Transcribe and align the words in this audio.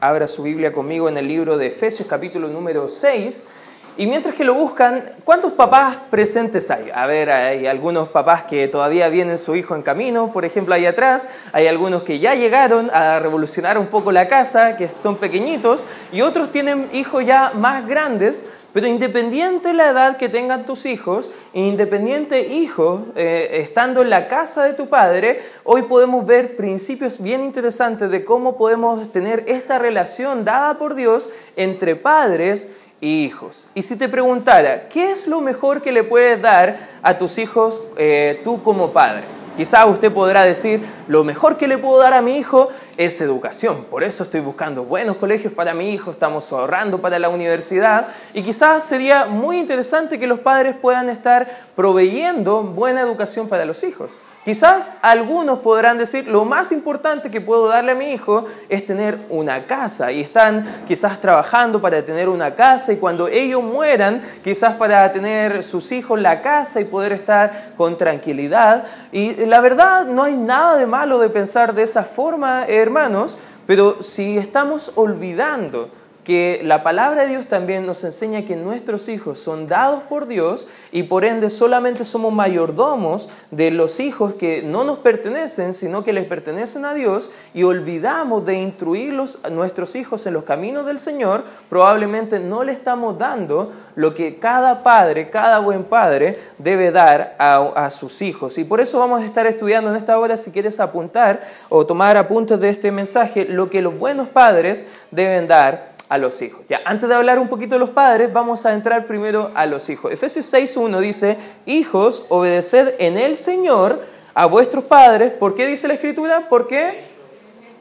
Abra 0.00 0.28
su 0.28 0.44
Biblia 0.44 0.72
conmigo 0.72 1.08
en 1.08 1.18
el 1.18 1.26
libro 1.26 1.58
de 1.58 1.66
Efesios 1.66 2.06
capítulo 2.06 2.46
número 2.46 2.86
6. 2.86 3.46
Y 3.96 4.06
mientras 4.06 4.36
que 4.36 4.44
lo 4.44 4.54
buscan, 4.54 5.10
¿cuántos 5.24 5.54
papás 5.54 5.96
presentes 6.08 6.70
hay? 6.70 6.88
A 6.94 7.04
ver, 7.06 7.30
hay 7.30 7.66
algunos 7.66 8.08
papás 8.08 8.44
que 8.44 8.68
todavía 8.68 9.08
vienen 9.08 9.38
su 9.38 9.56
hijo 9.56 9.74
en 9.74 9.82
camino, 9.82 10.30
por 10.30 10.44
ejemplo, 10.44 10.72
ahí 10.72 10.86
atrás. 10.86 11.28
Hay 11.50 11.66
algunos 11.66 12.04
que 12.04 12.20
ya 12.20 12.36
llegaron 12.36 12.90
a 12.92 13.18
revolucionar 13.18 13.76
un 13.76 13.88
poco 13.88 14.12
la 14.12 14.28
casa, 14.28 14.76
que 14.76 14.88
son 14.88 15.16
pequeñitos. 15.16 15.88
Y 16.12 16.20
otros 16.20 16.52
tienen 16.52 16.88
hijos 16.92 17.26
ya 17.26 17.50
más 17.56 17.84
grandes, 17.88 18.44
pero 18.78 18.86
independiente 18.86 19.70
de 19.70 19.74
la 19.74 19.90
edad 19.90 20.16
que 20.18 20.28
tengan 20.28 20.64
tus 20.64 20.86
hijos, 20.86 21.32
independiente 21.52 22.46
hijo, 22.46 23.06
eh, 23.16 23.48
estando 23.54 24.02
en 24.02 24.10
la 24.10 24.28
casa 24.28 24.62
de 24.62 24.74
tu 24.74 24.88
padre, 24.88 25.42
hoy 25.64 25.82
podemos 25.82 26.24
ver 26.24 26.56
principios 26.56 27.20
bien 27.20 27.42
interesantes 27.42 28.08
de 28.08 28.24
cómo 28.24 28.56
podemos 28.56 29.10
tener 29.10 29.42
esta 29.48 29.80
relación 29.80 30.44
dada 30.44 30.78
por 30.78 30.94
Dios 30.94 31.28
entre 31.56 31.96
padres 31.96 32.72
y 33.00 33.24
hijos. 33.24 33.66
Y 33.74 33.82
si 33.82 33.98
te 33.98 34.08
preguntara, 34.08 34.88
¿qué 34.88 35.10
es 35.10 35.26
lo 35.26 35.40
mejor 35.40 35.82
que 35.82 35.90
le 35.90 36.04
puedes 36.04 36.40
dar 36.40 36.78
a 37.02 37.18
tus 37.18 37.36
hijos 37.38 37.82
eh, 37.96 38.40
tú 38.44 38.62
como 38.62 38.92
padre? 38.92 39.37
Quizá 39.58 39.86
usted 39.86 40.12
podrá 40.12 40.44
decir, 40.44 40.86
lo 41.08 41.24
mejor 41.24 41.56
que 41.56 41.66
le 41.66 41.78
puedo 41.78 41.98
dar 41.98 42.14
a 42.14 42.22
mi 42.22 42.36
hijo 42.36 42.68
es 42.96 43.20
educación. 43.20 43.86
Por 43.90 44.04
eso 44.04 44.22
estoy 44.22 44.38
buscando 44.38 44.84
buenos 44.84 45.16
colegios 45.16 45.52
para 45.52 45.74
mi 45.74 45.92
hijo, 45.92 46.12
estamos 46.12 46.52
ahorrando 46.52 47.00
para 47.00 47.18
la 47.18 47.28
universidad. 47.28 48.06
Y 48.34 48.44
quizás 48.44 48.84
sería 48.84 49.24
muy 49.24 49.58
interesante 49.58 50.20
que 50.20 50.28
los 50.28 50.38
padres 50.38 50.76
puedan 50.80 51.08
estar 51.08 51.48
proveyendo 51.74 52.62
buena 52.62 53.00
educación 53.00 53.48
para 53.48 53.64
los 53.64 53.82
hijos. 53.82 54.12
Quizás 54.48 54.94
algunos 55.02 55.58
podrán 55.58 55.98
decir, 55.98 56.26
lo 56.26 56.46
más 56.46 56.72
importante 56.72 57.30
que 57.30 57.38
puedo 57.38 57.68
darle 57.68 57.92
a 57.92 57.94
mi 57.94 58.14
hijo 58.14 58.46
es 58.70 58.86
tener 58.86 59.18
una 59.28 59.66
casa 59.66 60.10
y 60.10 60.22
están 60.22 60.64
quizás 60.88 61.20
trabajando 61.20 61.82
para 61.82 62.00
tener 62.00 62.30
una 62.30 62.54
casa 62.54 62.94
y 62.94 62.96
cuando 62.96 63.28
ellos 63.28 63.62
mueran, 63.62 64.22
quizás 64.42 64.72
para 64.76 65.12
tener 65.12 65.62
sus 65.62 65.92
hijos 65.92 66.18
la 66.18 66.40
casa 66.40 66.80
y 66.80 66.86
poder 66.86 67.12
estar 67.12 67.72
con 67.76 67.98
tranquilidad. 67.98 68.84
Y 69.12 69.34
la 69.44 69.60
verdad 69.60 70.06
no 70.06 70.22
hay 70.22 70.38
nada 70.38 70.78
de 70.78 70.86
malo 70.86 71.18
de 71.18 71.28
pensar 71.28 71.74
de 71.74 71.82
esa 71.82 72.04
forma, 72.04 72.64
hermanos, 72.64 73.36
pero 73.66 74.02
si 74.02 74.38
estamos 74.38 74.92
olvidando 74.94 75.90
que 76.28 76.60
la 76.62 76.82
palabra 76.82 77.22
de 77.22 77.28
Dios 77.28 77.46
también 77.46 77.86
nos 77.86 78.04
enseña 78.04 78.44
que 78.44 78.54
nuestros 78.54 79.08
hijos 79.08 79.38
son 79.38 79.66
dados 79.66 80.02
por 80.02 80.26
Dios 80.26 80.68
y 80.92 81.04
por 81.04 81.24
ende 81.24 81.48
solamente 81.48 82.04
somos 82.04 82.34
mayordomos 82.34 83.30
de 83.50 83.70
los 83.70 83.98
hijos 83.98 84.34
que 84.34 84.62
no 84.62 84.84
nos 84.84 84.98
pertenecen, 84.98 85.72
sino 85.72 86.04
que 86.04 86.12
les 86.12 86.26
pertenecen 86.26 86.84
a 86.84 86.92
Dios 86.92 87.30
y 87.54 87.62
olvidamos 87.62 88.44
de 88.44 88.58
instruirlos 88.58 89.38
a 89.42 89.48
nuestros 89.48 89.96
hijos 89.96 90.26
en 90.26 90.34
los 90.34 90.44
caminos 90.44 90.84
del 90.84 90.98
Señor, 90.98 91.44
probablemente 91.70 92.38
no 92.38 92.62
le 92.62 92.72
estamos 92.72 93.16
dando 93.16 93.72
lo 93.96 94.14
que 94.14 94.38
cada 94.38 94.82
padre, 94.82 95.30
cada 95.30 95.60
buen 95.60 95.84
padre 95.84 96.36
debe 96.58 96.90
dar 96.90 97.36
a, 97.38 97.56
a 97.74 97.88
sus 97.88 98.20
hijos. 98.20 98.58
Y 98.58 98.64
por 98.64 98.82
eso 98.82 98.98
vamos 98.98 99.22
a 99.22 99.24
estar 99.24 99.46
estudiando 99.46 99.88
en 99.88 99.96
esta 99.96 100.18
hora, 100.18 100.36
si 100.36 100.50
quieres 100.52 100.78
apuntar 100.78 101.40
o 101.70 101.86
tomar 101.86 102.18
apuntes 102.18 102.60
de 102.60 102.68
este 102.68 102.92
mensaje, 102.92 103.46
lo 103.46 103.70
que 103.70 103.80
los 103.80 103.96
buenos 103.96 104.28
padres 104.28 104.86
deben 105.10 105.46
dar 105.46 105.87
a 106.08 106.18
los 106.18 106.40
hijos. 106.42 106.62
Ya, 106.68 106.80
antes 106.84 107.08
de 107.08 107.14
hablar 107.14 107.38
un 107.38 107.48
poquito 107.48 107.74
de 107.74 107.80
los 107.80 107.90
padres, 107.90 108.32
vamos 108.32 108.64
a 108.66 108.72
entrar 108.72 109.06
primero 109.06 109.50
a 109.54 109.66
los 109.66 109.88
hijos. 109.90 110.12
Efesios 110.12 110.52
6.1 110.52 111.00
dice, 111.00 111.36
hijos, 111.66 112.24
obedeced 112.28 112.94
en 112.98 113.18
el 113.18 113.36
Señor 113.36 114.00
a 114.34 114.46
vuestros 114.46 114.84
padres. 114.84 115.32
¿Por 115.32 115.54
qué 115.54 115.66
dice 115.66 115.88
la 115.88 115.94
Escritura? 115.94 116.48
Porque 116.48 117.02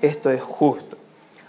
esto 0.01 0.29
es 0.29 0.41
justo. 0.41 0.97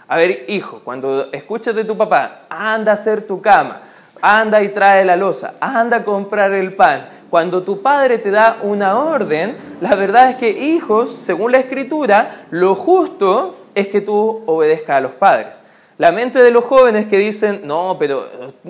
A 0.07 0.17
ver, 0.17 0.45
hijo, 0.47 0.81
cuando 0.83 1.31
escuchas 1.31 1.75
de 1.75 1.83
tu 1.83 1.95
papá, 1.95 2.45
anda 2.49 2.93
a 2.93 2.95
hacer 2.95 3.27
tu 3.27 3.41
cama, 3.41 3.81
anda 4.21 4.61
y 4.63 4.69
trae 4.69 5.05
la 5.05 5.15
losa, 5.15 5.55
anda 5.59 5.97
a 5.97 6.03
comprar 6.03 6.51
el 6.53 6.73
pan. 6.73 7.09
Cuando 7.29 7.61
tu 7.61 7.81
padre 7.83 8.17
te 8.17 8.31
da 8.31 8.57
una 8.63 8.97
orden, 8.97 9.55
la 9.81 9.95
verdad 9.95 10.31
es 10.31 10.37
que 10.37 10.49
hijos, 10.49 11.11
según 11.11 11.51
la 11.51 11.59
escritura, 11.59 12.45
lo 12.49 12.73
justo 12.73 13.57
es 13.75 13.87
que 13.87 14.01
tú 14.01 14.41
obedezcas 14.47 14.97
a 14.97 15.01
los 15.01 15.11
padres. 15.11 15.63
La 15.99 16.13
mente 16.13 16.41
de 16.41 16.49
los 16.49 16.63
jóvenes 16.63 17.07
que 17.07 17.17
dicen, 17.17 17.63
no, 17.65 17.97
pero 17.99 18.25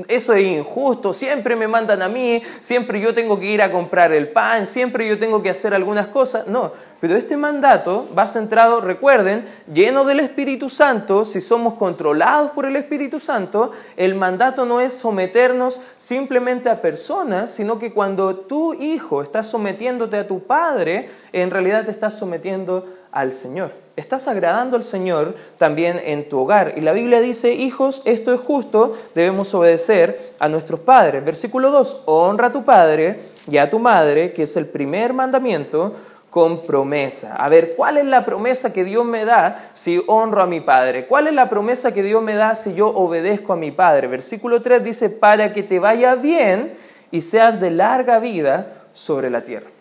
eso 0.07 0.34
es 0.34 0.44
injusto, 0.44 1.13
siempre 1.13 1.56
me 1.56 1.67
mandan 1.67 2.01
a 2.01 2.09
mí, 2.09 2.41
siempre 2.59 3.00
yo 3.00 3.13
tengo 3.13 3.40
que 3.40 3.45
ir 3.45 3.62
a 3.62 3.72
comprar 3.72 4.12
el 4.13 4.29
pan, 4.29 4.66
siempre 4.66 5.07
yo 5.07 5.19
tengo 5.19 5.44
que 5.44 5.51
hacer 5.51 5.75
algunas 5.75 6.07
cosas. 6.07 6.47
No, 6.47 6.72
pero 7.00 7.16
este 7.16 7.38
mandato 7.38 8.09
va 8.18 8.25
centrado, 8.25 8.81
recuerden, 8.81 9.45
lleno 9.72 10.06
del 10.06 10.22
Espíritu 10.22 10.72
Santo, 10.72 11.23
si 11.23 11.39
somos 11.39 11.75
controlados 11.75 12.50
por 12.50 12.66
el 12.66 12.75
Espíritu 12.75 13.19
Santo, 13.19 13.73
el 13.95 14.16
mandato 14.16 14.66
no 14.66 14.81
es 14.81 14.95
someternos 14.95 15.81
simplemente 15.97 16.68
a 16.68 16.81
personas, 16.81 17.51
sino 17.51 17.78
que 17.78 17.94
cuando 17.94 18.38
tu 18.38 18.73
hijo 18.73 19.22
está 19.22 19.44
sometiéndote 19.44 20.18
a 20.18 20.28
tu 20.28 20.39
padre, 20.47 21.12
en 21.31 21.51
realidad 21.51 21.85
te 21.85 21.91
estás 21.91 22.16
sometiendo 22.16 22.88
al 23.12 23.34
Señor. 23.34 23.88
Estás 23.99 24.29
agradando 24.29 24.77
al 24.77 24.83
Señor 24.83 25.35
también 25.57 25.99
en 26.01 26.29
tu 26.29 26.39
hogar. 26.39 26.75
Y 26.77 26.81
la 26.81 26.93
Biblia 26.93 27.19
dice, 27.19 27.51
hijos, 27.51 28.01
esto 28.05 28.33
es 28.33 28.39
justo, 28.39 28.97
debemos 29.13 29.53
obedecer 29.53 30.31
a 30.39 30.47
nuestros 30.47 30.79
padres. 30.79 31.25
Versículo 31.25 31.69
2, 31.69 32.03
honra 32.05 32.47
a 32.47 32.51
tu 32.53 32.63
padre 32.63 33.19
y 33.51 33.57
a 33.57 33.69
tu 33.69 33.77
madre, 33.77 34.31
que 34.31 34.43
es 34.43 34.55
el 34.55 34.67
primer 34.67 35.11
mandamiento, 35.11 35.93
con 36.29 36.61
promesa. 36.61 37.35
A 37.35 37.49
ver, 37.49 37.73
¿cuál 37.75 37.97
es 37.97 38.05
la 38.05 38.23
promesa 38.23 38.71
que 38.71 38.85
Dios 38.85 39.03
me 39.03 39.25
da 39.25 39.71
si 39.73 40.01
honro 40.07 40.43
a 40.43 40.47
mi 40.47 40.61
Padre? 40.61 41.07
¿Cuál 41.07 41.27
es 41.27 41.33
la 41.33 41.49
promesa 41.49 41.91
que 41.91 42.03
Dios 42.03 42.21
me 42.21 42.35
da 42.35 42.55
si 42.55 42.75
yo 42.75 42.88
obedezco 42.88 43.51
a 43.51 43.57
mi 43.57 43.71
Padre? 43.71 44.07
Versículo 44.07 44.61
3 44.61 44.81
dice, 44.81 45.09
para 45.09 45.51
que 45.51 45.63
te 45.63 45.79
vaya 45.79 46.15
bien 46.15 46.73
y 47.11 47.21
seas 47.21 47.59
de 47.59 47.71
larga 47.71 48.19
vida 48.19 48.85
sobre 48.93 49.29
la 49.29 49.41
tierra. 49.41 49.71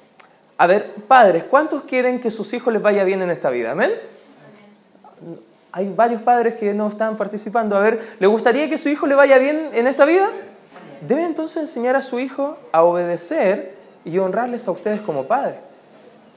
A 0.59 0.67
ver, 0.67 0.93
padres, 1.07 1.45
¿cuántos 1.45 1.85
quieren 1.85 2.21
que 2.21 2.33
sus 2.33 2.53
hijos 2.53 2.73
les 2.73 2.83
vaya 2.83 3.05
bien 3.05 3.23
en 3.23 3.31
esta 3.31 3.49
vida? 3.49 3.71
¿Amén? 3.71 3.93
Hay 5.71 5.93
varios 5.95 6.21
padres 6.21 6.57
que 6.57 6.75
no 6.75 6.89
están 6.89 7.17
participando. 7.17 7.77
A 7.77 7.81
ver, 7.81 8.01
¿le 8.19 8.27
gustaría 8.27 8.69
que 8.69 8.77
su 8.77 8.89
hijo 8.89 9.07
le 9.07 9.15
vaya 9.15 9.39
bien 9.39 9.71
en 9.73 9.87
esta 9.87 10.05
vida? 10.05 10.33
Debe 11.01 11.25
entonces 11.25 11.63
enseñar 11.63 11.95
a 11.95 12.03
su 12.03 12.19
hijo 12.19 12.59
a 12.73 12.83
obedecer 12.83 13.77
y 14.05 14.19
honrarles 14.19 14.67
a 14.67 14.73
ustedes 14.73 15.01
como 15.01 15.29
padres. 15.29 15.68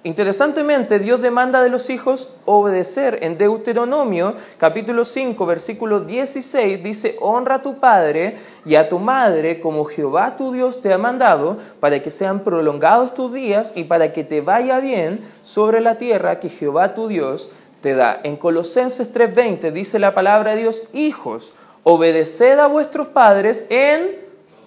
Interesantemente, 0.04 0.98
Dios 0.98 1.22
demanda 1.22 1.62
de 1.62 1.70
los 1.70 1.92
hijos 1.92 2.30
obedecer. 2.46 3.20
En 3.22 3.38
Deuteronomio 3.38 4.34
capítulo 4.58 5.06
5, 5.06 5.46
versículo 5.46 6.00
16 6.00 6.82
dice, 6.82 7.18
honra 7.22 7.56
a 7.56 7.62
tu 7.62 7.80
padre 7.80 8.38
y 8.66 8.76
a 8.76 8.90
tu 8.90 8.98
madre 8.98 9.60
como 9.60 9.86
Jehová 9.86 10.38
tu 10.38 10.54
Dios 10.54 10.82
te 10.82 10.92
ha 10.92 10.98
mandado, 10.98 11.60
para 11.80 12.02
que 12.02 12.10
sean 12.10 12.40
prolongados 12.40 13.14
tus 13.14 13.32
días 13.32 13.74
y 13.76 13.84
para 13.84 14.12
que 14.12 14.24
te 14.24 14.42
vaya 14.42 14.80
bien 14.80 15.20
sobre 15.44 15.82
la 15.82 16.00
tierra 16.00 16.40
que 16.40 16.50
Jehová 16.50 16.96
tu 16.96 17.08
Dios 17.08 17.50
te 17.82 17.94
da. 17.94 18.20
En 18.24 18.38
Colosenses 18.38 19.14
3:20 19.14 19.72
dice 19.72 20.00
la 20.00 20.16
palabra 20.16 20.56
de 20.56 20.62
Dios, 20.62 20.82
hijos, 20.94 21.54
obedeced 21.84 22.58
a 22.58 22.66
vuestros 22.66 23.06
padres 23.06 23.68
en 23.70 24.16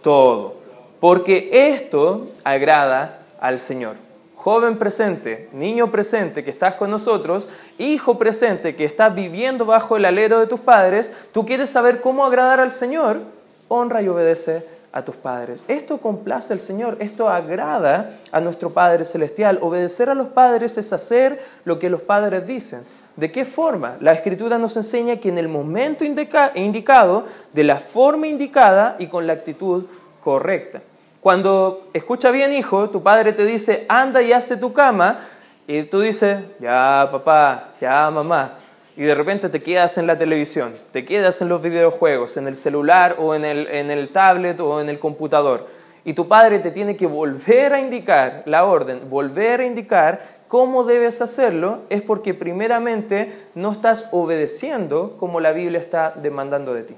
todo, 0.00 0.54
porque 1.00 1.48
esto 1.52 2.28
agrada 2.44 3.18
al 3.40 3.58
Señor 3.58 4.03
joven 4.44 4.76
presente, 4.76 5.48
niño 5.54 5.90
presente 5.90 6.44
que 6.44 6.50
estás 6.50 6.74
con 6.74 6.90
nosotros, 6.90 7.48
hijo 7.78 8.18
presente 8.18 8.76
que 8.76 8.84
estás 8.84 9.14
viviendo 9.14 9.64
bajo 9.64 9.96
el 9.96 10.04
alero 10.04 10.38
de 10.38 10.46
tus 10.46 10.60
padres, 10.60 11.10
tú 11.32 11.46
quieres 11.46 11.70
saber 11.70 12.02
cómo 12.02 12.26
agradar 12.26 12.60
al 12.60 12.70
Señor, 12.70 13.22
honra 13.68 14.02
y 14.02 14.08
obedece 14.08 14.66
a 14.92 15.02
tus 15.02 15.16
padres. 15.16 15.64
Esto 15.66 15.96
complace 15.96 16.52
al 16.52 16.60
Señor, 16.60 16.98
esto 17.00 17.30
agrada 17.30 18.18
a 18.30 18.40
nuestro 18.42 18.68
Padre 18.68 19.06
Celestial. 19.06 19.60
Obedecer 19.62 20.10
a 20.10 20.14
los 20.14 20.26
padres 20.26 20.76
es 20.76 20.92
hacer 20.92 21.40
lo 21.64 21.78
que 21.78 21.88
los 21.88 22.02
padres 22.02 22.46
dicen. 22.46 22.82
¿De 23.16 23.32
qué 23.32 23.46
forma? 23.46 23.96
La 24.00 24.12
Escritura 24.12 24.58
nos 24.58 24.76
enseña 24.76 25.16
que 25.16 25.30
en 25.30 25.38
el 25.38 25.48
momento 25.48 26.04
indicado, 26.04 27.24
de 27.54 27.64
la 27.64 27.80
forma 27.80 28.26
indicada 28.26 28.96
y 28.98 29.06
con 29.06 29.26
la 29.26 29.32
actitud 29.32 29.86
correcta. 30.22 30.82
Cuando 31.24 31.88
escucha 31.94 32.30
bien, 32.30 32.52
hijo, 32.52 32.90
tu 32.90 33.02
padre 33.02 33.32
te 33.32 33.46
dice, 33.46 33.86
anda 33.88 34.20
y 34.20 34.34
hace 34.34 34.58
tu 34.58 34.74
cama, 34.74 35.20
y 35.66 35.84
tú 35.84 36.02
dices, 36.02 36.40
ya 36.60 37.08
papá, 37.10 37.70
ya 37.80 38.10
mamá, 38.10 38.58
y 38.94 39.04
de 39.04 39.14
repente 39.14 39.48
te 39.48 39.58
quedas 39.58 39.96
en 39.96 40.06
la 40.06 40.18
televisión, 40.18 40.74
te 40.92 41.06
quedas 41.06 41.40
en 41.40 41.48
los 41.48 41.62
videojuegos, 41.62 42.36
en 42.36 42.46
el 42.46 42.56
celular 42.56 43.16
o 43.18 43.34
en 43.34 43.46
el, 43.46 43.68
en 43.68 43.90
el 43.90 44.10
tablet 44.10 44.60
o 44.60 44.82
en 44.82 44.90
el 44.90 44.98
computador, 44.98 45.66
y 46.04 46.12
tu 46.12 46.28
padre 46.28 46.58
te 46.58 46.70
tiene 46.70 46.94
que 46.94 47.06
volver 47.06 47.72
a 47.72 47.80
indicar 47.80 48.42
la 48.44 48.66
orden, 48.66 49.08
volver 49.08 49.60
a 49.60 49.64
indicar 49.64 50.20
cómo 50.46 50.84
debes 50.84 51.22
hacerlo, 51.22 51.84
es 51.88 52.02
porque 52.02 52.34
primeramente 52.34 53.32
no 53.54 53.72
estás 53.72 54.10
obedeciendo 54.12 55.16
como 55.18 55.40
la 55.40 55.52
Biblia 55.52 55.80
está 55.80 56.12
demandando 56.20 56.74
de 56.74 56.82
ti 56.82 56.94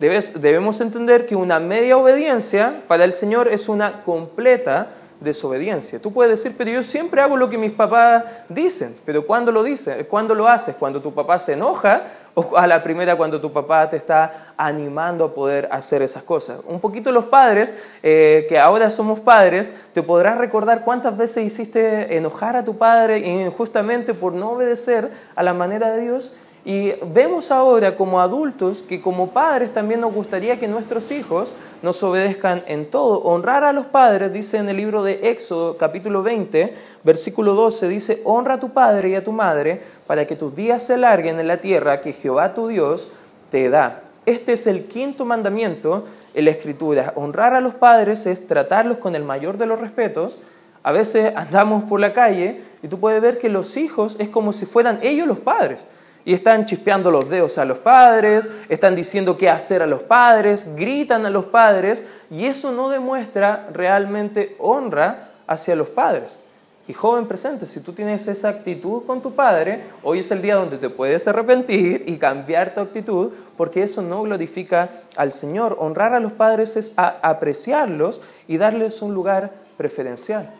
debemos 0.00 0.80
entender 0.80 1.26
que 1.26 1.36
una 1.36 1.60
media 1.60 1.96
obediencia 1.96 2.80
para 2.88 3.04
el 3.04 3.12
Señor 3.12 3.48
es 3.48 3.68
una 3.68 4.02
completa 4.02 4.88
desobediencia. 5.20 6.00
Tú 6.00 6.12
puedes 6.12 6.42
decir, 6.42 6.56
pero 6.56 6.70
yo 6.70 6.82
siempre 6.82 7.20
hago 7.20 7.36
lo 7.36 7.50
que 7.50 7.58
mis 7.58 7.72
papás 7.72 8.24
dicen, 8.48 8.96
pero 9.04 9.26
¿cuándo 9.26 9.52
lo 9.52 9.62
dices? 9.62 10.06
¿Cuándo 10.06 10.34
lo 10.34 10.48
haces? 10.48 10.74
¿Cuando 10.76 11.02
tu 11.02 11.12
papá 11.12 11.38
se 11.38 11.52
enoja 11.52 12.04
o 12.34 12.56
a 12.56 12.66
la 12.66 12.82
primera 12.82 13.16
cuando 13.16 13.40
tu 13.40 13.52
papá 13.52 13.88
te 13.88 13.96
está 13.96 14.54
animando 14.56 15.24
a 15.24 15.34
poder 15.34 15.68
hacer 15.72 16.02
esas 16.02 16.22
cosas. 16.22 16.60
Un 16.66 16.80
poquito 16.80 17.12
los 17.12 17.24
padres, 17.24 17.76
eh, 18.02 18.46
que 18.48 18.58
ahora 18.58 18.90
somos 18.90 19.20
padres, 19.20 19.74
te 19.92 20.02
podrás 20.02 20.38
recordar 20.38 20.84
cuántas 20.84 21.16
veces 21.16 21.44
hiciste 21.44 22.16
enojar 22.16 22.56
a 22.56 22.64
tu 22.64 22.76
padre 22.76 23.18
injustamente 23.18 24.14
por 24.14 24.32
no 24.32 24.52
obedecer 24.52 25.10
a 25.34 25.42
la 25.42 25.54
manera 25.54 25.90
de 25.92 26.02
Dios 26.02 26.34
y 26.64 26.92
vemos 27.14 27.50
ahora 27.50 27.96
como 27.96 28.20
adultos 28.20 28.82
que 28.82 29.00
como 29.00 29.30
padres 29.30 29.72
también 29.72 30.00
nos 30.00 30.12
gustaría 30.12 30.60
que 30.60 30.68
nuestros 30.68 31.10
hijos 31.10 31.54
nos 31.82 32.02
obedezcan 32.02 32.62
en 32.66 32.90
todo. 32.90 33.22
Honrar 33.22 33.64
a 33.64 33.72
los 33.72 33.86
padres, 33.86 34.30
dice 34.30 34.58
en 34.58 34.68
el 34.68 34.76
libro 34.76 35.02
de 35.02 35.30
Éxodo 35.30 35.78
capítulo 35.78 36.22
20, 36.22 36.74
versículo 37.02 37.54
12, 37.54 37.88
dice, 37.88 38.20
honra 38.24 38.54
a 38.54 38.58
tu 38.58 38.70
padre 38.70 39.08
y 39.08 39.14
a 39.14 39.24
tu 39.24 39.32
madre 39.32 39.80
para 40.06 40.26
que 40.26 40.36
tus 40.36 40.54
días 40.54 40.82
se 40.82 40.94
alarguen 40.94 41.40
en 41.40 41.48
la 41.48 41.56
tierra 41.56 42.02
que 42.02 42.12
Jehová 42.12 42.52
tu 42.52 42.68
Dios 42.68 43.08
te 43.50 43.70
da. 43.70 44.02
Este 44.26 44.52
es 44.52 44.66
el 44.66 44.84
quinto 44.84 45.24
mandamiento 45.24 46.04
en 46.34 46.44
la 46.44 46.50
escritura. 46.50 47.14
Honrar 47.16 47.54
a 47.54 47.62
los 47.62 47.74
padres 47.74 48.26
es 48.26 48.46
tratarlos 48.46 48.98
con 48.98 49.16
el 49.16 49.24
mayor 49.24 49.56
de 49.56 49.64
los 49.64 49.80
respetos. 49.80 50.38
A 50.82 50.92
veces 50.92 51.32
andamos 51.34 51.84
por 51.84 52.00
la 52.00 52.12
calle 52.12 52.62
y 52.82 52.88
tú 52.88 53.00
puedes 53.00 53.22
ver 53.22 53.38
que 53.38 53.48
los 53.48 53.78
hijos 53.78 54.16
es 54.18 54.28
como 54.28 54.52
si 54.52 54.66
fueran 54.66 54.98
ellos 55.02 55.26
los 55.26 55.38
padres 55.38 55.88
y 56.24 56.34
están 56.34 56.66
chispeando 56.66 57.10
los 57.10 57.28
dedos 57.28 57.58
a 57.58 57.64
los 57.64 57.78
padres, 57.78 58.50
están 58.68 58.94
diciendo 58.94 59.36
qué 59.36 59.48
hacer 59.48 59.82
a 59.82 59.86
los 59.86 60.02
padres, 60.02 60.74
gritan 60.76 61.24
a 61.26 61.30
los 61.30 61.46
padres 61.46 62.04
y 62.30 62.46
eso 62.46 62.72
no 62.72 62.90
demuestra 62.90 63.68
realmente 63.72 64.56
honra 64.58 65.30
hacia 65.46 65.76
los 65.76 65.88
padres. 65.88 66.40
Y 66.88 66.92
joven 66.92 67.28
presente, 67.28 67.66
si 67.66 67.80
tú 67.80 67.92
tienes 67.92 68.26
esa 68.26 68.48
actitud 68.48 69.04
con 69.06 69.22
tu 69.22 69.32
padre, 69.32 69.84
hoy 70.02 70.20
es 70.20 70.30
el 70.32 70.42
día 70.42 70.56
donde 70.56 70.76
te 70.76 70.90
puedes 70.90 71.28
arrepentir 71.28 72.02
y 72.06 72.16
cambiar 72.16 72.74
tu 72.74 72.80
actitud, 72.80 73.30
porque 73.56 73.84
eso 73.84 74.02
no 74.02 74.22
glorifica 74.22 74.90
al 75.16 75.30
Señor. 75.30 75.76
Honrar 75.78 76.14
a 76.14 76.20
los 76.20 76.32
padres 76.32 76.76
es 76.76 76.92
apreciarlos 76.96 78.22
y 78.48 78.56
darles 78.56 79.02
un 79.02 79.14
lugar 79.14 79.52
preferencial. 79.76 80.50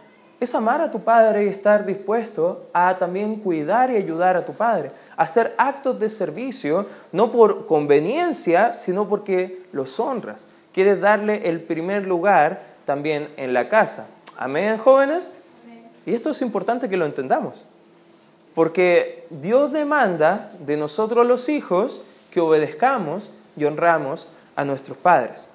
Es 0.40 0.54
amar 0.54 0.80
a 0.80 0.90
tu 0.90 1.00
padre 1.00 1.44
y 1.44 1.48
estar 1.48 1.84
dispuesto 1.84 2.66
a 2.72 2.96
también 2.98 3.36
cuidar 3.36 3.90
y 3.90 3.96
ayudar 3.96 4.36
a 4.36 4.44
tu 4.44 4.54
padre 4.54 4.90
hacer 5.20 5.54
actos 5.58 6.00
de 6.00 6.08
servicio, 6.08 6.86
no 7.12 7.30
por 7.30 7.66
conveniencia, 7.66 8.72
sino 8.72 9.06
porque 9.06 9.64
los 9.70 10.00
honras. 10.00 10.46
Quieres 10.72 10.98
darle 10.98 11.46
el 11.46 11.60
primer 11.60 12.06
lugar 12.06 12.62
también 12.86 13.28
en 13.36 13.52
la 13.52 13.68
casa. 13.68 14.06
Amén, 14.38 14.78
jóvenes. 14.78 15.34
Y 16.06 16.14
esto 16.14 16.30
es 16.30 16.40
importante 16.40 16.88
que 16.88 16.96
lo 16.96 17.04
entendamos, 17.04 17.66
porque 18.54 19.26
Dios 19.28 19.72
demanda 19.72 20.50
de 20.58 20.78
nosotros 20.78 21.26
los 21.26 21.50
hijos 21.50 22.00
que 22.30 22.40
obedezcamos 22.40 23.30
y 23.58 23.66
honramos 23.66 24.26
a 24.56 24.64
nuestros 24.64 24.96
padres. 24.96 25.49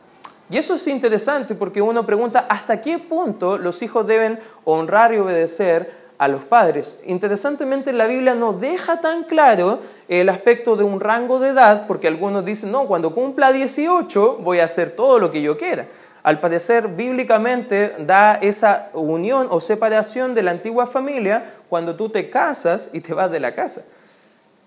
Y 0.49 0.57
eso 0.57 0.75
es 0.75 0.87
interesante 0.87 1.55
porque 1.55 1.81
uno 1.81 2.05
pregunta 2.05 2.45
hasta 2.49 2.81
qué 2.81 2.99
punto 2.99 3.57
los 3.57 3.81
hijos 3.81 4.05
deben 4.05 4.39
honrar 4.63 5.13
y 5.13 5.17
obedecer 5.17 6.05
a 6.17 6.27
los 6.27 6.43
padres. 6.43 7.01
Interesantemente, 7.05 7.91
la 7.91 8.05
Biblia 8.05 8.35
no 8.35 8.53
deja 8.53 9.01
tan 9.01 9.23
claro 9.23 9.79
el 10.07 10.29
aspecto 10.29 10.75
de 10.75 10.83
un 10.83 10.99
rango 10.99 11.39
de 11.39 11.49
edad, 11.49 11.87
porque 11.87 12.07
algunos 12.07 12.45
dicen, 12.45 12.71
no, 12.71 12.85
cuando 12.85 13.13
cumpla 13.13 13.51
18 13.51 14.37
voy 14.37 14.59
a 14.59 14.65
hacer 14.65 14.91
todo 14.91 15.19
lo 15.19 15.31
que 15.31 15.41
yo 15.41 15.57
quiera. 15.57 15.87
Al 16.23 16.39
parecer, 16.39 16.87
bíblicamente 16.87 17.95
da 17.99 18.35
esa 18.35 18.89
unión 18.93 19.47
o 19.51 19.61
separación 19.61 20.33
de 20.33 20.43
la 20.43 20.51
antigua 20.51 20.87
familia 20.87 21.53
cuando 21.69 21.95
tú 21.95 22.09
te 22.09 22.29
casas 22.29 22.89
y 22.93 23.01
te 23.01 23.13
vas 23.13 23.29
de 23.29 23.39
la 23.39 23.53
casa. 23.53 23.83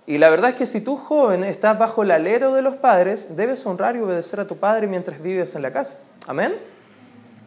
Y 0.08 0.16
la 0.16 0.31
verdad 0.31 0.52
es 0.52 0.56
que 0.56 0.64
si 0.64 0.81
tú 0.81 0.96
joven 0.96 1.44
estás 1.44 1.78
bajo 1.78 2.02
el 2.02 2.10
alero 2.10 2.55
de 2.55 2.62
los 2.62 2.76
padres, 2.76 3.37
debes 3.37 3.66
honrar 3.66 3.94
y 3.94 4.00
obedecer 4.00 4.40
a 4.40 4.46
tu 4.46 4.56
padre 4.56 4.87
mientras 4.87 5.20
vives 5.20 5.55
en 5.55 5.60
la 5.60 5.70
casa. 5.70 5.99
Amén. 6.26 6.56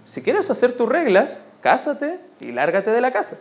Si 0.03 0.21
quieres 0.21 0.47
hacer 0.51 0.73
tus 0.73 0.87
reglas, 0.87 1.41
cásate 1.61 2.19
y 2.39 2.51
lárgate 2.51 2.91
de 2.91 3.01
la 3.01 3.11
casa. 3.11 3.39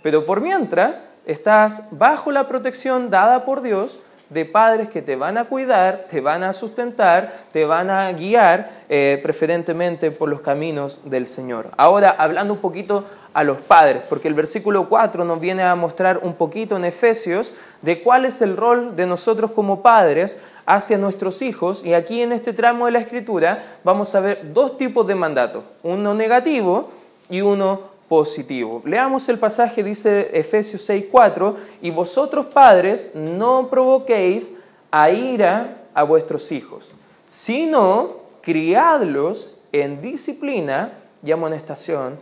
Pero 0.00 0.26
por 0.26 0.40
mientras 0.40 1.08
estás 1.26 1.88
bajo 1.90 2.30
la 2.30 2.46
protección 2.46 3.10
dada 3.10 3.44
por 3.44 3.62
Dios 3.62 3.98
de 4.30 4.44
padres 4.44 4.90
que 4.90 5.02
te 5.02 5.16
van 5.16 5.38
a 5.38 5.46
cuidar, 5.46 6.06
te 6.08 6.20
van 6.20 6.44
a 6.44 6.52
sustentar, 6.52 7.32
te 7.50 7.64
van 7.64 7.90
a 7.90 8.12
guiar 8.12 8.70
eh, 8.88 9.18
preferentemente 9.24 10.12
por 10.12 10.28
los 10.28 10.40
caminos 10.40 11.02
del 11.04 11.26
Señor. 11.26 11.70
Ahora, 11.76 12.14
hablando 12.16 12.54
un 12.54 12.60
poquito 12.60 13.06
a 13.36 13.44
los 13.44 13.60
padres, 13.60 14.02
porque 14.08 14.28
el 14.28 14.34
versículo 14.34 14.88
4 14.88 15.22
nos 15.22 15.38
viene 15.38 15.62
a 15.62 15.74
mostrar 15.74 16.20
un 16.22 16.32
poquito 16.32 16.74
en 16.74 16.86
Efesios 16.86 17.52
de 17.82 18.02
cuál 18.02 18.24
es 18.24 18.40
el 18.40 18.56
rol 18.56 18.96
de 18.96 19.04
nosotros 19.04 19.50
como 19.50 19.82
padres 19.82 20.38
hacia 20.64 20.96
nuestros 20.96 21.42
hijos. 21.42 21.84
Y 21.84 21.92
aquí 21.92 22.22
en 22.22 22.32
este 22.32 22.54
tramo 22.54 22.86
de 22.86 22.92
la 22.92 23.00
escritura 23.00 23.76
vamos 23.84 24.14
a 24.14 24.20
ver 24.20 24.54
dos 24.54 24.78
tipos 24.78 25.06
de 25.06 25.16
mandatos, 25.16 25.64
uno 25.82 26.14
negativo 26.14 26.88
y 27.28 27.42
uno 27.42 27.82
positivo. 28.08 28.80
Leamos 28.86 29.28
el 29.28 29.38
pasaje, 29.38 29.82
dice 29.82 30.30
Efesios 30.32 30.88
6:4, 30.88 31.56
y 31.82 31.90
vosotros 31.90 32.46
padres 32.46 33.10
no 33.14 33.68
provoquéis 33.68 34.54
a 34.90 35.10
ira 35.10 35.82
a 35.92 36.04
vuestros 36.04 36.50
hijos, 36.52 36.94
sino 37.26 38.16
criadlos 38.40 39.50
en 39.72 40.00
disciplina 40.00 40.92
y 41.22 41.32
amonestación 41.32 42.16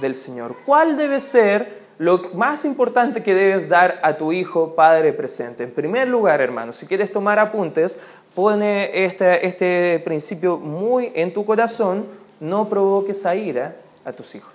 del 0.00 0.14
Señor. 0.14 0.56
¿Cuál 0.64 0.96
debe 0.96 1.20
ser 1.20 1.84
lo 1.98 2.18
más 2.34 2.64
importante 2.64 3.22
que 3.22 3.34
debes 3.34 3.68
dar 3.68 4.00
a 4.02 4.16
tu 4.16 4.32
hijo 4.32 4.74
padre 4.74 5.12
presente? 5.12 5.64
En 5.64 5.72
primer 5.72 6.08
lugar, 6.08 6.40
hermano, 6.40 6.72
si 6.72 6.86
quieres 6.86 7.12
tomar 7.12 7.38
apuntes, 7.38 7.98
pone 8.34 9.04
este, 9.04 9.46
este 9.46 10.00
principio 10.04 10.58
muy 10.58 11.12
en 11.14 11.32
tu 11.32 11.44
corazón, 11.44 12.06
no 12.40 12.68
provoques 12.68 13.24
a 13.26 13.34
ira 13.34 13.76
a 14.04 14.12
tus 14.12 14.34
hijos. 14.34 14.52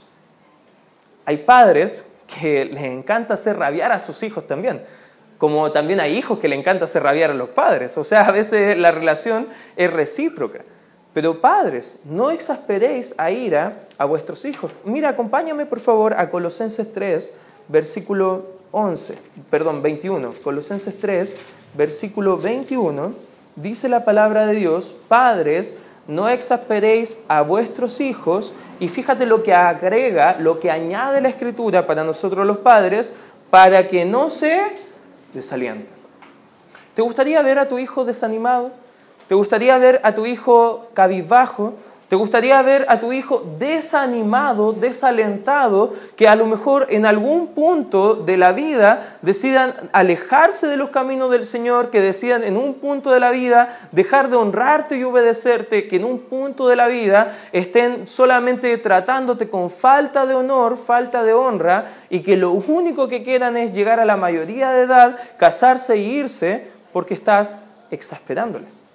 Hay 1.25 1.37
padres 1.37 2.07
que 2.27 2.65
les 2.65 2.83
encanta 2.83 3.33
hacer 3.33 3.57
rabiar 3.57 3.91
a 3.91 3.99
sus 3.99 4.21
hijos 4.23 4.45
también, 4.45 4.81
como 5.37 5.71
también 5.71 5.99
hay 5.99 6.17
hijos 6.17 6.39
que 6.39 6.47
le 6.47 6.55
encanta 6.55 6.85
hacer 6.85 7.03
rabiar 7.03 7.31
a 7.31 7.33
los 7.33 7.49
padres. 7.49 7.97
O 7.97 8.03
sea, 8.03 8.21
a 8.27 8.31
veces 8.31 8.77
la 8.77 8.91
relación 8.91 9.47
es 9.75 9.91
recíproca. 9.91 10.59
Pero 11.13 11.41
padres, 11.41 11.97
no 12.05 12.31
exasperéis 12.31 13.15
a 13.17 13.31
ira 13.31 13.79
a 13.97 14.05
vuestros 14.05 14.45
hijos. 14.45 14.71
Mira, 14.83 15.09
acompáñame 15.09 15.65
por 15.65 15.79
favor 15.79 16.13
a 16.13 16.29
Colosenses 16.29 16.93
3, 16.93 17.31
versículo 17.67 18.45
11, 18.71 19.17
perdón, 19.49 19.81
21. 19.81 20.31
Colosenses 20.43 20.99
3, 20.99 21.35
versículo 21.75 22.37
21, 22.37 23.13
dice 23.55 23.89
la 23.89 24.05
palabra 24.05 24.45
de 24.45 24.55
Dios, 24.55 24.95
padres, 25.07 25.75
no 26.07 26.29
exasperéis 26.29 27.19
a 27.27 27.41
vuestros 27.41 27.99
hijos, 27.99 28.53
y 28.79 28.87
fíjate 28.87 29.25
lo 29.25 29.43
que 29.43 29.53
agrega, 29.53 30.37
lo 30.39 30.59
que 30.59 30.71
añade 30.71 31.21
la 31.21 31.29
escritura 31.29 31.85
para 31.85 32.03
nosotros 32.03 32.45
los 32.45 32.59
padres, 32.59 33.13
para 33.49 33.87
que 33.87 34.05
no 34.05 34.29
se 34.29 34.59
desalienten. 35.33 35.93
¿Te 36.95 37.01
gustaría 37.01 37.41
ver 37.41 37.59
a 37.59 37.67
tu 37.67 37.79
hijo 37.79 38.05
desanimado? 38.05 38.71
¿Te 39.29 39.35
gustaría 39.35 39.77
ver 39.77 40.01
a 40.03 40.15
tu 40.15 40.25
hijo 40.25 40.87
cabizbajo? 40.95 41.75
¿Te 42.07 42.15
gustaría 42.15 42.59
ver 42.63 42.87
a 42.89 42.99
tu 42.99 43.13
hijo 43.13 43.43
desanimado, 43.59 44.73
desalentado, 44.73 45.93
que 46.15 46.27
a 46.27 46.35
lo 46.35 46.47
mejor 46.47 46.87
en 46.89 47.05
algún 47.05 47.49
punto 47.49 48.15
de 48.15 48.37
la 48.37 48.53
vida 48.53 49.19
decidan 49.21 49.75
alejarse 49.91 50.65
de 50.65 50.77
los 50.77 50.89
caminos 50.89 51.29
del 51.29 51.45
Señor, 51.45 51.91
que 51.91 52.01
decidan 52.01 52.43
en 52.43 52.57
un 52.57 52.73
punto 52.73 53.11
de 53.11 53.19
la 53.19 53.29
vida 53.29 53.77
dejar 53.91 54.31
de 54.31 54.37
honrarte 54.37 54.97
y 54.97 55.03
obedecerte, 55.03 55.87
que 55.87 55.97
en 55.97 56.05
un 56.05 56.21
punto 56.21 56.67
de 56.67 56.75
la 56.75 56.87
vida 56.87 57.37
estén 57.51 58.07
solamente 58.07 58.75
tratándote 58.79 59.47
con 59.47 59.69
falta 59.69 60.25
de 60.25 60.33
honor, 60.33 60.75
falta 60.75 61.21
de 61.21 61.35
honra, 61.35 61.85
y 62.09 62.21
que 62.21 62.35
lo 62.35 62.53
único 62.53 63.07
que 63.07 63.21
quieran 63.21 63.57
es 63.57 63.73
llegar 63.73 63.99
a 63.99 64.05
la 64.05 64.17
mayoría 64.17 64.71
de 64.71 64.81
edad, 64.81 65.19
casarse 65.37 65.93
e 65.93 65.97
irse, 65.97 66.65
porque 66.91 67.13
estás 67.13 67.59
exasperándoles? 67.91 68.88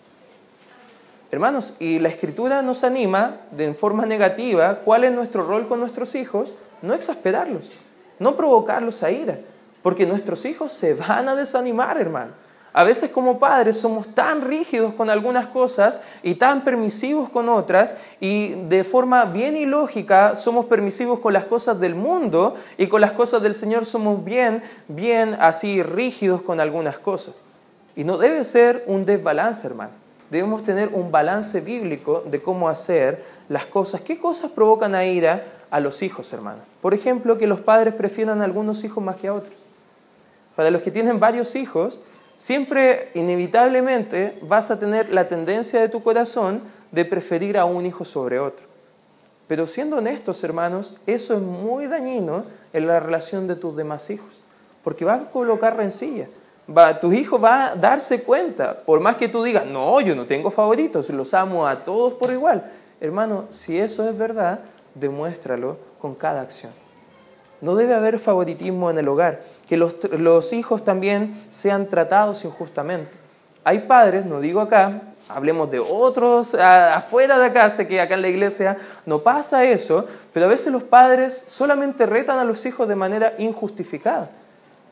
Hermanos, 1.34 1.74
y 1.80 1.98
la 1.98 2.10
escritura 2.10 2.62
nos 2.62 2.84
anima 2.84 3.38
de 3.50 3.74
forma 3.74 4.06
negativa 4.06 4.76
cuál 4.84 5.02
es 5.02 5.10
nuestro 5.10 5.44
rol 5.44 5.66
con 5.66 5.80
nuestros 5.80 6.14
hijos, 6.14 6.52
no 6.80 6.94
exasperarlos, 6.94 7.72
no 8.20 8.36
provocarlos 8.36 9.02
a 9.02 9.10
ira, 9.10 9.40
porque 9.82 10.06
nuestros 10.06 10.44
hijos 10.44 10.70
se 10.70 10.94
van 10.94 11.28
a 11.28 11.34
desanimar, 11.34 11.98
hermano. 11.98 12.30
A 12.72 12.84
veces 12.84 13.10
como 13.10 13.40
padres 13.40 13.78
somos 13.80 14.06
tan 14.14 14.42
rígidos 14.42 14.94
con 14.94 15.10
algunas 15.10 15.48
cosas 15.48 16.02
y 16.22 16.36
tan 16.36 16.62
permisivos 16.62 17.28
con 17.30 17.48
otras 17.48 17.96
y 18.20 18.50
de 18.68 18.84
forma 18.84 19.24
bien 19.24 19.56
ilógica 19.56 20.36
somos 20.36 20.66
permisivos 20.66 21.18
con 21.18 21.32
las 21.32 21.46
cosas 21.46 21.80
del 21.80 21.96
mundo 21.96 22.54
y 22.78 22.86
con 22.86 23.00
las 23.00 23.10
cosas 23.10 23.42
del 23.42 23.56
Señor 23.56 23.86
somos 23.86 24.24
bien, 24.24 24.62
bien 24.86 25.36
así 25.40 25.82
rígidos 25.82 26.42
con 26.42 26.60
algunas 26.60 26.96
cosas. 26.96 27.34
Y 27.96 28.04
no 28.04 28.18
debe 28.18 28.44
ser 28.44 28.84
un 28.86 29.04
desbalance, 29.04 29.66
hermano. 29.66 30.03
Debemos 30.34 30.64
tener 30.64 30.88
un 30.92 31.12
balance 31.12 31.60
bíblico 31.60 32.24
de 32.26 32.42
cómo 32.42 32.68
hacer 32.68 33.22
las 33.48 33.66
cosas. 33.66 34.00
¿Qué 34.00 34.18
cosas 34.18 34.50
provocan 34.50 34.96
a 34.96 35.04
ira 35.04 35.44
a 35.70 35.78
los 35.78 36.02
hijos, 36.02 36.32
hermanos? 36.32 36.64
Por 36.82 36.92
ejemplo, 36.92 37.38
que 37.38 37.46
los 37.46 37.60
padres 37.60 37.94
prefieran 37.94 38.40
a 38.40 38.44
algunos 38.44 38.82
hijos 38.82 39.00
más 39.00 39.14
que 39.14 39.28
a 39.28 39.34
otros. 39.34 39.54
Para 40.56 40.72
los 40.72 40.82
que 40.82 40.90
tienen 40.90 41.20
varios 41.20 41.54
hijos, 41.54 42.00
siempre, 42.36 43.12
inevitablemente, 43.14 44.36
vas 44.42 44.72
a 44.72 44.78
tener 44.80 45.08
la 45.10 45.28
tendencia 45.28 45.80
de 45.80 45.88
tu 45.88 46.02
corazón 46.02 46.62
de 46.90 47.04
preferir 47.04 47.56
a 47.56 47.64
un 47.64 47.86
hijo 47.86 48.04
sobre 48.04 48.40
otro. 48.40 48.66
Pero 49.46 49.68
siendo 49.68 49.98
honestos, 49.98 50.42
hermanos, 50.42 50.96
eso 51.06 51.34
es 51.34 51.42
muy 51.42 51.86
dañino 51.86 52.44
en 52.72 52.88
la 52.88 52.98
relación 52.98 53.46
de 53.46 53.54
tus 53.54 53.76
demás 53.76 54.10
hijos, 54.10 54.40
porque 54.82 55.04
va 55.04 55.14
a 55.14 55.30
colocar 55.30 55.76
rencilla. 55.76 56.26
Va, 56.66 56.98
tu 56.98 57.12
hijo 57.12 57.38
va 57.38 57.72
a 57.72 57.74
darse 57.74 58.22
cuenta, 58.22 58.78
por 58.78 58.98
más 59.00 59.16
que 59.16 59.28
tú 59.28 59.42
digas, 59.42 59.66
no, 59.66 60.00
yo 60.00 60.16
no 60.16 60.24
tengo 60.24 60.50
favoritos, 60.50 61.10
los 61.10 61.34
amo 61.34 61.66
a 61.66 61.84
todos 61.84 62.14
por 62.14 62.30
igual. 62.30 62.70
Hermano, 63.00 63.44
si 63.50 63.78
eso 63.78 64.08
es 64.08 64.16
verdad, 64.16 64.60
demuéstralo 64.94 65.76
con 66.00 66.14
cada 66.14 66.40
acción. 66.40 66.72
No 67.60 67.76
debe 67.76 67.94
haber 67.94 68.18
favoritismo 68.18 68.90
en 68.90 68.98
el 68.98 69.08
hogar, 69.08 69.42
que 69.68 69.76
los, 69.76 69.96
los 70.12 70.54
hijos 70.54 70.84
también 70.84 71.34
sean 71.50 71.86
tratados 71.88 72.44
injustamente. 72.44 73.12
Hay 73.62 73.80
padres, 73.80 74.24
no 74.24 74.40
digo 74.40 74.60
acá, 74.60 75.02
hablemos 75.28 75.70
de 75.70 75.80
otros 75.80 76.54
afuera 76.54 77.38
de 77.38 77.46
acá, 77.46 77.68
sé 77.70 77.86
que 77.86 78.00
acá 78.00 78.14
en 78.14 78.22
la 78.22 78.28
iglesia 78.28 78.76
no 79.06 79.20
pasa 79.20 79.64
eso, 79.64 80.06
pero 80.32 80.46
a 80.46 80.50
veces 80.50 80.72
los 80.72 80.82
padres 80.82 81.44
solamente 81.46 82.06
retan 82.06 82.38
a 82.38 82.44
los 82.44 82.64
hijos 82.66 82.88
de 82.88 82.94
manera 82.94 83.34
injustificada. 83.38 84.30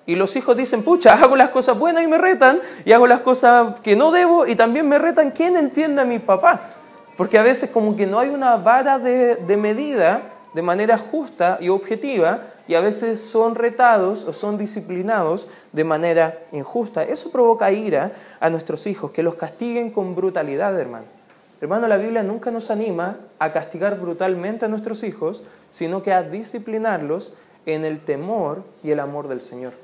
Y 0.07 0.17
los 0.17 0.35
hijos 0.37 0.57
dicen, 0.57 0.83
pucha, 0.83 1.15
hago 1.23 1.37
las 1.37 1.51
cosas 1.51 1.79
buenas 1.79 2.03
y 2.03 2.07
me 2.07 2.19
retan, 2.19 2.61
y 2.85 2.93
hago 2.93 3.07
las 3.07 3.21
cosas 3.21 3.81
que 3.81 3.97
no 3.97 4.11
debo 4.11 4.47
y 4.47 4.57
también 4.57 4.89
me 4.89 4.99
retan. 4.99 5.31
¿Quién 5.31 5.57
entiende 5.57 6.03
a 6.03 6.05
mi 6.05 6.19
papá? 6.19 6.61
Porque 7.17 7.39
a 7.39 7.43
veces 7.43 7.71
como 7.71 7.97
que 7.97 8.07
no 8.07 8.19
hay 8.19 8.31
una 8.31 8.57
vara 8.57 8.99
de, 8.99 9.37
de 9.37 9.57
medida 9.57 10.23
de 10.55 10.63
manera 10.63 10.99
justa 10.99 11.59
y 11.61 11.69
objetiva 11.69 12.53
y 12.69 12.75
a 12.75 12.81
veces 12.81 13.21
son 13.21 13.55
retados 13.55 14.25
o 14.25 14.33
son 14.33 14.59
disciplinados 14.59 15.49
de 15.73 15.85
manera 15.85 16.39
injusta. 16.53 17.03
Eso 17.03 17.31
provoca 17.31 17.73
ira 17.73 18.13
a 18.41 18.51
nuestros 18.51 18.87
hijos, 18.87 19.11
que 19.11 19.23
los 19.23 19.35
castiguen 19.35 19.91
con 19.91 20.15
brutalidad, 20.15 20.79
hermano. 20.79 21.07
Hermano, 21.61 21.87
la 21.87 21.97
Biblia 21.97 22.23
nunca 22.23 22.51
nos 22.51 22.71
anima 22.71 23.19
a 23.39 23.53
castigar 23.53 23.99
brutalmente 24.01 24.65
a 24.65 24.69
nuestros 24.69 25.03
hijos, 25.05 25.45
sino 25.71 26.03
que 26.03 26.13
a 26.13 26.23
disciplinarlos 26.23 27.35
en 27.67 27.85
el 27.85 28.01
temor 28.01 28.65
y 28.83 28.91
el 28.91 29.01
amor 29.01 29.29
del 29.29 29.41
Señor. 29.41 29.82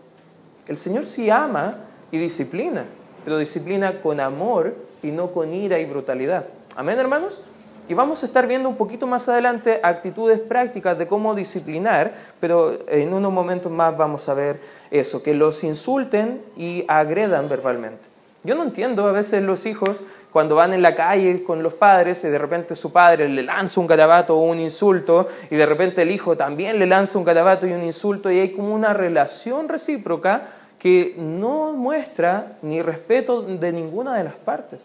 El 0.69 0.77
Señor 0.77 1.07
sí 1.07 1.31
ama 1.31 1.79
y 2.13 2.19
disciplina, 2.19 2.85
pero 3.25 3.39
disciplina 3.39 4.03
con 4.03 4.21
amor 4.21 4.77
y 5.03 5.11
no 5.11 5.33
con 5.33 5.55
ira 5.55 5.79
y 5.79 5.87
brutalidad. 5.87 6.45
Amén, 6.77 6.99
hermanos. 6.99 7.41
Y 7.89 7.95
vamos 7.95 8.23
a 8.23 8.27
estar 8.27 8.47
viendo 8.47 8.69
un 8.69 8.77
poquito 8.77 9.07
más 9.07 9.31
adelante 9.31 9.81
actitudes 9.83 10.39
prácticas 10.41 10.99
de 10.99 11.07
cómo 11.07 11.35
disciplinar, 11.35 12.13
pero 12.39 12.79
en 12.87 13.15
unos 13.15 13.33
momentos 13.33 13.73
más 13.73 13.97
vamos 13.97 14.29
a 14.29 14.35
ver 14.35 14.61
eso, 14.91 15.23
que 15.23 15.33
los 15.33 15.65
insulten 15.65 16.43
y 16.55 16.85
agredan 16.87 17.49
verbalmente. 17.49 18.07
Yo 18.45 18.55
no 18.55 18.63
entiendo 18.63 19.07
a 19.07 19.13
veces 19.13 19.43
los 19.43 19.65
hijos 19.65 20.05
cuando 20.33 20.55
van 20.55 20.73
en 20.73 20.83
la 20.83 20.95
calle 20.95 21.43
con 21.43 21.63
los 21.63 21.73
padres 21.75 22.23
y 22.25 22.29
de 22.29 22.39
repente 22.39 22.75
su 22.75 22.93
padre 22.93 23.29
le 23.29 23.43
lanza 23.43 23.81
un 23.81 23.87
garabato 23.87 24.37
o 24.37 24.43
un 24.43 24.59
insulto 24.61 25.27
y 25.51 25.57
de 25.57 25.67
repente 25.67 26.03
el 26.03 26.11
hijo 26.11 26.37
también 26.37 26.79
le 26.79 26.87
lanza 26.87 27.19
un 27.19 27.25
garabato 27.25 27.67
y 27.67 27.73
un 27.73 27.83
insulto 27.83 28.31
y 28.31 28.39
hay 28.39 28.53
como 28.53 28.75
una 28.75 28.93
relación 28.93 29.69
recíproca 29.69 30.43
que 30.79 31.15
no 31.19 31.73
muestra 31.73 32.57
ni 32.63 32.83
respeto 32.83 33.43
de 33.43 33.73
ninguna 33.73 34.15
de 34.15 34.25
las 34.25 34.35
partes. 34.35 34.81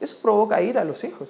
Eso 0.00 0.16
provoca 0.22 0.62
ira 0.62 0.82
a 0.82 0.84
los 0.84 1.04
hijos. 1.04 1.28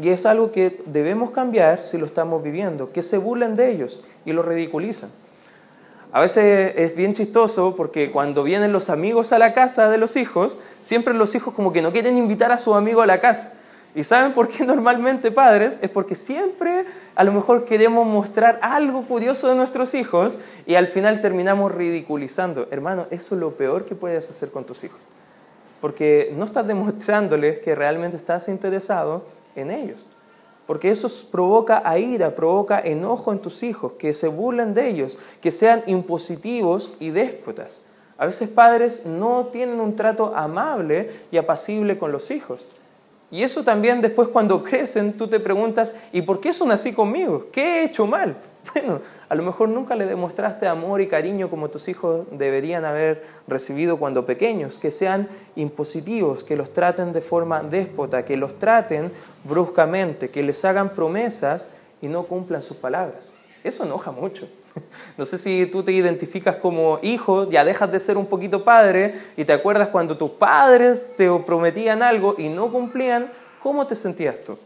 Y 0.00 0.10
es 0.10 0.26
algo 0.26 0.52
que 0.52 0.80
debemos 0.86 1.30
cambiar 1.30 1.82
si 1.82 1.98
lo 1.98 2.06
estamos 2.06 2.42
viviendo, 2.42 2.92
que 2.92 3.02
se 3.02 3.18
burlen 3.18 3.56
de 3.56 3.70
ellos 3.70 4.00
y 4.24 4.32
lo 4.32 4.42
ridiculizan. 4.42 5.10
A 6.12 6.20
veces 6.20 6.74
es 6.76 6.96
bien 6.96 7.12
chistoso 7.12 7.76
porque 7.76 8.10
cuando 8.10 8.42
vienen 8.42 8.72
los 8.72 8.90
amigos 8.90 9.32
a 9.32 9.38
la 9.38 9.54
casa 9.54 9.88
de 9.88 9.98
los 9.98 10.16
hijos, 10.16 10.58
siempre 10.80 11.14
los 11.14 11.34
hijos 11.34 11.54
como 11.54 11.72
que 11.72 11.82
no 11.82 11.92
quieren 11.92 12.18
invitar 12.18 12.50
a 12.50 12.58
su 12.58 12.74
amigo 12.74 13.00
a 13.00 13.06
la 13.06 13.20
casa. 13.20 13.54
¿Y 13.94 14.04
saben 14.04 14.32
por 14.32 14.48
qué 14.48 14.64
normalmente 14.64 15.30
padres? 15.30 15.78
Es 15.82 15.90
porque 15.90 16.14
siempre 16.14 16.84
a 17.20 17.24
lo 17.24 17.32
mejor 17.32 17.66
queremos 17.66 18.06
mostrar 18.06 18.58
algo 18.62 19.02
curioso 19.02 19.46
de 19.46 19.54
nuestros 19.54 19.92
hijos 19.92 20.38
y 20.66 20.76
al 20.76 20.86
final 20.86 21.20
terminamos 21.20 21.70
ridiculizando. 21.70 22.66
Hermano, 22.70 23.08
eso 23.10 23.34
es 23.34 23.40
lo 23.42 23.50
peor 23.50 23.84
que 23.84 23.94
puedes 23.94 24.30
hacer 24.30 24.50
con 24.50 24.64
tus 24.64 24.84
hijos. 24.84 24.98
Porque 25.82 26.32
no 26.34 26.46
estás 26.46 26.66
demostrándoles 26.66 27.58
que 27.58 27.74
realmente 27.74 28.16
estás 28.16 28.48
interesado 28.48 29.24
en 29.54 29.70
ellos. 29.70 30.06
Porque 30.66 30.90
eso 30.90 31.10
provoca 31.30 31.82
ira, 31.98 32.34
provoca 32.34 32.80
enojo 32.80 33.32
en 33.32 33.40
tus 33.40 33.64
hijos, 33.64 33.92
que 33.98 34.14
se 34.14 34.28
burlen 34.28 34.72
de 34.72 34.88
ellos, 34.88 35.18
que 35.42 35.50
sean 35.50 35.82
impositivos 35.86 36.90
y 37.00 37.10
déspotas. 37.10 37.82
A 38.16 38.24
veces 38.24 38.48
padres 38.48 39.04
no 39.04 39.48
tienen 39.52 39.78
un 39.80 39.94
trato 39.94 40.34
amable 40.34 41.10
y 41.30 41.36
apacible 41.36 41.98
con 41.98 42.12
los 42.12 42.30
hijos. 42.30 42.66
Y 43.30 43.42
eso 43.42 43.62
también 43.62 44.00
después 44.00 44.28
cuando 44.28 44.62
crecen 44.64 45.12
tú 45.12 45.28
te 45.28 45.38
preguntas, 45.38 45.94
¿y 46.12 46.22
por 46.22 46.40
qué 46.40 46.52
son 46.52 46.72
así 46.72 46.92
conmigo? 46.92 47.46
¿Qué 47.52 47.80
he 47.80 47.84
hecho 47.84 48.06
mal? 48.06 48.36
Bueno, 48.74 49.00
a 49.28 49.34
lo 49.34 49.42
mejor 49.42 49.70
nunca 49.70 49.96
le 49.96 50.04
demostraste 50.04 50.66
amor 50.68 51.00
y 51.00 51.08
cariño 51.08 51.48
como 51.48 51.70
tus 51.70 51.88
hijos 51.88 52.26
deberían 52.30 52.84
haber 52.84 53.24
recibido 53.48 53.96
cuando 53.96 54.26
pequeños, 54.26 54.78
que 54.78 54.90
sean 54.90 55.28
impositivos, 55.56 56.44
que 56.44 56.56
los 56.56 56.70
traten 56.72 57.12
de 57.14 57.22
forma 57.22 57.62
déspota, 57.62 58.24
que 58.24 58.36
los 58.36 58.58
traten 58.58 59.10
bruscamente, 59.44 60.28
que 60.28 60.42
les 60.42 60.62
hagan 60.66 60.90
promesas 60.90 61.68
y 62.02 62.08
no 62.08 62.24
cumplan 62.24 62.60
sus 62.60 62.76
palabras. 62.76 63.28
Eso 63.64 63.84
enoja 63.84 64.12
mucho. 64.12 64.46
No 65.16 65.24
sé 65.26 65.38
si 65.38 65.66
tú 65.66 65.82
te 65.82 65.92
identificas 65.92 66.56
como 66.56 66.98
hijo, 67.02 67.50
ya 67.50 67.64
dejas 67.64 67.92
de 67.92 67.98
ser 67.98 68.16
un 68.16 68.26
poquito 68.26 68.64
padre 68.64 69.14
y 69.36 69.44
te 69.44 69.52
acuerdas 69.52 69.88
cuando 69.88 70.16
tus 70.16 70.30
padres 70.30 71.08
te 71.16 71.30
prometían 71.40 72.02
algo 72.02 72.34
y 72.38 72.48
no 72.48 72.70
cumplían, 72.72 73.30
¿cómo 73.62 73.86
te 73.86 73.94
sentías 73.94 74.40
tú? 74.40 74.58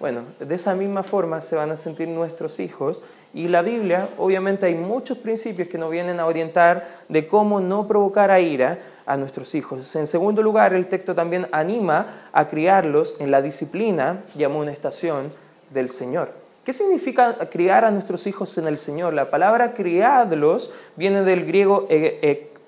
Bueno, 0.00 0.22
de 0.40 0.54
esa 0.54 0.74
misma 0.74 1.02
forma 1.02 1.40
se 1.42 1.56
van 1.56 1.70
a 1.70 1.76
sentir 1.76 2.08
nuestros 2.08 2.58
hijos 2.58 3.02
y 3.34 3.48
la 3.48 3.62
Biblia, 3.62 4.08
obviamente 4.18 4.66
hay 4.66 4.74
muchos 4.74 5.18
principios 5.18 5.68
que 5.68 5.78
nos 5.78 5.90
vienen 5.90 6.20
a 6.20 6.26
orientar 6.26 6.86
de 7.08 7.26
cómo 7.26 7.60
no 7.60 7.86
provocar 7.86 8.30
a 8.30 8.40
ira 8.40 8.78
a 9.06 9.16
nuestros 9.16 9.54
hijos. 9.54 9.94
En 9.96 10.06
segundo 10.06 10.42
lugar, 10.42 10.74
el 10.74 10.88
texto 10.88 11.14
también 11.14 11.46
anima 11.52 12.28
a 12.32 12.48
criarlos 12.48 13.16
en 13.20 13.30
la 13.30 13.40
disciplina 13.40 14.24
y 14.36 14.44
amonestación 14.44 15.32
del 15.70 15.88
Señor. 15.88 16.41
¿Qué 16.64 16.72
significa 16.72 17.36
criar 17.50 17.84
a 17.84 17.90
nuestros 17.90 18.26
hijos 18.28 18.56
en 18.56 18.66
el 18.66 18.78
Señor? 18.78 19.14
La 19.14 19.30
palabra 19.30 19.74
criarlos 19.74 20.72
viene 20.96 21.22
del 21.22 21.44
griego 21.44 21.88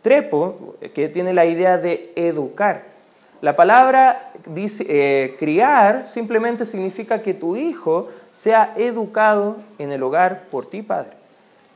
trepo, 0.02 0.74
que 0.92 1.08
tiene 1.08 1.32
la 1.32 1.46
idea 1.46 1.78
de 1.78 2.12
educar. 2.16 2.94
La 3.40 3.56
palabra 3.56 4.32
dice, 4.46 4.84
eh, 4.88 5.36
criar 5.38 6.06
simplemente 6.06 6.64
significa 6.64 7.22
que 7.22 7.34
tu 7.34 7.56
hijo 7.56 8.08
sea 8.32 8.74
educado 8.76 9.58
en 9.78 9.92
el 9.92 10.02
hogar 10.02 10.46
por 10.50 10.66
ti, 10.66 10.82
padre. 10.82 11.10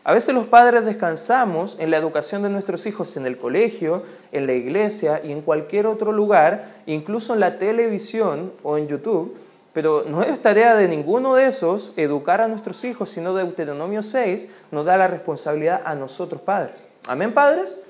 A 0.03 0.13
veces 0.13 0.35
los 0.35 0.47
padres 0.47 0.87
descansamos 0.87 1.77
en 1.79 1.91
la 1.91 1.99
educación 1.99 2.43
de 2.43 2.49
nuestros 2.49 2.87
hijos 2.87 3.17
en 3.17 3.27
el 3.27 3.37
colegio, 3.37 4.03
en 4.33 4.47
la 4.47 4.55
iglesia 4.55 5.21
y 5.23 5.31
en 5.31 5.43
cualquier 5.43 5.87
otro 5.87 6.13
lugar, 6.13 6.65
incluso 6.87 7.35
en 7.35 7.41
la 7.41 7.59
televisión 7.59 8.53
o 8.63 8.79
en 8.79 8.89
YouTube, 8.89 9.37
pero 9.79 10.03
no 10.09 10.25
es 10.25 10.43
tarea 10.43 10.75
de 10.75 10.89
ninguno 10.89 11.37
de 11.37 11.47
esos 11.47 11.93
educar 11.97 12.41
a 12.41 12.49
nuestros 12.49 12.83
hijos, 12.83 13.11
sino 13.11 13.33
Deuteronomio 13.33 14.03
6 14.03 14.49
nos 14.73 14.85
da 14.85 14.97
la 14.97 15.07
responsabilidad 15.07 15.83
a 15.85 15.95
nosotros 15.95 16.43
padres. 16.43 16.89
Amén, 17.07 17.33
padres. 17.33 17.81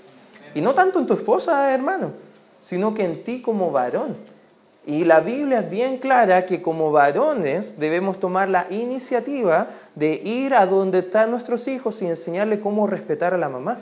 Y 0.55 0.61
no 0.61 0.75
tanto 0.75 0.99
en 0.99 1.07
tu 1.07 1.15
esposa, 1.15 1.73
hermano, 1.73 2.11
sino 2.59 2.93
que 2.93 3.07
en 3.07 3.25
ti 3.25 3.41
como 3.41 3.71
varón. 3.71 4.19
Y 4.85 5.07
la 5.07 5.21
Biblia 5.21 5.61
es 5.61 5.71
bien 5.71 5.97
clara 5.97 6.45
que 6.45 6.61
como 6.61 6.93
varones 6.93 7.81
debemos 7.81 8.21
tomar 8.21 8.51
la 8.51 8.67
iniciativa 8.69 9.69
de 9.95 10.13
ir 10.13 10.53
a 10.53 10.67
donde 10.67 10.99
están 10.99 11.31
nuestros 11.31 11.69
hijos 11.69 12.03
y 12.03 12.07
enseñarle 12.07 12.61
cómo 12.61 12.87
respetar 12.87 13.33
a 13.33 13.39
la 13.39 13.49
mamá, 13.49 13.79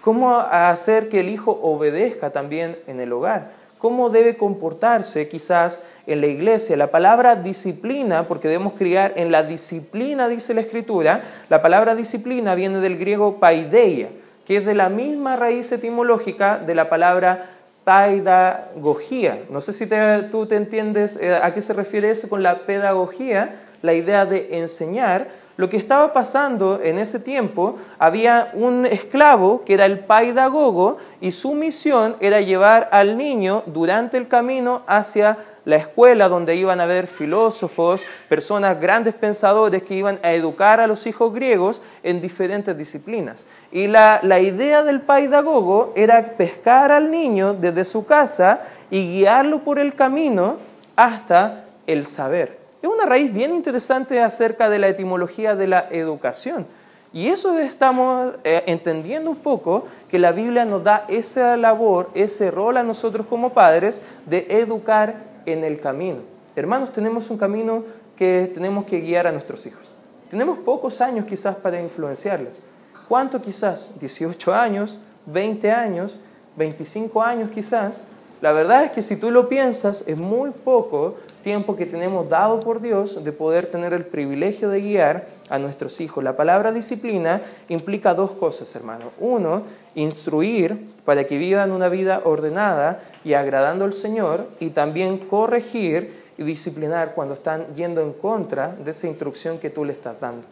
cómo 0.00 0.38
hacer 0.38 1.10
que 1.10 1.20
el 1.20 1.28
hijo 1.28 1.60
obedezca 1.62 2.30
también 2.30 2.78
en 2.86 3.00
el 3.00 3.12
hogar 3.12 3.63
cómo 3.84 4.08
debe 4.08 4.38
comportarse 4.38 5.28
quizás 5.28 5.82
en 6.06 6.22
la 6.22 6.26
iglesia. 6.26 6.74
La 6.74 6.90
palabra 6.90 7.36
disciplina, 7.36 8.26
porque 8.26 8.48
debemos 8.48 8.72
criar 8.72 9.12
en 9.16 9.30
la 9.30 9.42
disciplina, 9.42 10.26
dice 10.26 10.54
la 10.54 10.62
escritura, 10.62 11.20
la 11.50 11.60
palabra 11.60 11.94
disciplina 11.94 12.54
viene 12.54 12.78
del 12.78 12.96
griego 12.96 13.38
paideia, 13.38 14.08
que 14.46 14.56
es 14.56 14.64
de 14.64 14.74
la 14.74 14.88
misma 14.88 15.36
raíz 15.36 15.70
etimológica 15.70 16.56
de 16.56 16.74
la 16.74 16.88
palabra 16.88 17.50
pedagogía. 17.84 19.40
No 19.50 19.60
sé 19.60 19.74
si 19.74 19.86
tú 20.30 20.46
te 20.46 20.56
entiendes 20.56 21.18
eh, 21.20 21.34
a 21.34 21.52
qué 21.52 21.60
se 21.60 21.74
refiere 21.74 22.10
eso 22.10 22.30
con 22.30 22.42
la 22.42 22.60
pedagogía, 22.60 23.66
la 23.82 23.92
idea 23.92 24.24
de 24.24 24.60
enseñar, 24.60 25.28
Lo 25.56 25.68
que 25.68 25.76
estaba 25.76 26.12
pasando 26.12 26.80
en 26.82 26.98
ese 26.98 27.20
tiempo, 27.20 27.76
había 27.98 28.50
un 28.54 28.86
esclavo 28.86 29.62
que 29.64 29.74
era 29.74 29.86
el 29.86 30.00
paidagogo 30.00 30.96
y 31.20 31.30
su 31.30 31.54
misión 31.54 32.16
era 32.18 32.40
llevar 32.40 32.88
al 32.90 33.16
niño 33.16 33.62
durante 33.66 34.16
el 34.16 34.26
camino 34.26 34.82
hacia 34.86 35.38
la 35.64 35.76
escuela 35.76 36.28
donde 36.28 36.56
iban 36.56 36.80
a 36.80 36.84
haber 36.84 37.06
filósofos, 37.06 38.04
personas, 38.28 38.80
grandes 38.80 39.14
pensadores 39.14 39.82
que 39.82 39.94
iban 39.94 40.18
a 40.22 40.32
educar 40.32 40.80
a 40.80 40.86
los 40.86 41.06
hijos 41.06 41.32
griegos 41.32 41.82
en 42.02 42.20
diferentes 42.20 42.76
disciplinas. 42.76 43.46
Y 43.72 43.86
la, 43.86 44.20
la 44.22 44.40
idea 44.40 44.82
del 44.82 45.00
paidagogo 45.00 45.92
era 45.96 46.36
pescar 46.36 46.92
al 46.92 47.10
niño 47.10 47.54
desde 47.54 47.84
su 47.84 48.04
casa 48.04 48.60
y 48.90 49.18
guiarlo 49.18 49.60
por 49.60 49.78
el 49.78 49.94
camino 49.94 50.58
hasta 50.96 51.64
el 51.86 52.04
saber. 52.06 52.63
Es 52.84 52.90
una 52.90 53.06
raíz 53.06 53.32
bien 53.32 53.54
interesante 53.54 54.20
acerca 54.20 54.68
de 54.68 54.78
la 54.78 54.88
etimología 54.88 55.56
de 55.56 55.66
la 55.66 55.88
educación. 55.90 56.66
Y 57.14 57.28
eso 57.28 57.58
estamos 57.58 58.34
eh, 58.44 58.62
entendiendo 58.66 59.30
un 59.30 59.38
poco 59.38 59.86
que 60.10 60.18
la 60.18 60.32
Biblia 60.32 60.66
nos 60.66 60.84
da 60.84 61.06
esa 61.08 61.56
labor, 61.56 62.10
ese 62.12 62.50
rol 62.50 62.76
a 62.76 62.82
nosotros 62.82 63.26
como 63.26 63.54
padres 63.54 64.02
de 64.26 64.46
educar 64.50 65.14
en 65.46 65.64
el 65.64 65.80
camino. 65.80 66.18
Hermanos, 66.54 66.92
tenemos 66.92 67.30
un 67.30 67.38
camino 67.38 67.84
que 68.18 68.50
tenemos 68.52 68.84
que 68.84 69.00
guiar 69.00 69.26
a 69.28 69.32
nuestros 69.32 69.64
hijos. 69.64 69.90
Tenemos 70.28 70.58
pocos 70.58 71.00
años 71.00 71.24
quizás 71.24 71.56
para 71.56 71.80
influenciarles. 71.80 72.62
¿Cuánto 73.08 73.40
quizás? 73.40 73.92
¿18 73.98 74.52
años? 74.52 74.98
¿20 75.32 75.72
años? 75.72 76.18
¿25 76.58 77.24
años 77.24 77.50
quizás? 77.50 78.02
La 78.42 78.52
verdad 78.52 78.84
es 78.84 78.90
que 78.90 79.00
si 79.00 79.16
tú 79.16 79.30
lo 79.30 79.48
piensas, 79.48 80.04
es 80.06 80.18
muy 80.18 80.50
poco 80.50 81.14
tiempo 81.44 81.76
que 81.76 81.86
tenemos 81.86 82.28
dado 82.28 82.58
por 82.58 82.80
Dios 82.80 83.22
de 83.22 83.30
poder 83.30 83.66
tener 83.66 83.92
el 83.92 84.04
privilegio 84.04 84.68
de 84.70 84.80
guiar 84.80 85.26
a 85.48 85.60
nuestros 85.60 86.00
hijos. 86.00 86.24
La 86.24 86.36
palabra 86.36 86.72
disciplina 86.72 87.40
implica 87.68 88.14
dos 88.14 88.32
cosas, 88.32 88.74
hermano. 88.74 89.12
Uno, 89.20 89.62
instruir 89.94 90.76
para 91.04 91.24
que 91.24 91.38
vivan 91.38 91.70
una 91.70 91.88
vida 91.88 92.22
ordenada 92.24 93.00
y 93.22 93.34
agradando 93.34 93.84
al 93.84 93.92
Señor, 93.92 94.48
y 94.58 94.70
también 94.70 95.18
corregir 95.18 96.24
y 96.36 96.42
disciplinar 96.42 97.14
cuando 97.14 97.34
están 97.34 97.66
yendo 97.76 98.00
en 98.00 98.14
contra 98.14 98.74
de 98.74 98.90
esa 98.90 99.06
instrucción 99.06 99.58
que 99.58 99.70
tú 99.70 99.84
le 99.84 99.92
estás 99.92 100.18
dando. 100.18 100.44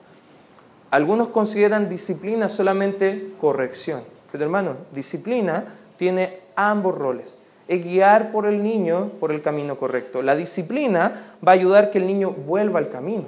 Algunos 0.91 1.31
consideran 1.31 1.89
disciplina 1.89 2.49
solamente 2.49 3.33
corrección, 3.41 4.03
pero 4.31 4.45
hermano, 4.45 4.77
disciplina 4.93 5.65
tiene 5.97 6.41
ambos 6.55 6.97
roles 6.97 7.39
es 7.69 7.85
guiar 7.85 8.33
por 8.33 8.47
el 8.47 8.63
niño 8.63 9.11
por 9.21 9.33
el 9.33 9.43
camino 9.43 9.77
correcto. 9.77 10.23
La 10.23 10.35
disciplina 10.35 11.13
va 11.47 11.53
a 11.53 11.55
ayudar 11.55 11.91
que 11.91 11.99
el 11.99 12.07
niño 12.07 12.31
vuelva 12.31 12.79
al 12.79 12.89
camino, 12.89 13.25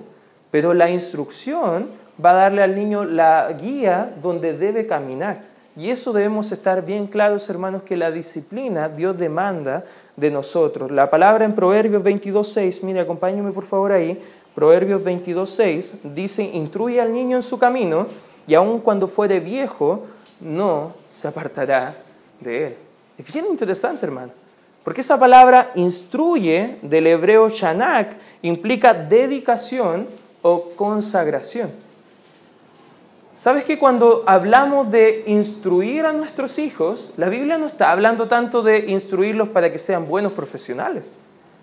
pero 0.50 0.75
la 0.75 0.91
instrucción 0.91 1.88
va 2.23 2.31
a 2.31 2.35
darle 2.35 2.62
al 2.62 2.75
niño 2.75 3.05
la 3.05 3.53
guía 3.53 4.14
donde 4.23 4.57
debe 4.57 4.87
caminar. 4.87 5.55
Y 5.76 5.91
eso 5.91 6.12
debemos 6.12 6.53
estar 6.53 6.85
bien 6.85 7.09
claros, 7.09 7.49
hermanos, 7.50 7.83
que 7.83 7.97
la 7.97 8.12
disciplina 8.12 8.88
Dios 8.88 9.19
demanda 9.19 9.85
de 10.17 10.31
nosotros. 10.31 10.91
La 10.93 11.11
palabra 11.11 11.45
en 11.45 11.55
Proverbios 11.55 12.03
22.6, 12.05 12.83
mire, 12.85 13.00
acompáñeme 13.00 13.50
por 13.50 13.64
favor 13.64 13.91
ahí, 13.91 14.21
Proverbios 14.55 15.03
22.6 15.03 16.14
dice, 16.14 16.45
instruye 16.45 17.00
al 17.00 17.12
niño 17.12 17.37
en 17.37 17.43
su 17.43 17.59
camino 17.59 18.07
y 18.47 18.55
aun 18.55 18.79
cuando 18.79 19.09
fuere 19.09 19.41
viejo, 19.41 20.05
no 20.41 20.93
se 21.11 21.26
apartará 21.26 21.97
de 22.38 22.67
él. 22.69 22.76
Es 23.18 23.33
bien 23.33 23.47
interesante, 23.47 24.06
hermano. 24.06 24.33
Porque 24.83 25.00
esa 25.00 25.18
palabra 25.18 25.73
instruye 25.76 26.76
del 26.83 27.06
hebreo 27.06 27.49
shanak 27.49 28.16
implica 28.42 28.92
dedicación 28.92 30.06
o 30.42 30.71
consagración. 30.76 31.71
¿Sabes 33.37 33.64
que 33.64 33.78
cuando 33.78 34.23
hablamos 34.26 34.92
de 34.92 35.25
instruir 35.26 36.04
a 36.04 36.12
nuestros 36.12 36.59
hijos, 36.59 37.11
la 37.16 37.28
Biblia 37.28 37.59
no 37.59 37.66
está 37.66 37.90
hablando 37.90 38.28
tanto 38.28 38.62
de 38.62 38.90
instruirlos 38.90 39.49
para 39.49 39.73
que 39.73 39.78
sean 39.78 40.06
buenos 40.06 40.35
profesionales? 40.35 41.12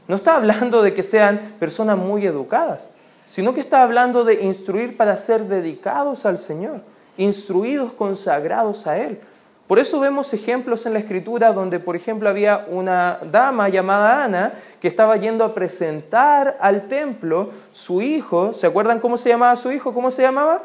No 0.07 0.15
está 0.15 0.35
hablando 0.35 0.81
de 0.81 0.93
que 0.93 1.03
sean 1.03 1.39
personas 1.59 1.97
muy 1.97 2.25
educadas, 2.25 2.89
sino 3.25 3.53
que 3.53 3.61
está 3.61 3.83
hablando 3.83 4.25
de 4.25 4.43
instruir 4.43 4.97
para 4.97 5.15
ser 5.15 5.45
dedicados 5.45 6.25
al 6.25 6.39
Señor, 6.39 6.81
instruidos, 7.17 7.93
consagrados 7.93 8.87
a 8.87 8.97
Él. 8.97 9.19
Por 9.71 9.79
eso 9.79 10.01
vemos 10.01 10.33
ejemplos 10.33 10.85
en 10.85 10.91
la 10.91 10.99
escritura 10.99 11.53
donde, 11.53 11.79
por 11.79 11.95
ejemplo, 11.95 12.27
había 12.27 12.65
una 12.69 13.19
dama 13.31 13.69
llamada 13.69 14.25
Ana 14.25 14.51
que 14.81 14.89
estaba 14.89 15.15
yendo 15.15 15.45
a 15.45 15.53
presentar 15.53 16.57
al 16.59 16.89
templo 16.89 17.51
su 17.71 18.01
hijo. 18.01 18.51
¿Se 18.51 18.67
acuerdan 18.67 18.99
cómo 18.99 19.15
se 19.15 19.29
llamaba 19.29 19.55
su 19.55 19.71
hijo? 19.71 19.93
¿Cómo 19.93 20.11
se 20.11 20.23
llamaba? 20.23 20.61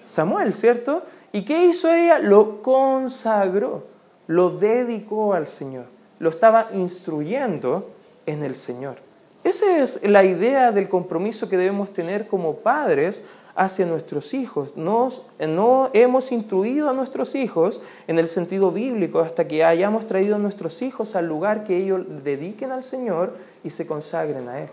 Samuel, 0.00 0.54
¿cierto? 0.54 1.02
¿Y 1.32 1.44
qué 1.44 1.66
hizo 1.66 1.92
ella? 1.92 2.18
Lo 2.18 2.62
consagró, 2.62 3.84
lo 4.26 4.48
dedicó 4.48 5.34
al 5.34 5.46
Señor, 5.46 5.84
lo 6.18 6.30
estaba 6.30 6.68
instruyendo 6.72 7.90
en 8.24 8.42
el 8.42 8.56
Señor. 8.56 8.96
Esa 9.44 9.82
es 9.82 10.00
la 10.02 10.24
idea 10.24 10.72
del 10.72 10.88
compromiso 10.88 11.46
que 11.50 11.58
debemos 11.58 11.92
tener 11.92 12.26
como 12.26 12.54
padres 12.54 13.22
hacia 13.60 13.84
nuestros 13.84 14.32
hijos. 14.32 14.74
No 14.74 15.90
hemos 15.92 16.32
instruido 16.32 16.88
a 16.88 16.94
nuestros 16.94 17.34
hijos 17.34 17.82
en 18.06 18.18
el 18.18 18.26
sentido 18.26 18.70
bíblico 18.70 19.20
hasta 19.20 19.46
que 19.46 19.62
hayamos 19.62 20.06
traído 20.06 20.36
a 20.36 20.38
nuestros 20.38 20.80
hijos 20.80 21.14
al 21.14 21.26
lugar 21.26 21.64
que 21.64 21.76
ellos 21.76 22.00
dediquen 22.24 22.72
al 22.72 22.82
Señor 22.82 23.36
y 23.62 23.68
se 23.68 23.86
consagren 23.86 24.48
a 24.48 24.60
Él. 24.60 24.70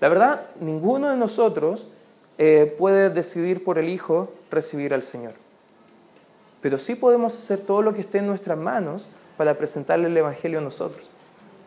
La 0.00 0.10
verdad, 0.10 0.48
ninguno 0.60 1.08
de 1.08 1.16
nosotros 1.16 1.88
eh, 2.36 2.74
puede 2.78 3.08
decidir 3.08 3.64
por 3.64 3.78
el 3.78 3.88
hijo 3.88 4.28
recibir 4.50 4.92
al 4.92 5.02
Señor. 5.02 5.32
Pero 6.60 6.76
sí 6.76 6.96
podemos 6.96 7.34
hacer 7.34 7.60
todo 7.60 7.80
lo 7.80 7.94
que 7.94 8.02
esté 8.02 8.18
en 8.18 8.26
nuestras 8.26 8.58
manos 8.58 9.08
para 9.38 9.56
presentarle 9.56 10.08
el 10.08 10.16
Evangelio 10.16 10.58
a 10.58 10.62
nosotros, 10.62 11.10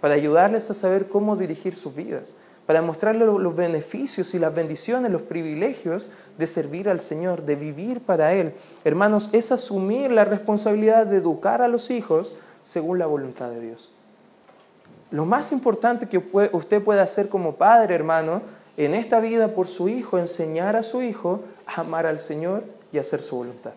para 0.02 0.14
ayudarles 0.14 0.70
a 0.70 0.76
saber 0.76 1.08
cómo 1.08 1.36
dirigir 1.36 1.76
sus 1.76 1.96
vidas, 1.96 2.36
para 2.68 2.82
mostrarle 2.82 3.26
los 3.26 3.56
beneficios 3.56 4.34
y 4.34 4.40
las 4.40 4.54
bendiciones, 4.54 5.10
los 5.10 5.22
privilegios 5.24 6.10
de 6.38 6.46
servir 6.48 6.90
al 6.90 7.00
Señor, 7.00 7.44
de 7.44 7.56
vivir 7.56 8.02
para 8.02 8.34
Él. 8.34 8.54
Hermanos, 8.84 9.30
es 9.32 9.54
asumir 9.54 10.12
la 10.12 10.26
responsabilidad 10.26 11.08
de 11.08 11.18
educar 11.18 11.62
a 11.62 11.70
los 11.70 11.90
hijos 11.90 12.36
según 12.66 13.00
la 13.00 13.06
voluntad 13.06 13.50
de 13.50 13.62
Dios. 13.62 13.90
Lo 15.12 15.26
más 15.26 15.54
importante 15.54 16.10
que 16.10 16.22
usted 16.52 16.84
puede 16.84 17.00
hacer 17.00 17.30
como 17.30 17.56
padre, 17.56 17.96
hermano, 17.96 18.42
en 18.76 18.94
esta 18.94 19.22
vida 19.22 19.48
por 19.48 19.68
su 19.68 19.88
hijo, 19.88 20.20
enseñar 20.20 20.76
a 20.76 20.84
su 20.84 21.02
hijo 21.02 21.40
a 21.66 21.82
amar 21.82 22.06
al 22.06 22.20
Señor 22.20 22.66
y 22.92 22.98
hacer 22.98 23.22
su 23.22 23.38
voluntad. 23.38 23.72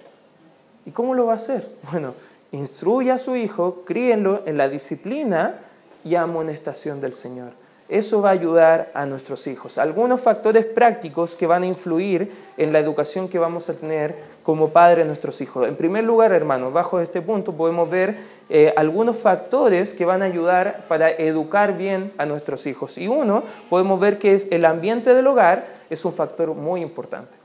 ¿Y 0.85 0.91
cómo 0.91 1.15
lo 1.15 1.27
va 1.27 1.35
a 1.35 1.37
hacer? 1.37 1.69
Bueno, 1.93 2.15
instruya 2.51 3.15
a 3.15 3.19
su 3.19 3.37
hijo, 3.37 3.85
críenlo 3.87 4.43
en 4.47 4.59
la 4.59 4.69
disciplina 4.69 5.61
y 6.05 6.17
amonestación 6.17 7.01
del 7.01 7.15
Señor. 7.15 7.53
Eso 7.91 8.23
va 8.23 8.29
a 8.29 8.33
ayudar 8.33 8.93
a 8.95 9.05
nuestros 9.05 9.49
hijos. 9.49 9.77
Algunos 9.77 10.21
factores 10.21 10.65
prácticos 10.65 11.35
que 11.35 11.49
van 11.49 11.65
a 11.65 11.67
influir 11.67 12.31
en 12.57 12.73
la 12.73 12.79
educación 12.79 13.29
que 13.29 13.41
vamos 13.41 13.69
a 13.69 13.75
tener 13.75 14.15
como 14.45 14.69
padre 14.69 15.03
de 15.03 15.09
nuestros 15.09 15.41
hijos. 15.41 15.67
En 15.67 15.75
primer 15.75 16.05
lugar, 16.05 16.33
hermanos, 16.33 16.73
bajo 16.73 17.01
este 17.01 17.21
punto 17.21 17.53
podemos 17.53 17.91
ver 17.91 18.17
eh, 18.49 18.73
algunos 18.77 19.17
factores 19.17 19.93
que 19.93 20.05
van 20.05 20.23
a 20.23 20.27
ayudar 20.27 20.85
para 20.87 21.11
educar 21.11 21.77
bien 21.77 22.13
a 22.17 22.27
nuestros 22.27 22.65
hijos. 22.69 22.97
Y 22.97 23.09
uno, 23.09 23.43
podemos 23.69 23.99
ver 23.99 24.21
que 24.21 24.35
es 24.37 24.47
el 24.53 24.67
ambiente 24.67 25.13
del 25.13 25.27
hogar, 25.27 25.67
es 25.91 26.05
un 26.05 26.13
factor 26.13 26.55
muy 26.55 26.83
importante. 26.83 27.40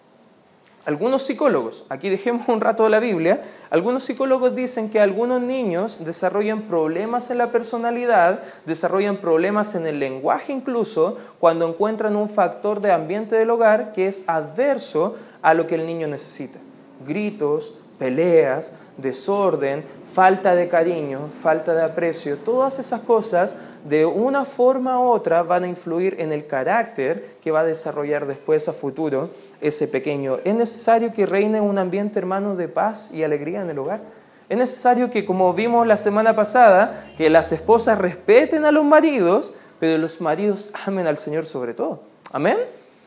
Algunos 0.86 1.24
psicólogos, 1.24 1.84
aquí 1.90 2.10
dejemos 2.10 2.48
un 2.48 2.62
rato 2.62 2.88
la 2.90 3.00
Biblia, 3.00 3.42
algunos 3.72 4.04
psicólogos 4.04 4.56
dicen 4.56 4.92
que 4.92 5.00
algunos 5.00 5.42
niños 5.42 6.06
desarrollan 6.06 6.64
problemas 6.64 7.32
en 7.32 7.40
la 7.40 7.52
personalidad, 7.52 8.44
desarrollan 8.68 9.18
problemas 9.18 9.74
en 9.74 9.88
el 9.88 10.00
lenguaje 10.00 10.54
incluso, 10.54 11.18
cuando 11.40 11.68
encuentran 11.68 12.16
un 12.16 12.30
factor 12.30 12.82
de 12.82 12.92
ambiente 12.92 13.36
del 13.36 13.50
hogar 13.50 13.94
que 13.94 14.08
es 14.08 14.22
adverso 14.28 15.16
a 15.42 15.56
lo 15.56 15.66
que 15.66 15.74
el 15.74 15.88
niño 15.88 16.08
necesita. 16.08 16.60
Gritos, 17.08 17.74
peleas, 17.98 18.74
desorden, 18.98 19.84
falta 20.14 20.54
de 20.54 20.68
cariño, 20.68 21.30
falta 21.42 21.74
de 21.74 21.84
aprecio, 21.84 22.38
todas 22.38 22.78
esas 22.78 23.02
cosas 23.02 23.56
de 23.86 24.04
una 24.06 24.46
forma 24.46 25.00
u 25.00 25.04
otra 25.04 25.44
van 25.44 25.64
a 25.64 25.68
influir 25.68 26.16
en 26.20 26.32
el 26.32 26.48
carácter 26.48 27.36
que 27.42 27.52
va 27.52 27.60
a 27.60 27.64
desarrollar 27.64 28.26
después 28.26 28.68
a 28.68 28.74
futuro 28.74 29.30
ese 29.62 29.88
pequeño. 29.88 30.40
Es 30.44 30.56
necesario 30.56 31.14
que 31.14 31.28
reine 31.28 31.62
un 31.62 31.78
ambiente 31.78 32.18
hermano 32.18 32.56
de 32.56 32.68
paz 32.68 33.12
y 33.14 33.22
alegría 33.22 33.62
en 33.62 33.70
el 33.70 33.78
hogar. 33.78 34.02
Es 34.50 34.58
necesario 34.58 35.12
que, 35.12 35.24
como 35.24 35.54
vimos 35.54 35.86
la 35.86 35.98
semana 35.98 36.36
pasada, 36.36 37.14
que 37.16 37.30
las 37.30 37.52
esposas 37.52 38.00
respeten 38.00 38.66
a 38.66 38.72
los 38.72 38.84
maridos, 38.84 39.54
pero 39.80 40.00
los 40.00 40.20
maridos 40.20 40.70
amen 40.86 41.06
al 41.06 41.20
Señor 41.20 41.46
sobre 41.46 41.76
todo. 41.76 42.02
Amén. 42.32 42.58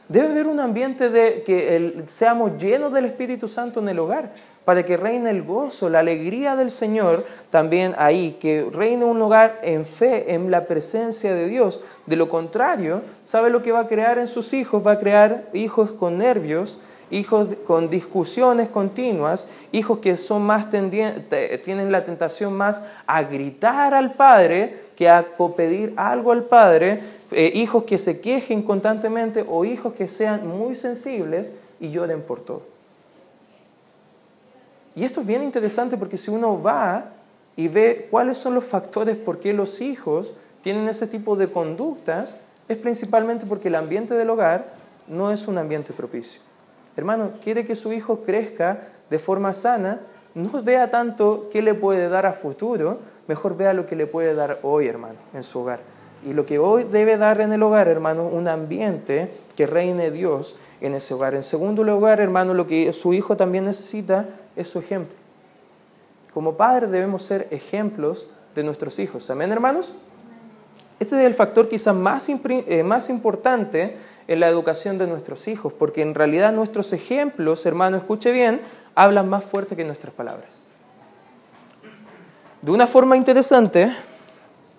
Debe 0.08 0.30
haber 0.30 0.46
un 0.46 0.60
ambiente 0.60 1.10
de 1.10 1.42
que 1.42 2.04
seamos 2.06 2.52
llenos 2.56 2.92
del 2.92 3.04
Espíritu 3.04 3.48
Santo 3.48 3.80
en 3.80 3.88
el 3.88 3.98
hogar 3.98 4.32
para 4.68 4.82
que 4.82 4.98
reine 4.98 5.30
el 5.30 5.44
gozo, 5.44 5.88
la 5.88 6.00
alegría 6.00 6.54
del 6.54 6.70
Señor 6.70 7.24
también 7.48 7.94
ahí, 7.96 8.36
que 8.38 8.68
reine 8.70 9.06
un 9.06 9.22
hogar 9.22 9.60
en 9.62 9.86
fe, 9.86 10.34
en 10.34 10.50
la 10.50 10.66
presencia 10.66 11.32
de 11.32 11.46
Dios. 11.46 11.80
De 12.04 12.16
lo 12.16 12.28
contrario, 12.28 13.00
¿sabe 13.24 13.48
lo 13.48 13.62
que 13.62 13.72
va 13.72 13.80
a 13.80 13.88
crear 13.88 14.18
en 14.18 14.28
sus 14.28 14.52
hijos? 14.52 14.86
Va 14.86 14.92
a 14.92 14.98
crear 14.98 15.48
hijos 15.54 15.92
con 15.92 16.18
nervios, 16.18 16.76
hijos 17.10 17.48
con 17.66 17.88
discusiones 17.88 18.68
continuas, 18.68 19.48
hijos 19.72 20.00
que 20.00 20.18
son 20.18 20.42
más 20.42 20.68
tienen 20.68 21.90
la 21.90 22.04
tentación 22.04 22.52
más 22.52 22.84
a 23.06 23.22
gritar 23.22 23.94
al 23.94 24.12
padre 24.12 24.80
que 24.96 25.08
a 25.08 25.24
pedir 25.56 25.94
algo 25.96 26.30
al 26.30 26.44
padre, 26.44 27.00
eh, 27.30 27.50
hijos 27.54 27.84
que 27.84 27.96
se 27.96 28.20
quejen 28.20 28.60
constantemente 28.60 29.46
o 29.48 29.64
hijos 29.64 29.94
que 29.94 30.08
sean 30.08 30.46
muy 30.46 30.76
sensibles 30.76 31.54
y 31.80 31.88
lloren 31.88 32.20
por 32.20 32.42
todo. 32.42 32.77
Y 34.94 35.04
esto 35.04 35.20
es 35.20 35.26
bien 35.26 35.42
interesante 35.42 35.96
porque 35.96 36.16
si 36.16 36.30
uno 36.30 36.60
va 36.60 37.06
y 37.56 37.68
ve 37.68 38.08
cuáles 38.10 38.38
son 38.38 38.54
los 38.54 38.64
factores 38.64 39.16
por 39.16 39.40
qué 39.40 39.52
los 39.52 39.80
hijos 39.80 40.34
tienen 40.62 40.88
ese 40.88 41.06
tipo 41.06 41.36
de 41.36 41.50
conductas, 41.50 42.34
es 42.68 42.76
principalmente 42.76 43.46
porque 43.46 43.68
el 43.68 43.74
ambiente 43.74 44.14
del 44.14 44.30
hogar 44.30 44.66
no 45.06 45.30
es 45.30 45.48
un 45.48 45.58
ambiente 45.58 45.92
propicio. 45.92 46.42
Hermano, 46.96 47.32
quiere 47.42 47.64
que 47.64 47.76
su 47.76 47.92
hijo 47.92 48.20
crezca 48.24 48.88
de 49.08 49.18
forma 49.18 49.54
sana, 49.54 50.00
no 50.34 50.62
vea 50.62 50.90
tanto 50.90 51.48
qué 51.50 51.62
le 51.62 51.74
puede 51.74 52.08
dar 52.08 52.26
a 52.26 52.32
futuro, 52.32 52.98
mejor 53.26 53.56
vea 53.56 53.72
lo 53.72 53.86
que 53.86 53.96
le 53.96 54.06
puede 54.06 54.34
dar 54.34 54.58
hoy, 54.62 54.86
hermano, 54.86 55.18
en 55.34 55.42
su 55.42 55.60
hogar. 55.60 55.80
Y 56.26 56.32
lo 56.32 56.44
que 56.44 56.58
hoy 56.58 56.84
debe 56.84 57.16
dar 57.16 57.40
en 57.40 57.52
el 57.52 57.62
hogar, 57.62 57.88
hermano, 57.88 58.26
un 58.26 58.48
ambiente 58.48 59.30
que 59.56 59.66
reine 59.66 60.10
Dios 60.10 60.56
en 60.80 60.94
ese 60.94 61.14
hogar. 61.14 61.34
En 61.34 61.42
segundo 61.42 61.84
lugar, 61.84 62.20
hermano, 62.20 62.54
lo 62.54 62.66
que 62.66 62.92
su 62.92 63.12
hijo 63.14 63.36
también 63.36 63.64
necesita 63.64 64.26
es 64.56 64.68
su 64.68 64.78
ejemplo. 64.78 65.14
Como 66.32 66.54
padres 66.56 66.90
debemos 66.90 67.22
ser 67.22 67.48
ejemplos 67.50 68.28
de 68.54 68.62
nuestros 68.62 68.98
hijos. 68.98 69.28
Amén, 69.30 69.50
hermanos. 69.50 69.94
Este 71.00 71.16
es 71.20 71.26
el 71.26 71.34
factor 71.34 71.68
quizás 71.68 71.94
más, 71.94 72.28
eh, 72.28 72.82
más 72.82 73.08
importante 73.08 73.96
en 74.26 74.40
la 74.40 74.48
educación 74.48 74.98
de 74.98 75.06
nuestros 75.06 75.46
hijos, 75.48 75.72
porque 75.72 76.02
en 76.02 76.14
realidad 76.14 76.52
nuestros 76.52 76.92
ejemplos, 76.92 77.64
hermano, 77.66 77.96
escuche 77.96 78.32
bien, 78.32 78.60
hablan 78.94 79.28
más 79.28 79.44
fuerte 79.44 79.76
que 79.76 79.84
nuestras 79.84 80.12
palabras. 80.12 80.50
De 82.60 82.72
una 82.72 82.88
forma 82.88 83.16
interesante, 83.16 83.94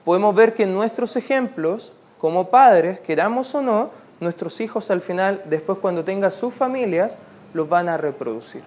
podemos 0.03 0.35
ver 0.35 0.53
que 0.53 0.65
nuestros 0.65 1.15
ejemplos, 1.15 1.93
como 2.19 2.49
padres, 2.49 2.99
queramos 2.99 3.55
o 3.55 3.61
no, 3.61 3.89
nuestros 4.19 4.59
hijos 4.61 4.91
al 4.91 5.01
final, 5.01 5.43
después 5.45 5.79
cuando 5.79 6.03
tengan 6.03 6.31
sus 6.31 6.53
familias, 6.53 7.17
los 7.53 7.67
van 7.67 7.89
a 7.89 7.97
reproducir. 7.97 8.61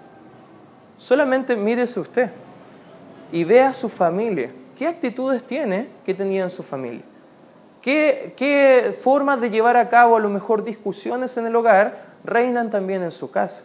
Solamente 0.99 1.57
mírese 1.57 2.01
usted 2.01 2.31
y 3.31 3.45
vea 3.45 3.73
su 3.73 3.89
familia. 3.89 4.51
¿Qué 4.77 4.87
actitudes 4.87 5.43
tiene 5.43 5.89
que 6.05 6.15
tenía 6.15 6.43
en 6.43 6.51
su 6.51 6.63
familia? 6.63 7.03
¿Qué, 7.81 8.35
¿Qué 8.37 8.95
formas 8.99 9.41
de 9.41 9.51
llevar 9.51 9.77
a 9.77 9.89
cabo 9.89 10.17
a 10.17 10.21
lo 10.21 10.31
mejor 10.31 10.65
discusiones 10.65 11.37
en 11.37 11.47
el 11.47 11.57
hogar 11.57 12.05
reinan 12.25 12.71
también 12.71 13.03
en 13.03 13.11
su 13.11 13.31
casa? 13.31 13.65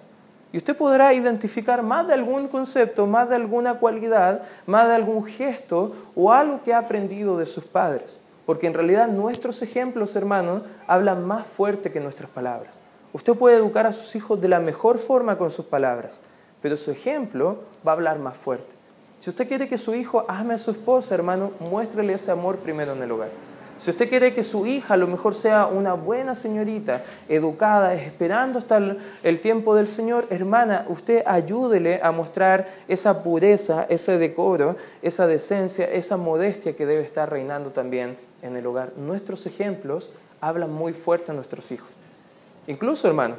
Y 0.51 0.57
usted 0.57 0.75
podrá 0.75 1.13
identificar 1.13 1.83
más 1.83 2.07
de 2.07 2.13
algún 2.13 2.47
concepto, 2.47 3.05
más 3.05 3.29
de 3.29 3.35
alguna 3.35 3.75
cualidad, 3.75 4.43
más 4.65 4.87
de 4.87 4.95
algún 4.95 5.25
gesto 5.25 5.93
o 6.15 6.31
algo 6.31 6.61
que 6.63 6.73
ha 6.73 6.79
aprendido 6.79 7.37
de 7.37 7.45
sus 7.45 7.65
padres. 7.65 8.19
Porque 8.47 8.65
en 8.65 8.73
realidad 8.73 9.09
nuestros 9.09 9.61
ejemplos, 9.61 10.15
hermanos, 10.15 10.63
hablan 10.87 11.27
más 11.27 11.45
fuerte 11.45 11.91
que 11.91 11.99
nuestras 11.99 12.29
palabras. 12.29 12.79
Usted 13.11 13.33
puede 13.33 13.57
educar 13.57 13.85
a 13.85 13.91
sus 13.91 14.15
hijos 14.15 14.39
de 14.39 14.47
la 14.47 14.61
mejor 14.61 14.99
forma 14.99 15.37
con 15.37 15.51
sus 15.51 15.65
palabras, 15.65 16.21
pero 16.61 16.77
su 16.77 16.89
ejemplo 16.89 17.57
va 17.85 17.91
a 17.91 17.95
hablar 17.95 18.19
más 18.19 18.37
fuerte. 18.37 18.73
Si 19.19 19.29
usted 19.29 19.49
quiere 19.49 19.67
que 19.67 19.77
su 19.77 19.93
hijo 19.93 20.23
ame 20.29 20.53
a 20.53 20.59
su 20.59 20.71
esposa, 20.71 21.13
hermano, 21.13 21.51
muéstrele 21.59 22.13
ese 22.13 22.31
amor 22.31 22.55
primero 22.59 22.93
en 22.93 23.03
el 23.03 23.11
hogar. 23.11 23.31
Si 23.79 23.89
usted 23.89 24.07
quiere 24.07 24.33
que 24.33 24.45
su 24.45 24.65
hija 24.65 24.93
a 24.93 24.97
lo 24.97 25.07
mejor 25.07 25.35
sea 25.35 25.65
una 25.65 25.93
buena 25.93 26.33
señorita, 26.33 27.03
educada, 27.27 27.95
esperando 27.95 28.59
hasta 28.59 28.77
el, 28.77 29.39
tiempo 29.41 29.75
del 29.75 29.89
Señor, 29.89 30.25
hermana, 30.29 30.85
usted 30.87 31.21
ayúdele 31.25 31.99
a 32.01 32.13
mostrar 32.13 32.69
esa 32.87 33.23
pureza, 33.23 33.85
ese 33.89 34.17
decoro, 34.17 34.77
esa 35.01 35.27
decencia, 35.27 35.85
esa 35.85 36.15
modestia 36.15 36.77
que 36.77 36.85
debe 36.85 37.03
estar 37.03 37.29
reinando 37.29 37.71
también 37.71 38.26
en 38.41 38.55
el 38.55 38.65
hogar. 38.65 38.93
Nuestros 38.97 39.45
ejemplos 39.45 40.09
hablan 40.41 40.71
muy 40.71 40.93
fuerte 40.93 41.31
a 41.31 41.35
nuestros 41.35 41.71
hijos. 41.71 41.89
Incluso, 42.67 43.07
hermano, 43.07 43.35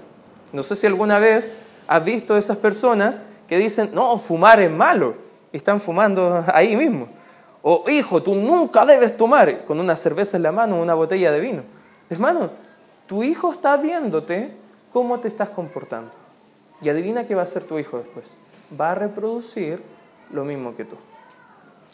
no 0.52 0.62
sé 0.62 0.76
si 0.76 0.86
alguna 0.86 1.18
vez 1.18 1.54
has 1.86 2.04
visto 2.04 2.36
esas 2.36 2.56
personas 2.56 3.24
que 3.46 3.58
dicen, 3.58 3.90
no, 3.92 4.18
fumar 4.18 4.60
es 4.60 4.70
malo, 4.70 5.14
y 5.52 5.56
están 5.56 5.80
fumando 5.80 6.44
ahí 6.52 6.76
mismo. 6.76 7.08
O 7.62 7.84
hijo, 7.88 8.22
tú 8.22 8.34
nunca 8.34 8.84
debes 8.86 9.16
tomar 9.16 9.64
con 9.64 9.80
una 9.80 9.96
cerveza 9.96 10.36
en 10.36 10.42
la 10.42 10.52
mano 10.52 10.80
una 10.80 10.94
botella 10.94 11.32
de 11.32 11.40
vino. 11.40 11.62
Hermano, 12.08 12.50
tu 13.06 13.22
hijo 13.22 13.52
está 13.52 13.76
viéndote 13.76 14.52
cómo 14.92 15.18
te 15.20 15.28
estás 15.28 15.50
comportando. 15.50 16.10
Y 16.80 16.88
adivina 16.88 17.26
qué 17.26 17.34
va 17.34 17.42
a 17.42 17.44
hacer 17.44 17.64
tu 17.64 17.78
hijo 17.78 17.98
después. 17.98 18.36
Va 18.78 18.92
a 18.92 18.94
reproducir 18.94 19.82
lo 20.30 20.44
mismo 20.44 20.76
que 20.76 20.84
tú. 20.84 20.96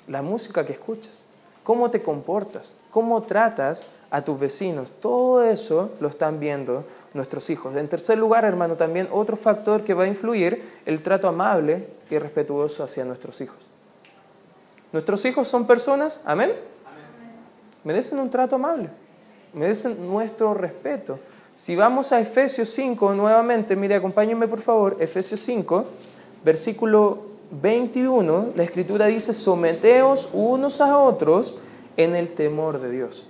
La 0.06 0.20
música 0.20 0.66
que 0.66 0.72
escuchas, 0.72 1.23
cómo 1.64 1.90
te 1.90 2.02
comportas, 2.02 2.76
cómo 2.90 3.22
tratas 3.22 3.86
a 4.10 4.22
tus 4.22 4.38
vecinos, 4.38 4.90
todo 5.00 5.42
eso 5.42 5.90
lo 5.98 6.08
están 6.08 6.38
viendo 6.38 6.84
nuestros 7.14 7.50
hijos. 7.50 7.74
En 7.74 7.88
tercer 7.88 8.16
lugar, 8.16 8.44
hermano, 8.44 8.76
también 8.76 9.08
otro 9.10 9.36
factor 9.36 9.82
que 9.82 9.94
va 9.94 10.04
a 10.04 10.06
influir, 10.06 10.62
el 10.86 11.02
trato 11.02 11.26
amable 11.26 11.88
y 12.08 12.18
respetuoso 12.18 12.84
hacia 12.84 13.04
nuestros 13.04 13.40
hijos. 13.40 13.56
Nuestros 14.92 15.24
hijos 15.24 15.48
son 15.48 15.66
personas, 15.66 16.20
amén, 16.24 16.52
merecen 17.82 18.20
un 18.20 18.30
trato 18.30 18.54
amable, 18.54 18.90
merecen 19.52 20.08
nuestro 20.08 20.54
respeto. 20.54 21.18
Si 21.56 21.74
vamos 21.74 22.12
a 22.12 22.20
Efesios 22.20 22.68
5 22.68 23.14
nuevamente, 23.14 23.74
mire, 23.74 23.96
acompáñenme 23.96 24.46
por 24.46 24.60
favor, 24.60 24.96
Efesios 25.00 25.40
5, 25.40 25.84
versículo 26.44 27.33
21, 27.50 28.52
la 28.54 28.62
escritura 28.62 29.06
dice, 29.06 29.34
someteos 29.34 30.28
unos 30.32 30.80
a 30.80 30.98
otros 30.98 31.56
en 31.96 32.14
el 32.14 32.30
temor 32.30 32.80
de 32.80 32.90
Dios. 32.90 33.26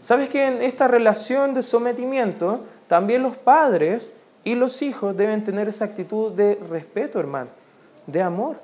¿Sabes 0.00 0.28
que 0.28 0.46
en 0.46 0.62
esta 0.62 0.88
relación 0.88 1.54
de 1.54 1.62
sometimiento, 1.62 2.60
también 2.86 3.22
los 3.22 3.36
padres 3.36 4.12
y 4.44 4.54
los 4.54 4.82
hijos 4.82 5.16
deben 5.16 5.44
tener 5.44 5.68
esa 5.68 5.86
actitud 5.86 6.32
de 6.32 6.56
respeto, 6.70 7.18
hermano, 7.18 7.50
de 8.06 8.20
amor, 8.20 8.56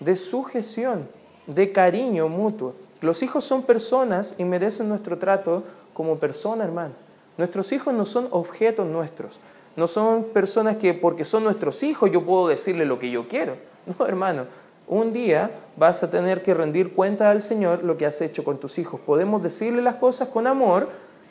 de 0.00 0.16
sujeción? 0.16 1.08
de 1.54 1.72
cariño 1.72 2.28
mutuo. 2.28 2.74
Los 3.00 3.22
hijos 3.22 3.44
son 3.44 3.62
personas 3.62 4.34
y 4.38 4.44
merecen 4.44 4.88
nuestro 4.88 5.18
trato 5.18 5.64
como 5.94 6.16
persona, 6.16 6.64
hermano. 6.64 6.94
Nuestros 7.38 7.72
hijos 7.72 7.94
no 7.94 8.04
son 8.04 8.28
objetos 8.30 8.86
nuestros. 8.86 9.40
No 9.76 9.86
son 9.86 10.24
personas 10.24 10.76
que 10.76 10.94
porque 10.94 11.24
son 11.24 11.44
nuestros 11.44 11.82
hijos 11.82 12.10
yo 12.10 12.24
puedo 12.24 12.48
decirle 12.48 12.84
lo 12.84 12.98
que 12.98 13.10
yo 13.10 13.28
quiero. 13.28 13.56
No, 13.98 14.06
hermano. 14.06 14.44
Un 14.86 15.12
día 15.12 15.52
vas 15.76 16.02
a 16.02 16.10
tener 16.10 16.42
que 16.42 16.52
rendir 16.52 16.92
cuenta 16.94 17.30
al 17.30 17.42
Señor 17.42 17.84
lo 17.84 17.96
que 17.96 18.06
has 18.06 18.20
hecho 18.20 18.42
con 18.42 18.58
tus 18.58 18.76
hijos. 18.78 19.00
Podemos 19.00 19.40
decirle 19.40 19.82
las 19.82 19.94
cosas 19.94 20.28
con 20.28 20.48
amor, 20.48 20.88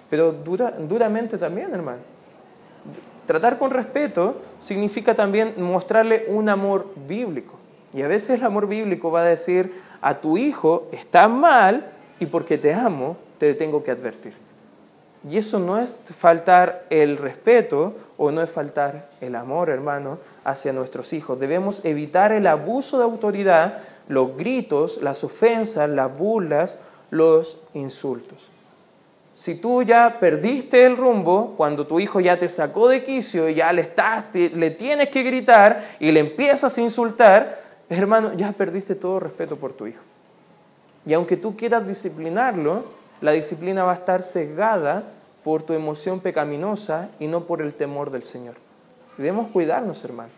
pero 0.09 0.31
duramente 0.31 1.37
también, 1.37 1.73
hermano. 1.73 1.99
Tratar 3.25 3.57
con 3.59 3.71
respeto 3.71 4.37
significa 4.59 5.13
también 5.13 5.53
mostrarle 5.57 6.25
un 6.29 6.47
amor 6.47 6.87
bíblico. 7.05 7.55
Y 7.93 8.01
a 8.01 8.07
veces 8.07 8.39
el 8.39 8.45
amor 8.45 8.67
bíblico 8.67 9.11
va 9.11 9.21
a 9.21 9.25
decir, 9.25 9.73
a 10.01 10.15
tu 10.15 10.37
hijo 10.37 10.87
está 10.91 11.27
mal 11.27 11.87
y 12.19 12.27
porque 12.27 12.57
te 12.57 12.73
amo 12.73 13.17
te 13.39 13.53
tengo 13.55 13.83
que 13.83 13.91
advertir. 13.91 14.33
Y 15.27 15.37
eso 15.37 15.59
no 15.59 15.77
es 15.77 15.99
faltar 16.17 16.85
el 16.89 17.17
respeto 17.17 17.93
o 18.17 18.31
no 18.31 18.41
es 18.41 18.49
faltar 18.49 19.09
el 19.19 19.35
amor, 19.35 19.69
hermano, 19.69 20.17
hacia 20.45 20.71
nuestros 20.71 21.11
hijos. 21.11 21.39
Debemos 21.39 21.83
evitar 21.83 22.31
el 22.31 22.47
abuso 22.47 22.97
de 22.97 23.03
autoridad, 23.03 23.79
los 24.07 24.37
gritos, 24.37 25.01
las 25.01 25.23
ofensas, 25.23 25.89
las 25.89 26.17
burlas, 26.17 26.79
los 27.11 27.57
insultos. 27.73 28.49
Si 29.35 29.55
tú 29.55 29.83
ya 29.83 30.17
perdiste 30.19 30.85
el 30.85 30.97
rumbo, 30.97 31.53
cuando 31.55 31.87
tu 31.87 31.99
hijo 31.99 32.19
ya 32.19 32.37
te 32.37 32.49
sacó 32.49 32.89
de 32.89 33.03
quicio 33.03 33.47
y 33.47 33.55
ya 33.55 33.71
le, 33.71 33.81
estás, 33.83 34.25
le 34.33 34.71
tienes 34.71 35.09
que 35.09 35.23
gritar 35.23 35.81
y 35.99 36.11
le 36.11 36.19
empiezas 36.19 36.77
a 36.77 36.81
insultar, 36.81 37.57
hermano, 37.89 38.33
ya 38.33 38.51
perdiste 38.51 38.95
todo 38.95 39.19
respeto 39.19 39.55
por 39.55 39.73
tu 39.73 39.87
hijo. 39.87 40.01
Y 41.05 41.13
aunque 41.13 41.37
tú 41.37 41.55
quieras 41.55 41.87
disciplinarlo, 41.87 42.83
la 43.21 43.31
disciplina 43.31 43.83
va 43.83 43.91
a 43.91 43.95
estar 43.95 44.23
cegada 44.23 45.03
por 45.43 45.63
tu 45.63 45.73
emoción 45.73 46.19
pecaminosa 46.19 47.09
y 47.19 47.27
no 47.27 47.45
por 47.45 47.61
el 47.61 47.73
temor 47.73 48.11
del 48.11 48.23
Señor. 48.23 48.55
Debemos 49.17 49.49
cuidarnos, 49.51 50.03
hermano. 50.03 50.29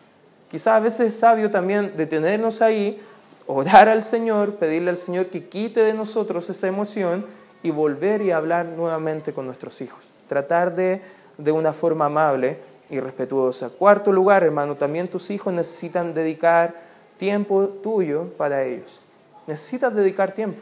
Quizás 0.50 0.76
a 0.76 0.80
veces 0.80 1.14
es 1.14 1.20
sabio 1.20 1.50
también 1.50 1.94
detenernos 1.96 2.62
ahí, 2.62 3.02
orar 3.48 3.90
al 3.90 4.04
Señor, 4.04 4.56
pedirle 4.56 4.90
al 4.90 4.98
Señor 4.98 5.28
que 5.28 5.46
quite 5.46 5.82
de 5.82 5.94
nosotros 5.94 6.50
esa 6.50 6.68
emoción 6.68 7.26
y 7.64 7.72
volver 7.72 8.22
y 8.22 8.32
hablar 8.32 8.66
nuevamente 8.66 9.34
con 9.34 9.46
nuestros 9.46 9.82
hijos. 9.82 10.00
Tratar 10.28 10.76
de, 10.76 11.02
de 11.38 11.52
una 11.52 11.74
forma 11.74 12.06
amable 12.06 12.58
y 12.90 13.00
respetuosa. 13.00 13.70
Cuarto 13.70 14.12
lugar, 14.12 14.44
hermano, 14.44 14.76
también 14.76 15.08
tus 15.08 15.30
hijos 15.30 15.54
necesitan 15.54 16.14
dedicar 16.14 16.74
tiempo 17.18 17.68
tuyo 17.82 18.26
para 18.38 18.64
ellos. 18.64 19.00
Necesitas 19.48 19.94
dedicar 19.94 20.34
tiempo. 20.34 20.60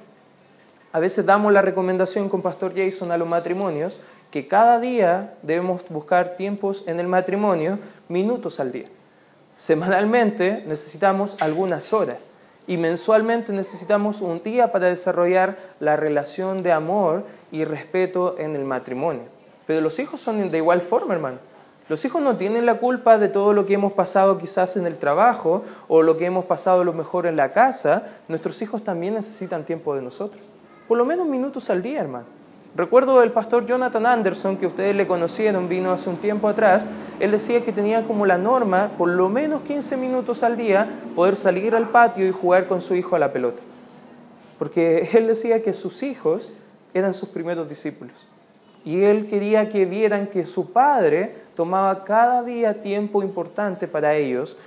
A 0.91 0.99
veces 0.99 1.23
damos 1.23 1.53
la 1.53 1.61
recomendación 1.61 2.29
con 2.29 2.41
Pastor 2.41 2.73
Jason 2.75 3.11
a 3.11 3.17
los 3.17 3.27
matrimonios 3.27 3.99
que 4.31 4.47
cada 4.47 4.79
día 4.79 5.35
debemos 5.43 5.83
buscar 5.89 6.35
tiempos 6.35 6.83
en 6.87 6.99
el 6.99 7.07
matrimonio, 7.07 7.77
minutos 8.07 8.59
al 8.59 8.71
día. 8.71 8.87
Semanalmente 9.55 10.63
necesitamos 10.65 11.37
algunas 11.41 11.93
horas 11.93 12.29
y 12.65 12.77
mensualmente 12.77 13.53
necesitamos 13.53 14.19
un 14.21 14.41
día 14.41 14.71
para 14.71 14.87
desarrollar 14.87 15.57
la 15.79 15.95
relación 15.95 16.63
de 16.63 16.71
amor 16.71 17.23
y 17.51 17.65
respeto 17.65 18.35
en 18.39 18.55
el 18.55 18.65
matrimonio. 18.65 19.25
Pero 19.67 19.81
los 19.81 19.99
hijos 19.99 20.19
son 20.19 20.49
de 20.49 20.57
igual 20.57 20.81
forma, 20.81 21.13
hermano. 21.13 21.37
Los 21.87 22.03
hijos 22.03 22.21
no 22.21 22.37
tienen 22.37 22.65
la 22.65 22.79
culpa 22.79 23.19
de 23.19 23.29
todo 23.29 23.53
lo 23.53 23.67
que 23.67 23.75
hemos 23.75 23.93
pasado 23.93 24.39
quizás 24.39 24.75
en 24.75 24.87
el 24.87 24.97
trabajo 24.97 25.63
o 25.87 26.01
lo 26.01 26.17
que 26.17 26.25
hemos 26.25 26.45
pasado 26.45 26.83
lo 26.83 26.93
mejor 26.93 27.27
en 27.27 27.35
la 27.35 27.51
casa. 27.51 28.05
Nuestros 28.27 28.59
hijos 28.63 28.83
también 28.83 29.13
necesitan 29.13 29.65
tiempo 29.65 29.95
de 29.95 30.01
nosotros. 30.01 30.41
Por 30.89 30.97
lo 30.97 31.05
menos 31.05 31.27
minutos 31.27 31.69
al 31.69 31.83
día, 31.83 32.01
hermano. 32.01 32.25
Recuerdo 32.75 33.21
el 33.21 33.31
pastor 33.31 33.67
Jonathan 33.67 34.07
Anderson, 34.07 34.57
que 34.57 34.65
ustedes 34.65 34.95
le 34.95 35.05
conocieron, 35.05 35.69
vino 35.69 35.91
hace 35.91 36.09
un 36.09 36.17
tiempo 36.17 36.47
atrás, 36.47 36.89
él 37.19 37.29
decía 37.29 37.63
que 37.63 37.71
tenía 37.71 38.07
como 38.07 38.25
la 38.25 38.39
norma, 38.39 38.89
por 38.97 39.07
lo 39.09 39.29
menos 39.29 39.61
15 39.61 39.97
minutos 39.97 40.41
al 40.41 40.57
día, 40.57 40.89
poder 41.15 41.35
salir 41.35 41.75
al 41.75 41.89
patio 41.89 42.27
y 42.27 42.31
jugar 42.31 42.67
con 42.67 42.81
su 42.81 42.95
hijo 42.95 43.15
a 43.15 43.19
la 43.19 43.31
pelota. 43.31 43.61
Porque 44.57 45.07
él 45.13 45.27
decía 45.27 45.61
que 45.61 45.73
sus 45.73 46.01
hijos 46.01 46.49
eran 46.95 47.13
sus 47.13 47.29
primeros 47.29 47.69
discípulos. 47.69 48.27
Y 48.83 49.03
él 49.03 49.27
quería 49.29 49.69
que 49.69 49.85
vieran 49.85 50.25
que 50.25 50.47
su 50.47 50.71
padre 50.71 51.35
tomaba 51.55 52.03
cada 52.03 52.41
día 52.41 52.81
tiempo 52.81 53.21
importante 53.21 53.87
para 53.87 54.15
ellos 54.15 54.57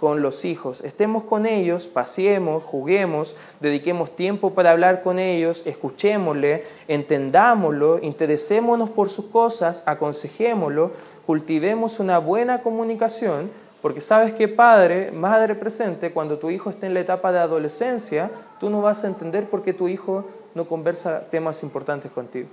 con, 0.00 0.22
los 0.22 0.44
hijos. 0.44 0.80
Estemos 0.80 1.22
con 1.22 1.46
ellos, 1.46 1.86
paseemos, 1.86 2.64
juguemos, 2.64 3.36
dediquemos 3.60 4.10
tiempo 4.10 4.54
para 4.54 4.72
hablar 4.72 5.04
con 5.04 5.20
ellos, 5.20 5.62
escuchémosle, 5.66 6.64
entendámoslo, 6.88 8.00
interesémonos 8.02 8.90
por 8.90 9.08
sus 9.08 9.26
cosas, 9.26 9.84
aconsejémoslo, 9.86 10.90
cultivemos 11.26 12.00
una 12.00 12.18
buena 12.18 12.60
comunicación, 12.60 13.50
porque 13.82 14.00
sabes 14.00 14.32
que 14.32 14.48
padre, 14.48 15.12
madre 15.12 15.54
presente, 15.54 16.10
cuando 16.10 16.38
tu 16.38 16.50
hijo 16.50 16.70
esté 16.70 16.86
en 16.86 16.94
la 16.94 17.00
etapa 17.00 17.30
de 17.30 17.38
adolescencia, 17.38 18.32
tú 18.58 18.68
no 18.68 18.82
vas 18.82 19.04
a 19.04 19.06
entender 19.06 19.48
por 19.48 19.62
qué 19.62 19.72
tu 19.72 19.86
hijo 19.86 20.24
no 20.56 20.66
conversa 20.66 21.20
temas 21.30 21.62
importantes 21.62 22.10
contigo. 22.10 22.48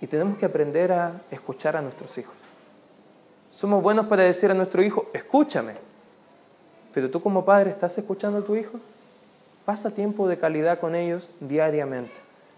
Y 0.00 0.08
tenemos 0.08 0.38
que 0.38 0.46
aprender 0.46 0.90
a 0.90 1.20
escuchar 1.30 1.76
a 1.76 1.82
nuestros 1.82 2.18
hijos. 2.18 2.43
Somos 3.54 3.82
buenos 3.82 4.06
para 4.06 4.24
decir 4.24 4.50
a 4.50 4.54
nuestro 4.54 4.82
hijo, 4.82 5.06
escúchame. 5.12 5.74
Pero 6.92 7.08
tú 7.08 7.22
como 7.22 7.44
padre, 7.44 7.70
¿estás 7.70 7.96
escuchando 7.96 8.38
a 8.38 8.42
tu 8.42 8.56
hijo? 8.56 8.80
Pasa 9.64 9.94
tiempo 9.94 10.26
de 10.26 10.36
calidad 10.36 10.80
con 10.80 10.96
ellos 10.96 11.30
diariamente. 11.38 12.12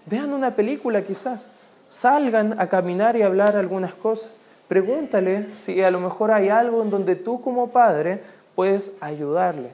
Vean 0.06 0.32
una 0.32 0.56
película 0.56 1.02
quizás. 1.02 1.48
Salgan 1.90 2.58
a 2.58 2.68
caminar 2.68 3.14
y 3.14 3.22
hablar 3.22 3.56
algunas 3.56 3.92
cosas. 3.94 4.32
Pregúntale 4.68 5.54
si 5.54 5.82
a 5.82 5.90
lo 5.90 6.00
mejor 6.00 6.30
hay 6.30 6.48
algo 6.48 6.82
en 6.82 6.90
donde 6.90 7.14
tú 7.14 7.42
como 7.42 7.68
padre 7.70 8.22
puedes 8.54 8.94
ayudarle, 9.00 9.72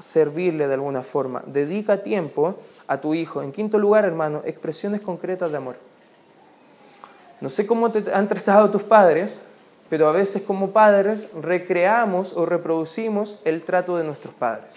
servirle 0.00 0.66
de 0.66 0.74
alguna 0.74 1.02
forma. 1.02 1.42
Dedica 1.46 2.02
tiempo 2.02 2.56
a 2.88 3.00
tu 3.00 3.14
hijo. 3.14 3.42
En 3.42 3.52
quinto 3.52 3.78
lugar, 3.78 4.04
hermano, 4.04 4.42
expresiones 4.44 5.00
concretas 5.00 5.52
de 5.52 5.56
amor. 5.56 5.76
No 7.40 7.48
sé 7.48 7.64
cómo 7.64 7.92
te 7.92 8.12
han 8.12 8.28
tratado 8.28 8.70
tus 8.70 8.82
padres, 8.82 9.44
pero 9.94 10.08
a 10.08 10.12
veces 10.12 10.42
como 10.42 10.70
padres 10.70 11.28
recreamos 11.40 12.32
o 12.32 12.46
reproducimos 12.46 13.38
el 13.44 13.62
trato 13.62 13.96
de 13.96 14.02
nuestros 14.02 14.34
padres. 14.34 14.74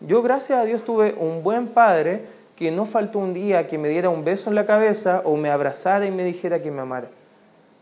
Yo 0.00 0.22
gracias 0.22 0.60
a 0.60 0.64
Dios 0.64 0.84
tuve 0.84 1.12
un 1.18 1.42
buen 1.42 1.66
padre 1.66 2.26
que 2.54 2.70
no 2.70 2.86
faltó 2.86 3.18
un 3.18 3.34
día 3.34 3.66
que 3.66 3.78
me 3.78 3.88
diera 3.88 4.10
un 4.10 4.22
beso 4.22 4.50
en 4.50 4.54
la 4.54 4.64
cabeza 4.64 5.22
o 5.24 5.36
me 5.36 5.50
abrazara 5.50 6.06
y 6.06 6.12
me 6.12 6.22
dijera 6.22 6.62
que 6.62 6.70
me 6.70 6.82
amara. 6.82 7.08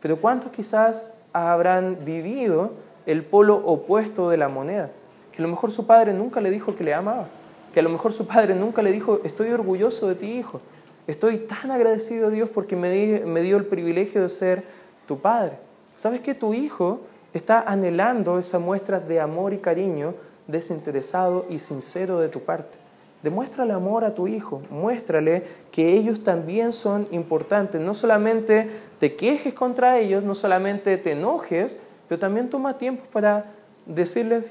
Pero 0.00 0.16
¿cuántos 0.16 0.50
quizás 0.50 1.10
habrán 1.34 2.06
vivido 2.06 2.70
el 3.04 3.22
polo 3.22 3.56
opuesto 3.56 4.30
de 4.30 4.38
la 4.38 4.48
moneda? 4.48 4.88
Que 5.30 5.40
a 5.40 5.42
lo 5.42 5.48
mejor 5.48 5.72
su 5.72 5.86
padre 5.86 6.14
nunca 6.14 6.40
le 6.40 6.48
dijo 6.48 6.74
que 6.74 6.84
le 6.84 6.94
amaba, 6.94 7.26
que 7.74 7.80
a 7.80 7.82
lo 7.82 7.90
mejor 7.90 8.14
su 8.14 8.26
padre 8.26 8.54
nunca 8.54 8.80
le 8.80 8.92
dijo, 8.92 9.20
estoy 9.24 9.50
orgulloso 9.50 10.08
de 10.08 10.14
ti, 10.14 10.38
hijo, 10.38 10.62
estoy 11.06 11.36
tan 11.36 11.70
agradecido 11.70 12.28
a 12.28 12.30
Dios 12.30 12.48
porque 12.48 12.76
me, 12.76 13.20
me 13.26 13.42
dio 13.42 13.58
el 13.58 13.66
privilegio 13.66 14.22
de 14.22 14.30
ser 14.30 14.64
tu 15.06 15.18
padre. 15.18 15.58
¿Sabes 15.96 16.20
que 16.20 16.34
tu 16.34 16.54
hijo 16.54 17.00
está 17.32 17.60
anhelando 17.60 18.38
esa 18.38 18.58
muestra 18.58 19.00
de 19.00 19.20
amor 19.20 19.52
y 19.52 19.58
cariño 19.58 20.14
desinteresado 20.46 21.46
y 21.48 21.58
sincero 21.58 22.18
de 22.18 22.28
tu 22.28 22.40
parte? 22.40 22.78
Demuéstrale 23.22 23.72
amor 23.72 24.04
a 24.04 24.14
tu 24.14 24.26
hijo, 24.26 24.62
muéstrale 24.68 25.44
que 25.70 25.92
ellos 25.92 26.24
también 26.24 26.72
son 26.72 27.06
importantes. 27.12 27.80
No 27.80 27.94
solamente 27.94 28.68
te 28.98 29.14
quejes 29.14 29.54
contra 29.54 29.98
ellos, 29.98 30.24
no 30.24 30.34
solamente 30.34 30.96
te 30.98 31.12
enojes, 31.12 31.78
pero 32.08 32.18
también 32.18 32.50
toma 32.50 32.78
tiempo 32.78 33.04
para 33.12 33.44
decirles, 33.86 34.44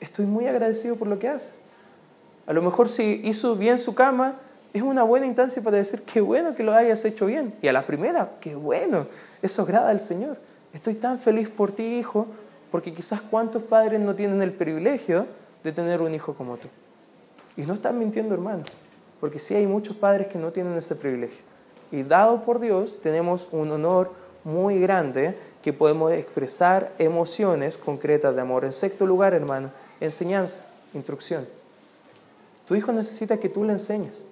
estoy 0.00 0.26
muy 0.26 0.46
agradecido 0.46 0.96
por 0.96 1.08
lo 1.08 1.18
que 1.18 1.28
haces. 1.28 1.54
A 2.46 2.52
lo 2.52 2.60
mejor 2.60 2.90
si 2.90 3.22
hizo 3.24 3.56
bien 3.56 3.78
su 3.78 3.94
cama, 3.94 4.34
es 4.74 4.82
una 4.82 5.02
buena 5.02 5.24
instancia 5.24 5.62
para 5.62 5.78
decir, 5.78 6.02
qué 6.02 6.20
bueno 6.20 6.54
que 6.54 6.62
lo 6.62 6.74
hayas 6.74 7.04
hecho 7.06 7.26
bien. 7.26 7.54
Y 7.62 7.68
a 7.68 7.72
la 7.72 7.82
primera, 7.82 8.32
qué 8.40 8.54
bueno, 8.54 9.06
eso 9.40 9.62
agrada 9.62 9.88
al 9.88 10.00
Señor. 10.00 10.36
Estoy 10.74 10.96
tan 10.96 11.20
feliz 11.20 11.48
por 11.48 11.70
ti, 11.70 11.84
hijo, 11.84 12.26
porque 12.72 12.92
quizás 12.92 13.20
cuántos 13.22 13.62
padres 13.62 14.00
no 14.00 14.14
tienen 14.16 14.42
el 14.42 14.52
privilegio 14.52 15.26
de 15.62 15.70
tener 15.70 16.02
un 16.02 16.12
hijo 16.12 16.34
como 16.34 16.56
tú. 16.56 16.68
Y 17.56 17.62
no 17.62 17.74
están 17.74 17.96
mintiendo, 17.96 18.34
hermano, 18.34 18.64
porque 19.20 19.38
sí 19.38 19.54
hay 19.54 19.66
muchos 19.66 19.96
padres 19.96 20.26
que 20.26 20.38
no 20.38 20.50
tienen 20.50 20.76
ese 20.76 20.96
privilegio. 20.96 21.44
Y 21.92 22.02
dado 22.02 22.42
por 22.42 22.58
Dios, 22.58 23.00
tenemos 23.00 23.46
un 23.52 23.70
honor 23.70 24.10
muy 24.42 24.80
grande 24.80 25.36
que 25.62 25.72
podemos 25.72 26.12
expresar 26.12 26.92
emociones 26.98 27.78
concretas 27.78 28.34
de 28.34 28.40
amor. 28.40 28.64
En 28.64 28.72
sexto 28.72 29.06
lugar, 29.06 29.32
hermano, 29.32 29.70
enseñanza, 30.00 30.66
instrucción. 30.92 31.46
Tu 32.66 32.74
hijo 32.74 32.92
necesita 32.92 33.38
que 33.38 33.48
tú 33.48 33.62
le 33.62 33.74
enseñes, 33.74 34.24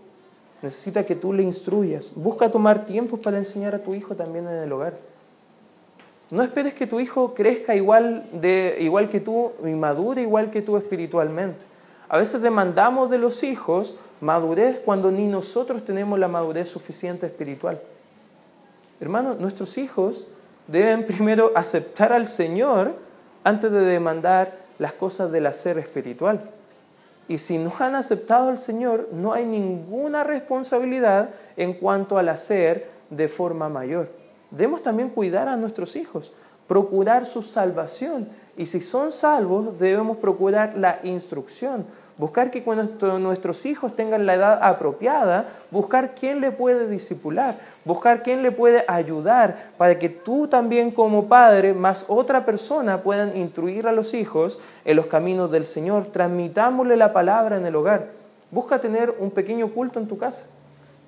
necesita 0.60 1.06
que 1.06 1.14
tú 1.14 1.32
le 1.32 1.44
instruyas. 1.44 2.12
Busca 2.16 2.50
tomar 2.50 2.84
tiempo 2.84 3.16
para 3.16 3.38
enseñar 3.38 3.76
a 3.76 3.78
tu 3.78 3.94
hijo 3.94 4.16
también 4.16 4.48
en 4.48 4.56
el 4.56 4.72
hogar. 4.72 5.11
No 6.32 6.42
esperes 6.42 6.72
que 6.72 6.86
tu 6.86 6.98
hijo 6.98 7.34
crezca 7.34 7.76
igual, 7.76 8.26
de, 8.32 8.78
igual 8.80 9.10
que 9.10 9.20
tú 9.20 9.52
y 9.62 9.68
madure 9.72 10.22
igual 10.22 10.50
que 10.50 10.62
tú 10.62 10.78
espiritualmente. 10.78 11.62
A 12.08 12.16
veces 12.16 12.40
demandamos 12.40 13.10
de 13.10 13.18
los 13.18 13.42
hijos 13.42 13.96
madurez 14.22 14.80
cuando 14.82 15.10
ni 15.10 15.26
nosotros 15.26 15.84
tenemos 15.84 16.18
la 16.18 16.28
madurez 16.28 16.70
suficiente 16.70 17.26
espiritual. 17.26 17.82
Hermano, 18.98 19.34
nuestros 19.34 19.76
hijos 19.76 20.26
deben 20.68 21.04
primero 21.04 21.52
aceptar 21.54 22.14
al 22.14 22.26
Señor 22.26 22.94
antes 23.44 23.70
de 23.70 23.82
demandar 23.82 24.56
las 24.78 24.94
cosas 24.94 25.30
del 25.32 25.44
hacer 25.46 25.76
espiritual. 25.76 26.48
Y 27.28 27.36
si 27.36 27.58
no 27.58 27.74
han 27.78 27.94
aceptado 27.94 28.48
al 28.48 28.58
Señor, 28.58 29.10
no 29.12 29.34
hay 29.34 29.44
ninguna 29.44 30.24
responsabilidad 30.24 31.28
en 31.58 31.74
cuanto 31.74 32.16
al 32.16 32.30
hacer 32.30 32.88
de 33.10 33.28
forma 33.28 33.68
mayor 33.68 34.21
debemos 34.52 34.82
también 34.82 35.08
cuidar 35.08 35.48
a 35.48 35.56
nuestros 35.56 35.96
hijos, 35.96 36.32
procurar 36.68 37.26
su 37.26 37.42
salvación. 37.42 38.28
Y 38.56 38.66
si 38.66 38.80
son 38.80 39.12
salvos, 39.12 39.78
debemos 39.78 40.18
procurar 40.18 40.76
la 40.76 41.00
instrucción, 41.02 41.86
buscar 42.18 42.50
que 42.50 42.62
cuando 42.62 43.18
nuestros 43.18 43.64
hijos 43.66 43.96
tengan 43.96 44.26
la 44.26 44.34
edad 44.34 44.58
apropiada, 44.62 45.48
buscar 45.70 46.14
quién 46.14 46.40
le 46.40 46.52
puede 46.52 46.86
disipular, 46.86 47.56
buscar 47.84 48.22
quién 48.22 48.42
le 48.42 48.52
puede 48.52 48.84
ayudar 48.86 49.70
para 49.78 49.98
que 49.98 50.08
tú 50.10 50.46
también 50.46 50.90
como 50.90 51.26
padre, 51.26 51.72
más 51.72 52.04
otra 52.08 52.44
persona, 52.44 53.02
puedan 53.02 53.36
instruir 53.36 53.88
a 53.88 53.92
los 53.92 54.14
hijos 54.14 54.60
en 54.84 54.96
los 54.96 55.06
caminos 55.06 55.50
del 55.50 55.64
Señor. 55.64 56.06
Transmitámosle 56.06 56.96
la 56.96 57.12
palabra 57.12 57.56
en 57.56 57.66
el 57.66 57.74
hogar. 57.74 58.10
Busca 58.50 58.80
tener 58.80 59.14
un 59.18 59.30
pequeño 59.30 59.68
culto 59.68 59.98
en 59.98 60.06
tu 60.06 60.18
casa. 60.18 60.44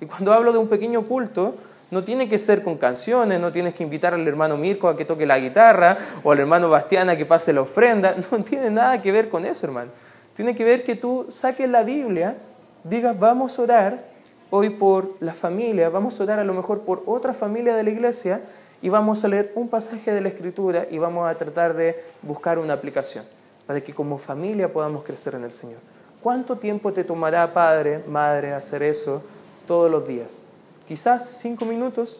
Y 0.01 0.07
cuando 0.07 0.33
hablo 0.33 0.51
de 0.51 0.57
un 0.57 0.67
pequeño 0.67 1.03
culto, 1.03 1.55
no 1.91 2.03
tiene 2.03 2.27
que 2.27 2.39
ser 2.39 2.63
con 2.63 2.77
canciones, 2.77 3.39
no 3.39 3.51
tienes 3.51 3.73
que 3.73 3.83
invitar 3.83 4.13
al 4.13 4.27
hermano 4.27 4.57
Mirko 4.57 4.87
a 4.87 4.97
que 4.97 5.05
toque 5.05 5.25
la 5.25 5.37
guitarra 5.37 5.97
o 6.23 6.31
al 6.31 6.39
hermano 6.39 6.69
Bastián 6.69 7.09
a 7.09 7.15
que 7.15 7.25
pase 7.25 7.53
la 7.53 7.61
ofrenda. 7.61 8.15
No 8.31 8.43
tiene 8.43 8.71
nada 8.71 9.01
que 9.01 9.11
ver 9.11 9.29
con 9.29 9.45
eso, 9.45 9.67
hermano. 9.67 9.91
Tiene 10.35 10.55
que 10.55 10.63
ver 10.63 10.83
que 10.83 10.95
tú 10.95 11.27
saques 11.29 11.69
la 11.69 11.83
Biblia, 11.83 12.35
digas, 12.83 13.17
vamos 13.17 13.57
a 13.57 13.61
orar 13.61 14.03
hoy 14.49 14.69
por 14.69 15.15
la 15.19 15.33
familia, 15.33 15.89
vamos 15.89 16.19
a 16.19 16.23
orar 16.23 16.39
a 16.39 16.43
lo 16.43 16.53
mejor 16.53 16.81
por 16.81 17.03
otra 17.05 17.33
familia 17.33 17.75
de 17.75 17.83
la 17.83 17.89
iglesia 17.89 18.41
y 18.81 18.89
vamos 18.89 19.23
a 19.23 19.27
leer 19.27 19.51
un 19.55 19.69
pasaje 19.69 20.13
de 20.13 20.21
la 20.21 20.29
Escritura 20.29 20.87
y 20.89 20.97
vamos 20.97 21.29
a 21.29 21.35
tratar 21.35 21.75
de 21.75 22.03
buscar 22.21 22.59
una 22.59 22.73
aplicación 22.73 23.25
para 23.65 23.81
que 23.81 23.93
como 23.93 24.17
familia 24.17 24.71
podamos 24.71 25.03
crecer 25.03 25.35
en 25.35 25.43
el 25.43 25.53
Señor. 25.53 25.79
¿Cuánto 26.21 26.57
tiempo 26.57 26.91
te 26.91 27.03
tomará, 27.03 27.53
padre, 27.53 28.03
madre, 28.07 28.53
hacer 28.53 28.83
eso 28.83 29.23
todos 29.65 29.89
los 29.89 30.07
días? 30.07 30.41
Quizás 30.87 31.39
cinco 31.41 31.65
minutos, 31.65 32.19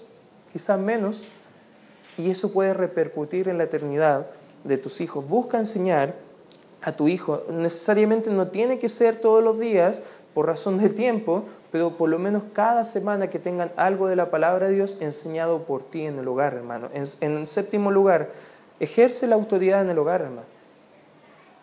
quizás 0.52 0.80
menos, 0.80 1.26
y 2.18 2.32
eso 2.32 2.52
puede 2.52 2.74
repercutir 2.74 3.50
en 3.50 3.58
la 3.58 3.66
eternidad 3.66 4.28
de 4.64 4.78
tus 4.78 5.02
hijos. 5.02 5.28
Busca 5.28 5.60
enseñar 5.60 6.16
a 6.82 6.94
tu 6.94 7.08
hijo. 7.08 7.44
Necesariamente 7.50 8.30
no 8.30 8.48
tiene 8.48 8.80
que 8.80 8.90
ser 8.90 9.18
todos 9.18 9.44
los 9.44 9.60
días 9.60 10.02
por 10.34 10.48
razón 10.48 10.78
de 10.78 10.90
tiempo, 10.90 11.44
pero 11.72 11.98
por 11.98 12.10
lo 12.10 12.20
menos 12.20 12.44
cada 12.54 12.86
semana 12.86 13.30
que 13.30 13.40
tengan 13.40 13.72
algo 13.76 14.08
de 14.08 14.16
la 14.16 14.30
palabra 14.30 14.68
de 14.68 14.76
Dios 14.76 14.98
enseñado 15.00 15.64
por 15.64 15.84
ti 15.84 16.06
en 16.06 16.20
el 16.20 16.28
hogar, 16.28 16.54
hermano. 16.54 16.90
En, 16.94 17.04
en 17.22 17.46
séptimo 17.48 17.92
lugar, 17.92 18.30
ejerce 18.80 19.28
la 19.28 19.36
autoridad 19.36 19.82
en 19.82 19.90
el 19.90 19.98
hogar, 19.98 20.22
hermano. 20.22 20.55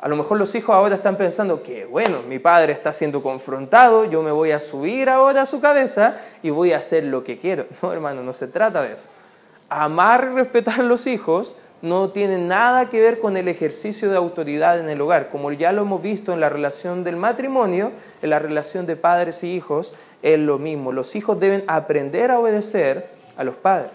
A 0.02 0.08
lo 0.08 0.16
mejor 0.16 0.36
los 0.36 0.52
hijos 0.56 0.74
ahora 0.74 0.96
están 0.96 1.16
pensando 1.16 1.62
que, 1.62 1.84
bueno, 1.84 2.22
mi 2.28 2.40
padre 2.40 2.72
está 2.72 2.92
siendo 2.92 3.22
confrontado, 3.22 4.04
yo 4.04 4.20
me 4.20 4.32
voy 4.32 4.50
a 4.50 4.58
subir 4.58 5.08
ahora 5.08 5.42
a 5.42 5.46
su 5.46 5.60
cabeza 5.60 6.16
y 6.42 6.50
voy 6.50 6.72
a 6.72 6.78
hacer 6.78 7.04
lo 7.04 7.22
que 7.22 7.38
quiero. 7.38 7.66
No, 7.82 7.92
hermano, 7.92 8.20
no 8.24 8.32
se 8.32 8.48
trata 8.48 8.82
de 8.82 8.94
eso. 8.94 9.08
Amar 9.68 10.30
y 10.32 10.34
respetar 10.34 10.80
a 10.80 10.82
los 10.82 11.06
hijos 11.06 11.54
no 11.82 12.10
tiene 12.10 12.38
nada 12.38 12.90
que 12.90 13.00
ver 13.00 13.20
con 13.20 13.36
el 13.36 13.46
ejercicio 13.46 14.10
de 14.10 14.16
autoridad 14.16 14.80
en 14.80 14.88
el 14.88 15.00
hogar. 15.00 15.30
Como 15.30 15.52
ya 15.52 15.70
lo 15.70 15.82
hemos 15.82 16.02
visto 16.02 16.32
en 16.32 16.40
la 16.40 16.48
relación 16.48 17.04
del 17.04 17.14
matrimonio, 17.14 17.92
en 18.22 18.30
la 18.30 18.40
relación 18.40 18.86
de 18.86 18.96
padres 18.96 19.44
y 19.44 19.54
hijos, 19.54 19.94
es 20.20 20.36
lo 20.36 20.58
mismo. 20.58 20.90
Los 20.90 21.14
hijos 21.14 21.38
deben 21.38 21.62
aprender 21.68 22.32
a 22.32 22.40
obedecer 22.40 23.06
a 23.36 23.44
los 23.44 23.54
padres. 23.54 23.92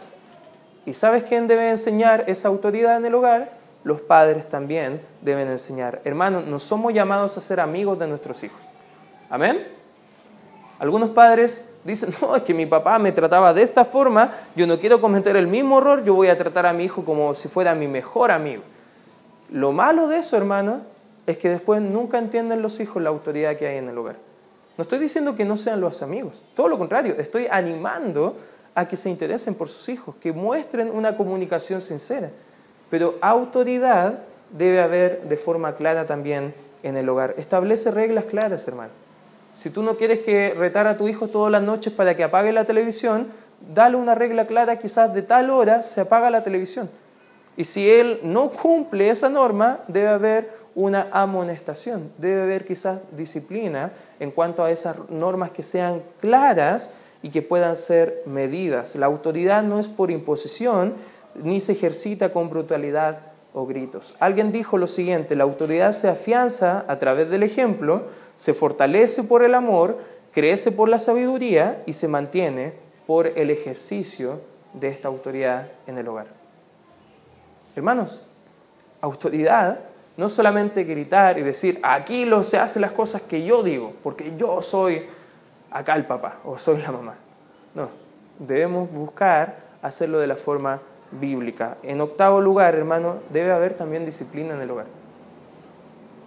¿Y 0.85 0.93
sabes 0.93 1.23
quién 1.23 1.47
debe 1.47 1.69
enseñar 1.69 2.23
esa 2.27 2.47
autoridad 2.47 2.95
en 2.95 3.07
el 3.07 3.15
hogar? 3.15 3.56
Los 3.87 4.01
padres 4.01 4.49
también 4.49 4.99
deben 5.21 5.47
enseñar. 5.47 6.01
Hermanos, 6.03 6.45
no 6.45 6.59
somos 6.59 6.93
llamados 6.93 7.37
a 7.37 7.41
ser 7.41 7.61
amigos 7.61 7.97
de 7.97 8.05
nuestros 8.05 8.43
hijos. 8.43 8.59
Amén. 9.29 9.65
Algunos 10.77 11.11
padres 11.11 11.63
dicen, 11.85 12.13
no, 12.21 12.35
es 12.35 12.43
que 12.43 12.53
mi 12.53 12.65
papá 12.65 12.99
me 12.99 13.13
trataba 13.13 13.53
de 13.53 13.61
esta 13.61 13.85
forma, 13.85 14.31
yo 14.57 14.67
no 14.67 14.77
quiero 14.77 14.99
cometer 14.99 15.37
el 15.37 15.47
mismo 15.47 15.77
error, 15.77 16.03
yo 16.03 16.15
voy 16.15 16.27
a 16.27 16.37
tratar 16.37 16.65
a 16.65 16.73
mi 16.73 16.83
hijo 16.83 17.05
como 17.05 17.33
si 17.33 17.47
fuera 17.47 17.73
mi 17.75 17.87
mejor 17.87 18.29
amigo. 18.29 18.61
Lo 19.51 19.71
malo 19.71 20.09
de 20.09 20.17
eso, 20.17 20.35
hermano, 20.35 20.81
es 21.25 21.37
que 21.37 21.47
después 21.47 21.81
nunca 21.81 22.17
entienden 22.17 22.61
los 22.61 22.81
hijos 22.81 23.01
la 23.01 23.07
autoridad 23.07 23.55
que 23.55 23.67
hay 23.67 23.77
en 23.77 23.87
el 23.87 23.97
hogar. 23.97 24.17
No 24.77 24.81
estoy 24.81 24.99
diciendo 24.99 25.33
que 25.33 25.45
no 25.45 25.55
sean 25.55 25.79
los 25.79 26.03
amigos, 26.03 26.43
todo 26.55 26.67
lo 26.67 26.77
contrario, 26.77 27.15
estoy 27.17 27.47
animando 27.49 28.35
a 28.75 28.85
que 28.85 28.97
se 28.97 29.09
interesen 29.09 29.55
por 29.55 29.69
sus 29.69 29.87
hijos, 29.87 30.15
que 30.17 30.33
muestren 30.33 30.91
una 30.91 31.15
comunicación 31.15 31.79
sincera. 31.79 32.31
Pero 32.89 33.15
autoridad 33.21 34.19
debe 34.51 34.81
haber 34.81 35.23
de 35.23 35.37
forma 35.37 35.75
clara 35.75 36.05
también 36.05 36.53
en 36.83 36.97
el 36.97 37.09
hogar. 37.09 37.35
Establece 37.37 37.91
reglas 37.91 38.25
claras, 38.25 38.67
hermano. 38.67 38.91
Si 39.53 39.69
tú 39.69 39.81
no 39.81 39.97
quieres 39.97 40.19
que 40.19 40.53
retar 40.55 40.87
a 40.87 40.95
tu 40.95 41.07
hijo 41.07 41.27
todas 41.27 41.51
las 41.51 41.63
noches 41.63 41.91
para 41.91 42.15
que 42.15 42.23
apague 42.23 42.51
la 42.53 42.65
televisión, 42.65 43.27
dale 43.73 43.97
una 43.97 44.15
regla 44.15 44.45
clara, 44.45 44.77
quizás 44.77 45.13
de 45.13 45.23
tal 45.23 45.49
hora 45.49 45.83
se 45.83 46.01
apaga 46.01 46.29
la 46.29 46.43
televisión. 46.43 46.89
Y 47.55 47.63
si 47.63 47.89
él 47.89 48.19
no 48.21 48.51
cumple 48.51 49.09
esa 49.09 49.29
norma, 49.29 49.79
debe 49.87 50.09
haber 50.09 50.51
una 50.75 51.07
amonestación, 51.11 52.11
debe 52.19 52.43
haber 52.43 52.65
quizás 52.65 52.99
disciplina 53.11 53.91
en 54.19 54.29
cuanto 54.29 54.63
a 54.63 54.69
esas 54.69 54.95
normas 55.09 55.49
que 55.49 55.63
sean 55.63 56.03
claras 56.21 56.91
y 57.23 57.29
que 57.29 57.41
puedan 57.41 57.75
ser 57.75 58.21
medidas. 58.27 58.95
La 58.95 59.07
autoridad 59.07 59.63
no 59.63 59.79
es 59.79 59.87
por 59.87 60.11
imposición, 60.11 60.93
ni 61.43 61.59
se 61.59 61.73
ejercita 61.73 62.31
con 62.31 62.49
brutalidad 62.49 63.19
o 63.53 63.65
gritos. 63.65 64.15
Alguien 64.19 64.51
dijo 64.51 64.77
lo 64.77 64.87
siguiente, 64.87 65.35
la 65.35 65.43
autoridad 65.43 65.91
se 65.91 66.09
afianza 66.09 66.85
a 66.87 66.99
través 66.99 67.29
del 67.29 67.43
ejemplo, 67.43 68.03
se 68.35 68.53
fortalece 68.53 69.23
por 69.23 69.43
el 69.43 69.55
amor, 69.55 69.97
crece 70.31 70.71
por 70.71 70.89
la 70.89 70.99
sabiduría 70.99 71.81
y 71.85 71.93
se 71.93 72.07
mantiene 72.07 72.73
por 73.07 73.27
el 73.27 73.49
ejercicio 73.49 74.41
de 74.73 74.89
esta 74.89 75.07
autoridad 75.07 75.69
en 75.87 75.97
el 75.97 76.07
hogar. 76.07 76.27
Hermanos, 77.75 78.21
autoridad 79.01 79.79
no 80.17 80.29
solamente 80.29 80.83
gritar 80.83 81.37
y 81.37 81.43
decir, 81.43 81.79
aquí 81.83 82.25
lo 82.25 82.43
se 82.43 82.57
hacen 82.57 82.81
las 82.81 82.91
cosas 82.91 83.21
que 83.21 83.43
yo 83.43 83.63
digo, 83.63 83.93
porque 84.03 84.33
yo 84.37 84.61
soy 84.61 85.03
acá 85.71 85.95
el 85.95 86.05
papá 86.05 86.39
o 86.43 86.57
soy 86.57 86.81
la 86.81 86.91
mamá. 86.91 87.15
No, 87.75 87.89
debemos 88.39 88.91
buscar 88.91 89.57
hacerlo 89.81 90.19
de 90.19 90.27
la 90.27 90.35
forma 90.35 90.81
bíblica. 91.11 91.77
En 91.83 92.01
octavo 92.01 92.41
lugar, 92.41 92.75
hermano, 92.75 93.17
debe 93.31 93.51
haber 93.51 93.75
también 93.75 94.05
disciplina 94.05 94.53
en 94.53 94.61
el 94.61 94.71
hogar. 94.71 94.85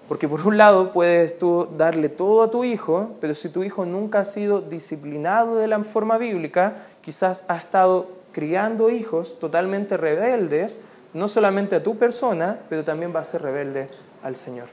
Porque 0.09 0.29
por 0.29 0.45
un 0.45 0.57
lado 0.57 0.91
puedes 0.91 1.39
tú 1.39 1.69
darle 1.77 2.09
todo 2.09 2.43
a 2.43 2.51
tu 2.51 2.65
hijo, 2.65 3.13
pero 3.21 3.35
si 3.35 3.49
tu 3.49 3.63
hijo 3.63 3.85
nunca 3.85 4.21
ha 4.21 4.25
sido 4.25 4.61
disciplinado 4.61 5.57
de 5.57 5.69
la 5.69 5.85
forma 5.85 6.19
bíblica, 6.19 6.79
quizás 7.01 7.45
ha 7.47 7.57
estado 7.57 8.09
criando 8.33 8.91
hijos 8.91 9.39
totalmente 9.39 9.97
rebeldes, 9.97 10.81
no 11.15 11.29
solamente 11.29 11.77
a 11.77 11.83
tu 11.83 11.97
persona, 11.97 12.59
pero 12.69 12.83
también 12.85 13.15
va 13.15 13.21
a 13.21 13.25
ser 13.25 13.43
rebelde 13.43 13.89
al 14.23 14.35
Señor. 14.35 14.67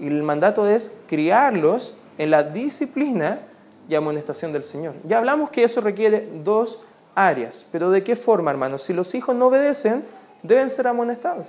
Y 0.00 0.08
el 0.08 0.22
mandato 0.22 0.66
es 0.68 0.96
criarlos 1.06 1.96
en 2.18 2.30
la 2.30 2.42
disciplina 2.42 3.40
y 3.88 3.94
amonestación 3.94 4.52
del 4.52 4.64
Señor. 4.64 4.94
Ya 5.04 5.18
hablamos 5.18 5.50
que 5.50 5.64
eso 5.64 5.80
requiere 5.80 6.28
dos 6.42 6.82
áreas. 7.14 7.66
Pero 7.70 7.90
¿de 7.90 8.02
qué 8.02 8.16
forma, 8.16 8.50
hermanos? 8.50 8.82
Si 8.82 8.92
los 8.92 9.14
hijos 9.14 9.34
no 9.34 9.46
obedecen, 9.46 10.04
deben 10.42 10.70
ser 10.70 10.86
amonestados. 10.86 11.46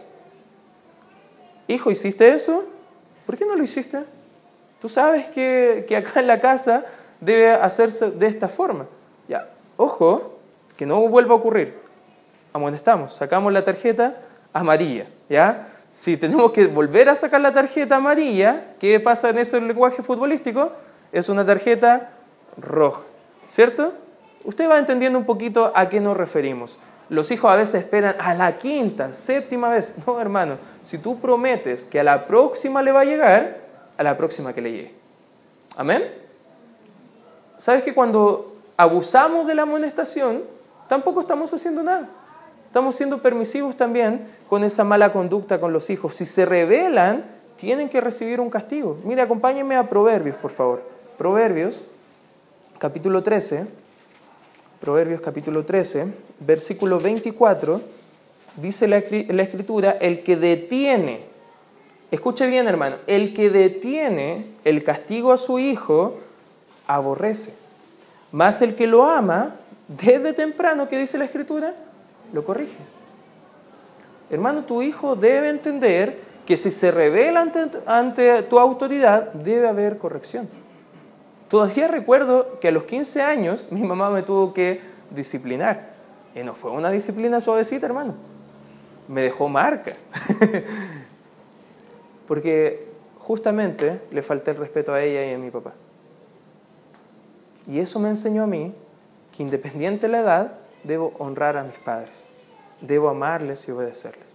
Hijo, 1.68 1.92
¿hiciste 1.92 2.30
eso? 2.30 2.66
¿Por 3.26 3.38
qué 3.38 3.46
no 3.46 3.56
lo 3.56 3.64
hiciste? 3.64 4.04
Tú 4.82 4.90
sabes 4.90 5.28
que, 5.30 5.86
que 5.88 5.98
acá 5.98 6.20
en 6.20 6.28
la 6.28 6.40
casa 6.40 6.86
debe 7.20 7.52
hacerse 7.52 8.12
de 8.12 8.28
esta 8.28 8.48
forma. 8.48 8.86
Ya, 9.28 9.50
ojo, 9.78 10.38
que 10.78 10.86
no 10.86 11.08
vuelva 11.08 11.34
a 11.34 11.38
ocurrir. 11.38 11.76
Amonestamos, 12.54 13.14
sacamos 13.14 13.52
la 13.52 13.64
tarjeta 13.64 14.18
amarilla, 14.54 15.08
¿ya? 15.30 15.70
Si 15.90 16.18
tenemos 16.18 16.52
que 16.52 16.68
volver 16.68 17.10
a 17.10 17.16
sacar 17.16 17.42
la 17.42 17.54
tarjeta 17.54 17.96
amarilla, 17.96 18.76
¿qué 18.80 19.00
pasa 19.00 19.30
en 19.30 19.40
ese 19.40 19.60
lenguaje 19.60 20.04
futbolístico? 20.04 20.72
Es 21.12 21.30
una 21.30 21.46
tarjeta 21.46 22.12
roja, 22.58 23.04
¿cierto? 23.48 23.94
Usted 24.46 24.70
va 24.70 24.78
entendiendo 24.78 25.18
un 25.18 25.26
poquito 25.26 25.72
a 25.76 25.90
qué 25.90 26.00
nos 26.00 26.16
referimos. 26.16 26.80
Los 27.10 27.30
hijos 27.32 27.52
a 27.52 27.56
veces 27.56 27.84
esperan 27.84 28.16
a 28.20 28.34
la 28.34 28.58
quinta, 28.58 29.14
séptima 29.14 29.70
vez. 29.70 29.94
No, 30.06 30.20
hermano, 30.20 30.58
si 30.84 30.98
tú 30.98 31.20
prometes 31.20 31.84
que 31.84 32.00
a 32.00 32.04
la 32.04 32.26
próxima 32.26 32.82
le 32.82 32.92
va 32.92 33.02
a 33.02 33.06
llegar, 33.06 33.58
a 33.98 34.04
la 34.04 34.18
próxima 34.18 34.54
que 34.54 34.62
le 34.62 34.72
llegue. 34.72 34.94
Amén. 35.76 36.04
¿Sabes 37.58 37.84
que 37.84 37.94
cuando 37.94 38.56
abusamos 38.78 39.48
de 39.48 39.56
la 39.56 39.64
amonestación, 39.64 40.44
tampoco 40.88 41.22
estamos 41.22 41.54
haciendo 41.54 41.84
nada? 41.84 42.10
Estamos 42.68 42.96
siendo 42.96 43.20
permisivos 43.20 43.78
también 43.78 44.28
con 44.50 44.64
esa 44.64 44.84
mala 44.84 45.14
conducta 45.14 45.60
con 45.60 45.72
los 45.74 45.90
hijos. 45.90 46.16
Si 46.16 46.26
se 46.26 46.46
rebelan, 46.46 47.24
tienen 47.56 47.88
que 47.88 48.02
recibir 48.02 48.42
un 48.42 48.50
castigo. 48.50 48.98
Mire, 49.04 49.22
acompáñenme 49.22 49.76
a 49.76 49.88
Proverbios, 49.88 50.38
por 50.38 50.52
favor. 50.52 50.84
Proverbios, 51.18 51.82
capítulo 52.80 53.24
13. 53.24 53.85
Proverbios 54.86 55.20
capítulo 55.20 55.66
13, 55.66 56.06
versículo 56.42 57.00
24, 57.00 57.82
dice 58.58 58.88
la, 58.88 58.98
escritura, 58.98 59.98
el 60.00 60.22
que 60.22 60.38
detiene, 60.38 61.22
escuche 62.12 62.46
bien 62.46 62.68
hermano, 62.68 62.98
el 63.08 63.34
que 63.34 63.50
detiene 63.50 64.46
el 64.64 64.84
castigo 64.84 65.34
a 65.34 65.38
su 65.38 65.58
hijo, 65.58 66.20
aborrece. 66.86 67.52
Más 68.32 68.62
el 68.62 68.76
que 68.76 68.86
lo 68.86 69.08
ama, 69.08 69.56
desde 69.88 70.34
temprano, 70.34 70.88
¿qué 70.88 71.00
dice 71.00 71.18
la 71.18 71.26
escritura? 71.26 71.74
Lo 72.32 72.46
corrige. 72.46 72.78
Hermano, 74.30 74.66
tu 74.66 74.84
hijo 74.84 75.16
debe 75.16 75.50
entender 75.50 76.20
que 76.46 76.58
si 76.58 76.70
se 76.70 76.92
revela 76.92 77.52
ante 77.88 78.44
tu 78.44 78.60
autoridad, 78.60 79.34
debe 79.34 79.68
haber 79.68 79.98
corrección. 79.98 80.48
Todavía 81.50 81.88
recuerdo 81.88 82.60
que 82.60 82.70
a 82.70 82.72
los 82.72 82.86
15 82.86 83.22
años 83.22 83.68
mi 83.72 83.84
mamá 83.84 84.10
me 84.10 84.24
tuvo 84.24 84.54
que 84.54 84.82
disciplinar. 85.12 85.94
Y 86.34 86.44
no 86.44 86.54
fue 86.54 86.72
una 86.72 86.90
disciplina 86.90 87.40
suavecita, 87.40 87.86
hermano. 87.86 88.16
Me 89.08 89.22
dejó 89.22 89.48
marca. 89.48 89.94
Porque 92.28 92.88
justamente 93.20 94.02
le 94.12 94.24
falté 94.24 94.52
el 94.52 94.58
respeto 94.58 94.94
a 94.94 95.02
ella 95.02 95.26
y 95.26 95.34
a 95.34 95.38
mi 95.38 95.52
papá. 95.52 95.74
Y 97.68 97.80
eso 97.80 98.00
me 98.00 98.10
enseñó 98.10 98.44
a 98.44 98.48
mí 98.48 98.74
que 99.36 99.44
independiente 99.44 100.08
de 100.08 100.12
la 100.12 100.20
edad, 100.20 100.54
debo 100.84 101.14
honrar 101.20 101.58
a 101.58 101.64
mis 101.64 101.78
padres. 101.78 102.26
Debo 102.82 103.10
amarles 103.10 103.68
y 103.68 103.72
obedecerles. 103.72 104.26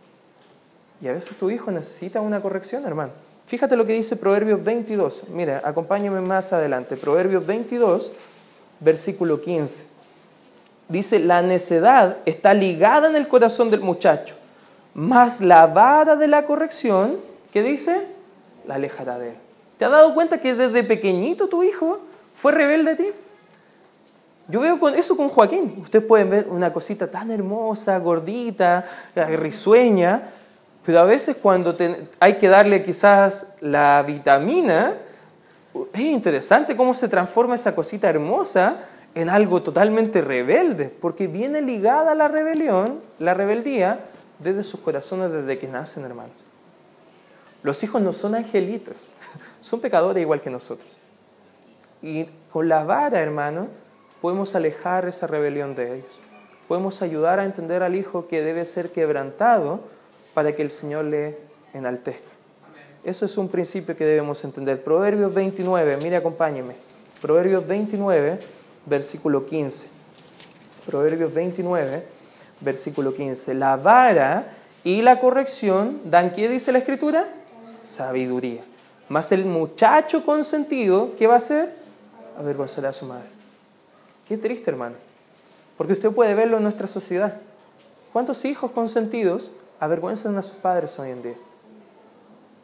Y 1.00 1.08
a 1.08 1.12
veces 1.12 1.36
tu 1.36 1.50
hijo 1.50 1.70
necesita 1.70 2.20
una 2.20 2.40
corrección, 2.40 2.84
hermano. 2.84 3.12
Fíjate 3.50 3.74
lo 3.74 3.84
que 3.84 3.94
dice 3.94 4.14
Proverbios 4.14 4.62
22. 4.62 5.24
Mira, 5.30 5.60
acompáñame 5.64 6.20
más 6.20 6.52
adelante. 6.52 6.96
Proverbios 6.96 7.44
22, 7.44 8.12
versículo 8.78 9.40
15. 9.40 9.86
Dice, 10.88 11.18
la 11.18 11.42
necedad 11.42 12.18
está 12.26 12.54
ligada 12.54 13.10
en 13.10 13.16
el 13.16 13.26
corazón 13.26 13.68
del 13.72 13.80
muchacho, 13.80 14.36
más 14.94 15.40
la 15.40 15.66
vara 15.66 16.14
de 16.14 16.28
la 16.28 16.44
corrección, 16.44 17.16
¿qué 17.52 17.64
dice? 17.64 18.06
La 18.68 18.76
alejará 18.76 19.18
de 19.18 19.30
él. 19.30 19.36
¿Te 19.78 19.84
has 19.84 19.90
dado 19.90 20.14
cuenta 20.14 20.38
que 20.38 20.54
desde 20.54 20.84
pequeñito 20.84 21.48
tu 21.48 21.64
hijo 21.64 21.98
fue 22.36 22.52
rebelde 22.52 22.92
a 22.92 22.96
ti? 22.96 23.06
Yo 24.46 24.60
veo 24.60 24.78
eso 24.90 25.16
con 25.16 25.28
Joaquín. 25.28 25.74
Ustedes 25.82 26.04
pueden 26.04 26.30
ver 26.30 26.46
una 26.48 26.72
cosita 26.72 27.10
tan 27.10 27.32
hermosa, 27.32 27.98
gordita, 27.98 28.84
risueña, 29.16 30.22
pero 30.84 31.00
a 31.00 31.04
veces 31.04 31.36
cuando 31.40 31.76
hay 32.18 32.38
que 32.38 32.48
darle 32.48 32.82
quizás 32.82 33.46
la 33.60 34.02
vitamina, 34.02 34.94
es 35.92 36.00
interesante 36.00 36.76
cómo 36.76 36.94
se 36.94 37.08
transforma 37.08 37.54
esa 37.54 37.74
cosita 37.74 38.08
hermosa 38.08 38.78
en 39.14 39.28
algo 39.28 39.62
totalmente 39.62 40.20
rebelde, 40.20 40.88
porque 40.88 41.26
viene 41.26 41.60
ligada 41.60 42.12
a 42.12 42.14
la 42.14 42.28
rebelión, 42.28 43.00
la 43.18 43.34
rebeldía, 43.34 44.06
desde 44.38 44.64
sus 44.64 44.80
corazones 44.80 45.30
desde 45.30 45.58
que 45.58 45.68
nacen, 45.68 46.04
hermanos. 46.04 46.36
Los 47.62 47.82
hijos 47.82 48.00
no 48.00 48.12
son 48.12 48.34
angelitos, 48.34 49.08
son 49.60 49.80
pecadores 49.80 50.22
igual 50.22 50.40
que 50.40 50.50
nosotros. 50.50 50.96
Y 52.02 52.26
con 52.50 52.68
la 52.68 52.84
vara, 52.84 53.20
hermano, 53.20 53.68
podemos 54.22 54.54
alejar 54.54 55.06
esa 55.06 55.26
rebelión 55.26 55.74
de 55.74 55.96
ellos. 55.96 56.20
Podemos 56.68 57.02
ayudar 57.02 57.40
a 57.40 57.44
entender 57.44 57.82
al 57.82 57.96
hijo 57.96 58.28
que 58.28 58.42
debe 58.42 58.64
ser 58.64 58.92
quebrantado 58.92 59.80
para 60.34 60.54
que 60.54 60.62
el 60.62 60.70
Señor 60.70 61.04
le 61.06 61.36
enaltezca. 61.74 62.30
Eso 63.02 63.24
es 63.24 63.38
un 63.38 63.48
principio 63.48 63.96
que 63.96 64.04
debemos 64.04 64.44
entender. 64.44 64.82
Proverbios 64.82 65.32
29, 65.32 65.98
mire, 66.02 66.16
acompáñeme. 66.16 66.74
Proverbios 67.20 67.66
29, 67.66 68.38
versículo 68.86 69.46
15. 69.46 69.88
Proverbios 70.86 71.32
29, 71.32 72.04
versículo 72.60 73.14
15. 73.14 73.54
La 73.54 73.76
vara 73.76 74.52
y 74.84 75.02
la 75.02 75.18
corrección 75.18 76.00
dan, 76.04 76.32
¿qué 76.32 76.48
dice 76.48 76.72
la 76.72 76.78
escritura? 76.78 77.28
Sabiduría. 77.82 78.62
Más 79.08 79.32
el 79.32 79.44
muchacho 79.44 80.24
consentido, 80.24 81.16
¿qué 81.18 81.26
va 81.26 81.34
a 81.34 81.38
hacer? 81.38 81.74
Avergonzará 82.38 82.90
a 82.90 82.92
su 82.92 83.06
madre. 83.06 83.28
Qué 84.28 84.36
triste, 84.36 84.70
hermano. 84.70 84.96
Porque 85.76 85.94
usted 85.94 86.10
puede 86.10 86.34
verlo 86.34 86.58
en 86.58 86.62
nuestra 86.62 86.86
sociedad. 86.86 87.36
¿Cuántos 88.12 88.44
hijos 88.44 88.70
consentidos 88.70 89.52
avergüenzan 89.80 90.36
a 90.36 90.42
sus 90.42 90.56
padres 90.56 90.98
hoy 90.98 91.10
en 91.10 91.22
día? 91.22 91.36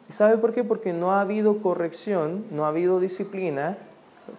¿Y 0.09 0.13
sabe 0.13 0.37
por 0.37 0.53
qué? 0.53 0.63
Porque 0.63 0.93
no 0.93 1.11
ha 1.11 1.21
habido 1.21 1.61
corrección, 1.61 2.45
no 2.51 2.65
ha 2.65 2.69
habido 2.69 2.99
disciplina 2.99 3.77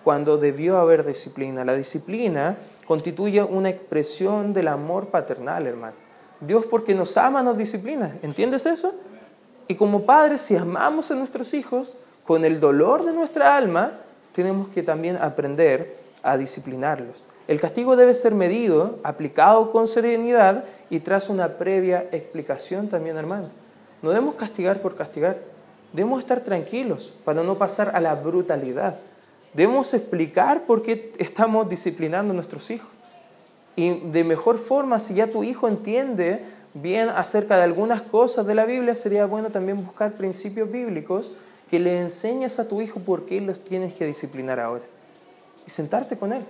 cuando 0.03 0.39
debió 0.39 0.79
haber 0.79 1.05
disciplina. 1.05 1.65
La 1.65 1.75
disciplina 1.75 2.57
constituye 2.87 3.43
una 3.43 3.69
expresión 3.69 4.55
del 4.55 4.69
amor 4.69 5.09
paternal, 5.09 5.67
hermano. 5.67 5.95
Dios 6.41 6.65
porque 6.67 6.95
nos 6.95 7.17
ama 7.17 7.43
nos 7.43 7.59
disciplina. 7.59 8.17
¿Entiendes 8.23 8.65
eso? 8.65 8.95
Y 9.67 9.75
como 9.75 10.07
padres, 10.07 10.41
si 10.41 10.57
amamos 10.57 11.11
a 11.11 11.15
nuestros 11.15 11.53
hijos, 11.53 11.93
con 12.25 12.45
el 12.45 12.61
dolor 12.61 13.05
de 13.05 13.13
nuestra 13.13 13.57
alma, 13.57 13.93
tenemos 14.33 14.69
que 14.69 14.83
también 14.83 15.17
aprender 15.17 15.97
a 16.23 16.37
disciplinarlos. 16.37 17.25
El 17.49 17.61
castigo 17.61 17.97
debe 17.97 18.13
ser 18.13 18.35
medido, 18.35 18.99
aplicado 19.03 19.73
con 19.73 19.89
serenidad 19.89 20.65
y 20.91 21.01
tras 21.01 21.31
una 21.31 21.57
previa 21.57 22.07
explicación 22.13 22.89
también, 22.89 23.17
hermano. 23.17 23.49
No 24.03 24.11
debemos 24.11 24.35
castigar 24.35 24.83
por 24.83 24.95
castigar. 24.95 25.39
Debemos 25.95 26.21
estar 26.21 26.41
tranquilos 26.43 27.15
para 27.25 27.43
no 27.43 27.57
pasar 27.57 27.97
a 27.97 28.01
la 28.01 28.15
brutalidad. 28.15 28.99
Debemos 29.55 29.95
explicar 29.95 30.67
por 30.67 30.83
qué 30.83 31.11
estamos 31.17 31.67
disciplinando 31.71 32.33
a 32.33 32.37
nuestros 32.37 32.71
hijos. 32.71 32.91
Y 33.77 33.99
de 33.99 34.25
mejor 34.25 34.59
forma, 34.59 34.99
si 34.99 35.15
ya 35.15 35.29
tu 35.29 35.43
hijo 35.43 35.69
entiende 35.69 36.45
bien 36.75 37.09
acerca 37.09 37.57
de 37.57 37.63
algunas 37.63 38.03
cosas 38.03 38.45
de 38.45 38.55
la 38.55 38.67
Biblia, 38.67 38.95
sería 38.95 39.25
bueno 39.25 39.49
también 39.49 39.83
buscar 39.83 40.13
principios 40.13 40.71
bíblicos 40.71 41.33
que 41.71 41.79
le 41.79 41.99
enseñes 41.99 42.59
a 42.59 42.69
tu 42.69 42.83
hijo 42.83 43.01
por 43.01 43.25
qué 43.25 43.41
los 43.41 43.59
tienes 43.65 43.95
que 43.95 44.05
disciplinar 44.05 44.61
ahora. 44.61 44.85
Y 45.67 45.71
sentarte 45.71 46.19
con 46.19 46.35
él, 46.35 46.45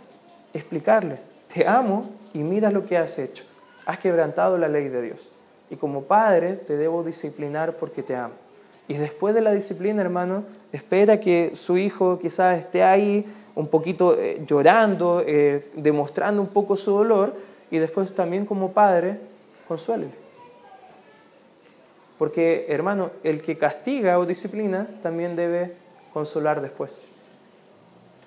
explicarle, 0.59 1.19
te 1.53 1.67
amo 1.67 2.11
y 2.35 2.41
mira 2.41 2.71
lo 2.71 2.85
que 2.85 2.97
has 2.97 3.19
hecho. 3.19 3.45
Has 3.87 3.99
quebrantado 3.99 4.59
la 4.59 4.69
ley 4.69 4.89
de 4.89 5.03
Dios. 5.03 5.29
Y 5.71 5.77
como 5.77 6.03
padre 6.03 6.55
te 6.55 6.77
debo 6.77 7.03
disciplinar 7.03 7.77
porque 7.77 8.03
te 8.03 8.15
amo. 8.15 8.35
Y 8.87 8.95
después 8.95 9.35
de 9.35 9.41
la 9.41 9.53
disciplina, 9.53 10.03
hermano, 10.03 10.45
espera 10.73 11.21
que 11.21 11.53
su 11.55 11.77
hijo 11.77 12.19
quizás 12.19 12.59
esté 12.59 12.83
ahí 12.83 13.27
un 13.55 13.69
poquito 13.69 14.19
eh, 14.19 14.43
llorando, 14.47 15.23
eh, 15.27 15.69
demostrando 15.75 16.41
un 16.41 16.49
poco 16.49 16.77
su 16.77 16.93
dolor, 16.93 17.35
y 17.71 17.79
después 17.79 18.15
también 18.15 18.47
como 18.47 18.73
padre, 18.73 19.19
consuélele. 19.67 20.13
Porque, 22.19 22.67
hermano, 22.69 23.11
el 23.23 23.43
que 23.43 23.59
castiga 23.59 24.19
o 24.19 24.27
disciplina 24.27 24.89
también 25.03 25.37
debe 25.37 25.75
consolar 26.13 26.63
después. 26.63 27.03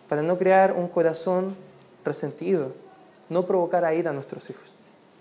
Para 0.07 0.21
no 0.21 0.37
crear 0.37 0.73
un 0.73 0.87
corazón 0.87 1.55
resentido, 2.03 2.73
no 3.29 3.45
provocar 3.45 3.85
a 3.85 3.93
ira 3.93 4.11
a 4.11 4.13
nuestros 4.13 4.49
hijos. 4.49 4.73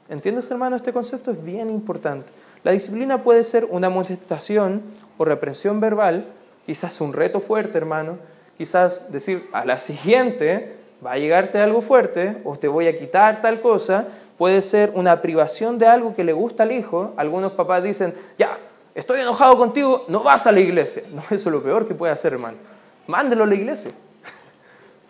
¿Entiendes, 0.08 0.50
hermano? 0.50 0.76
Este 0.76 0.92
concepto 0.92 1.30
es 1.30 1.42
bien 1.44 1.70
importante. 1.70 2.32
La 2.62 2.72
disciplina 2.72 3.22
puede 3.22 3.44
ser 3.44 3.66
una 3.70 3.86
amonestación 3.86 4.82
o 5.16 5.24
represión 5.24 5.80
verbal, 5.80 6.26
quizás 6.66 7.00
un 7.00 7.12
reto 7.12 7.40
fuerte, 7.40 7.78
hermano, 7.78 8.18
quizás 8.58 9.10
decir 9.10 9.48
a 9.52 9.64
la 9.64 9.78
siguiente 9.78 10.76
va 11.04 11.12
a 11.12 11.18
llegarte 11.18 11.58
algo 11.58 11.80
fuerte 11.80 12.38
o 12.44 12.56
te 12.56 12.68
voy 12.68 12.86
a 12.88 12.98
quitar 12.98 13.40
tal 13.40 13.60
cosa, 13.62 14.08
puede 14.36 14.60
ser 14.62 14.92
una 14.94 15.22
privación 15.22 15.78
de 15.78 15.86
algo 15.86 16.14
que 16.14 16.24
le 16.24 16.32
gusta 16.32 16.64
al 16.64 16.72
hijo. 16.72 17.12
Algunos 17.16 17.52
papás 17.52 17.82
dicen, 17.82 18.14
ya, 18.38 18.58
estoy 18.94 19.20
enojado 19.20 19.56
contigo, 19.56 20.04
no 20.08 20.22
vas 20.22 20.46
a 20.46 20.52
la 20.52 20.60
iglesia. 20.60 21.02
No, 21.12 21.22
eso 21.22 21.34
es 21.34 21.46
lo 21.46 21.62
peor 21.62 21.86
que 21.86 21.94
puede 21.94 22.12
hacer, 22.12 22.32
hermano. 22.32 22.58
Mándelo 23.06 23.44
a 23.44 23.46
la 23.46 23.54
iglesia. 23.54 23.92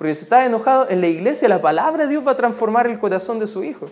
Porque 0.00 0.14
si 0.14 0.22
está 0.22 0.46
enojado, 0.46 0.88
en 0.88 1.02
la 1.02 1.08
iglesia 1.08 1.46
la 1.46 1.60
palabra 1.60 2.04
de 2.04 2.08
Dios 2.08 2.26
va 2.26 2.32
a 2.32 2.34
transformar 2.34 2.86
el 2.86 2.98
corazón 2.98 3.38
de 3.38 3.46
su 3.46 3.62
hijo. 3.62 3.84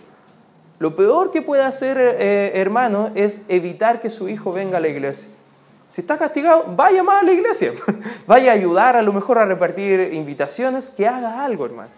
Lo 0.79 0.95
peor 0.95 1.29
que 1.29 1.43
puede 1.43 1.61
hacer, 1.61 1.99
eh, 1.99 2.53
hermano, 2.55 3.11
es 3.13 3.45
evitar 3.47 4.01
que 4.01 4.09
su 4.09 4.27
hijo 4.27 4.51
venga 4.51 4.77
a 4.77 4.79
la 4.79 4.87
iglesia. 4.87 5.29
Si 5.87 6.01
está 6.01 6.17
castigado, 6.17 6.65
vaya 6.75 7.03
más 7.03 7.21
a 7.21 7.25
la 7.27 7.31
iglesia. 7.31 7.73
vaya 8.25 8.49
a 8.49 8.55
ayudar 8.55 8.95
a 8.95 9.03
lo 9.03 9.13
mejor 9.13 9.37
a 9.37 9.45
repartir 9.45 10.11
invitaciones, 10.11 10.89
que 10.89 11.07
haga 11.07 11.45
algo, 11.45 11.65
hermano. 11.65 11.91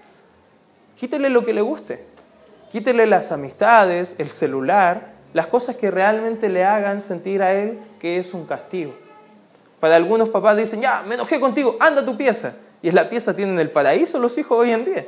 Quítele 0.98 1.30
lo 1.30 1.46
que 1.46 1.54
le 1.54 1.62
guste. 1.62 2.04
Quítele 2.70 3.06
las 3.08 3.32
amistades, 3.32 4.18
el 4.20 4.30
celular, 4.30 5.14
las 5.32 5.48
cosas 5.48 5.78
que 5.78 5.90
realmente 5.90 6.50
le 6.50 6.66
hagan 6.66 7.00
sentir 7.00 7.42
a 7.42 7.54
él 7.54 7.80
que 8.02 8.20
es 8.20 8.34
un 8.34 8.46
castigo. 8.46 8.94
Para 9.80 9.96
algunos 9.96 10.28
papás 10.28 10.58
dicen, 10.58 10.82
ya, 10.82 11.02
me 11.08 11.16
enojé 11.16 11.40
contigo, 11.40 11.78
anda 11.80 12.02
a 12.02 12.06
tu 12.06 12.18
pieza. 12.18 12.56
Y 12.82 12.90
en 12.90 12.96
la 12.96 13.10
pieza 13.10 13.36
tienen 13.36 13.60
el 13.60 13.70
paraíso 13.70 14.20
los 14.20 14.38
hijos 14.38 14.58
hoy 14.60 14.72
en 14.72 14.86
día. 14.86 15.06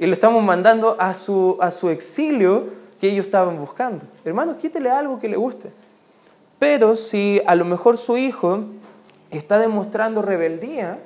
Y 0.00 0.06
lo 0.06 0.12
estamos 0.12 0.42
mandando 0.42 0.96
a 0.98 1.14
su, 1.14 1.56
a 1.60 1.70
su 1.70 1.90
exilio 1.90 2.64
que 3.00 3.08
ellos 3.10 3.26
estaban 3.26 3.56
buscando. 3.56 4.04
Hermanos, 4.24 4.56
quítele 4.56 4.90
algo 4.90 5.20
que 5.20 5.28
le 5.28 5.36
guste. 5.36 5.70
Pero 6.58 6.96
si 6.96 7.40
a 7.46 7.54
lo 7.54 7.64
mejor 7.64 7.96
su 7.98 8.16
hijo 8.16 8.64
está 9.30 9.58
demostrando 9.58 10.22
rebeldía, 10.22 10.98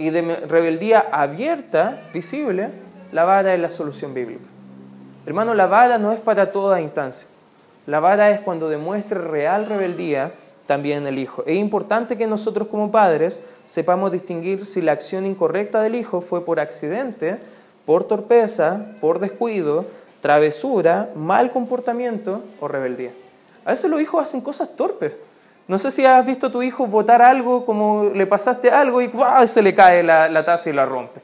y 0.00 0.08
rebeldía 0.08 1.08
abierta, 1.12 2.08
visible, 2.14 2.70
la 3.12 3.24
vara 3.24 3.52
es 3.52 3.60
la 3.60 3.68
solución 3.68 4.14
bíblica. 4.14 4.46
Hermano, 5.26 5.52
la 5.52 5.66
vara 5.66 5.98
no 5.98 6.12
es 6.12 6.20
para 6.20 6.52
toda 6.52 6.80
instancia. 6.80 7.28
La 7.86 8.00
vara 8.00 8.30
es 8.30 8.40
cuando 8.40 8.70
demuestre 8.70 9.20
real 9.20 9.66
rebeldía 9.66 10.32
también 10.70 11.04
el 11.08 11.18
hijo. 11.18 11.42
Es 11.46 11.56
importante 11.56 12.16
que 12.16 12.28
nosotros 12.28 12.68
como 12.68 12.92
padres 12.92 13.42
sepamos 13.66 14.12
distinguir 14.12 14.66
si 14.66 14.80
la 14.80 14.92
acción 14.92 15.26
incorrecta 15.26 15.82
del 15.82 15.96
hijo 15.96 16.20
fue 16.20 16.44
por 16.44 16.60
accidente, 16.60 17.38
por 17.84 18.04
torpeza, 18.04 18.86
por 19.00 19.18
descuido, 19.18 19.86
travesura, 20.20 21.10
mal 21.16 21.50
comportamiento 21.50 22.44
o 22.60 22.68
rebeldía. 22.68 23.10
A 23.64 23.70
veces 23.70 23.90
los 23.90 24.00
hijos 24.00 24.22
hacen 24.22 24.42
cosas 24.42 24.76
torpes. 24.76 25.14
No 25.66 25.76
sé 25.76 25.90
si 25.90 26.06
has 26.06 26.24
visto 26.24 26.46
a 26.46 26.52
tu 26.52 26.62
hijo 26.62 26.86
botar 26.86 27.20
algo, 27.20 27.66
como 27.66 28.04
le 28.04 28.28
pasaste 28.28 28.70
algo 28.70 29.02
y 29.02 29.10
se 29.46 29.62
le 29.62 29.74
cae 29.74 30.04
la, 30.04 30.44
taza 30.44 30.70
y 30.70 30.72
la 30.72 30.86
rompe. 30.86 31.20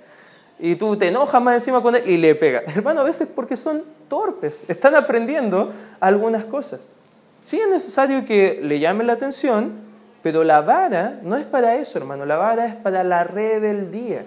Y 0.58 0.74
tú 0.74 0.96
te 0.96 1.06
enojas 1.06 1.40
más 1.40 1.54
encima 1.54 1.80
con 1.80 1.94
él 1.94 2.02
y 2.04 2.16
le 2.16 2.34
pega. 2.34 2.64
Hermano, 2.66 3.02
a 3.02 3.04
veces 3.04 3.28
porque 3.32 3.56
son 3.56 3.84
torpes, 4.08 4.64
están 4.66 4.96
aprendiendo 4.96 5.72
algunas 6.00 6.46
cosas. 6.46 6.88
Sí 7.40 7.60
es 7.60 7.68
necesario 7.68 8.24
que 8.24 8.60
le 8.62 8.80
llame 8.80 9.04
la 9.04 9.12
atención, 9.12 9.72
pero 10.22 10.42
la 10.42 10.60
vara 10.60 11.20
no 11.22 11.36
es 11.36 11.46
para 11.46 11.76
eso, 11.76 11.98
hermano. 11.98 12.26
La 12.26 12.36
vara 12.36 12.66
es 12.66 12.74
para 12.74 13.04
la 13.04 13.24
rebeldía. 13.24 14.26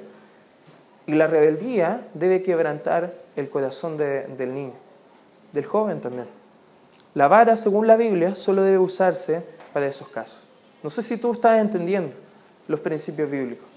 Y 1.06 1.14
la 1.14 1.28
rebeldía 1.28 2.02
debe 2.14 2.42
quebrantar 2.44 3.14
el 3.36 3.50
corazón 3.50 3.98
del 3.98 4.54
niño, 4.54 4.74
del 5.52 5.66
joven 5.66 6.00
también. 6.00 6.28
La 7.16 7.28
vara, 7.28 7.56
según 7.58 7.88
la 7.88 7.98
Biblia, 7.98 8.36
solo 8.36 8.62
debe 8.62 8.78
usarse 8.78 9.44
para 9.74 9.88
esos 9.88 10.08
casos. 10.08 10.42
No 10.84 10.90
sé 10.90 11.04
si 11.04 11.18
tú 11.18 11.32
estás 11.34 11.60
entendiendo 11.60 12.16
los 12.68 12.80
principios 12.80 13.30
bíblicos. 13.30 13.68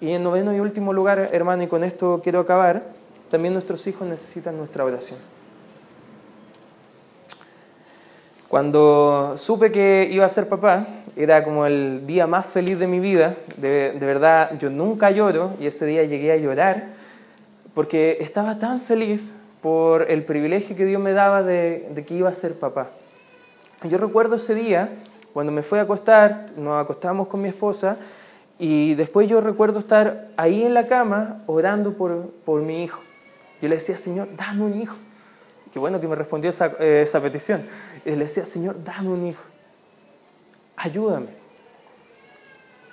Y 0.00 0.12
en 0.12 0.24
noveno 0.24 0.52
y 0.56 0.58
último 0.58 0.92
lugar, 0.92 1.28
hermano, 1.32 1.62
y 1.62 1.68
con 1.68 1.84
esto 1.84 2.20
quiero 2.24 2.40
acabar, 2.40 2.82
también 3.30 3.54
nuestros 3.54 3.86
hijos 3.86 4.08
necesitan 4.08 4.56
nuestra 4.56 4.84
oración. 4.84 5.18
Cuando 8.52 9.32
supe 9.38 9.72
que 9.72 10.06
iba 10.12 10.26
a 10.26 10.28
ser 10.28 10.46
papá, 10.46 10.86
era 11.16 11.42
como 11.42 11.64
el 11.64 12.06
día 12.06 12.26
más 12.26 12.44
feliz 12.44 12.78
de 12.78 12.86
mi 12.86 13.00
vida. 13.00 13.34
De, 13.56 13.92
de, 13.98 14.06
verdad, 14.06 14.58
yo 14.58 14.68
nunca 14.68 15.10
lloro 15.10 15.54
y 15.58 15.66
ese 15.66 15.86
día 15.86 16.04
llegué 16.04 16.32
a 16.32 16.36
llorar 16.36 16.88
porque 17.74 18.18
estaba 18.20 18.58
tan 18.58 18.78
feliz 18.78 19.32
por 19.62 20.10
el 20.10 20.22
privilegio 20.26 20.76
que 20.76 20.84
Dios 20.84 21.00
me 21.00 21.14
daba 21.14 21.42
de, 21.42 22.04
que 22.06 22.12
iba 22.12 22.28
a 22.28 22.34
ser 22.34 22.52
papá. 22.52 22.90
Yo 23.84 23.96
recuerdo 23.96 24.36
ese 24.36 24.54
día, 24.54 24.90
cuando 25.32 25.50
me 25.50 25.62
fui 25.62 25.78
a 25.78 25.82
acostar, 25.84 26.48
nos 26.54 26.78
acostamos 26.78 27.28
con 27.28 27.40
mi 27.40 27.48
esposa, 27.48 27.96
y 28.58 28.94
después 28.96 29.30
yo 29.30 29.40
recuerdo 29.40 29.78
estar 29.78 30.28
ahí 30.36 30.62
en 30.62 30.74
la 30.74 30.88
cama 30.88 31.42
orando 31.46 31.94
por, 31.94 32.28
por 32.44 32.60
mi 32.60 32.84
hijo. 32.84 33.00
Yo 33.62 33.68
le 33.70 33.76
decía, 33.76 33.96
Señor, 33.96 34.28
dame 34.36 34.62
un 34.62 34.78
hijo. 34.78 34.96
Qué 35.72 35.78
bueno 35.78 35.98
que 36.02 36.06
me 36.06 36.16
respondió 36.16 36.50
esa, 36.50 36.66
esa 36.66 37.18
petición. 37.22 37.62
Y 38.04 38.10
le 38.10 38.24
decía, 38.24 38.46
Señor, 38.46 38.82
dame 38.82 39.08
un 39.08 39.26
hijo. 39.26 39.42
Ayúdame. 40.76 41.28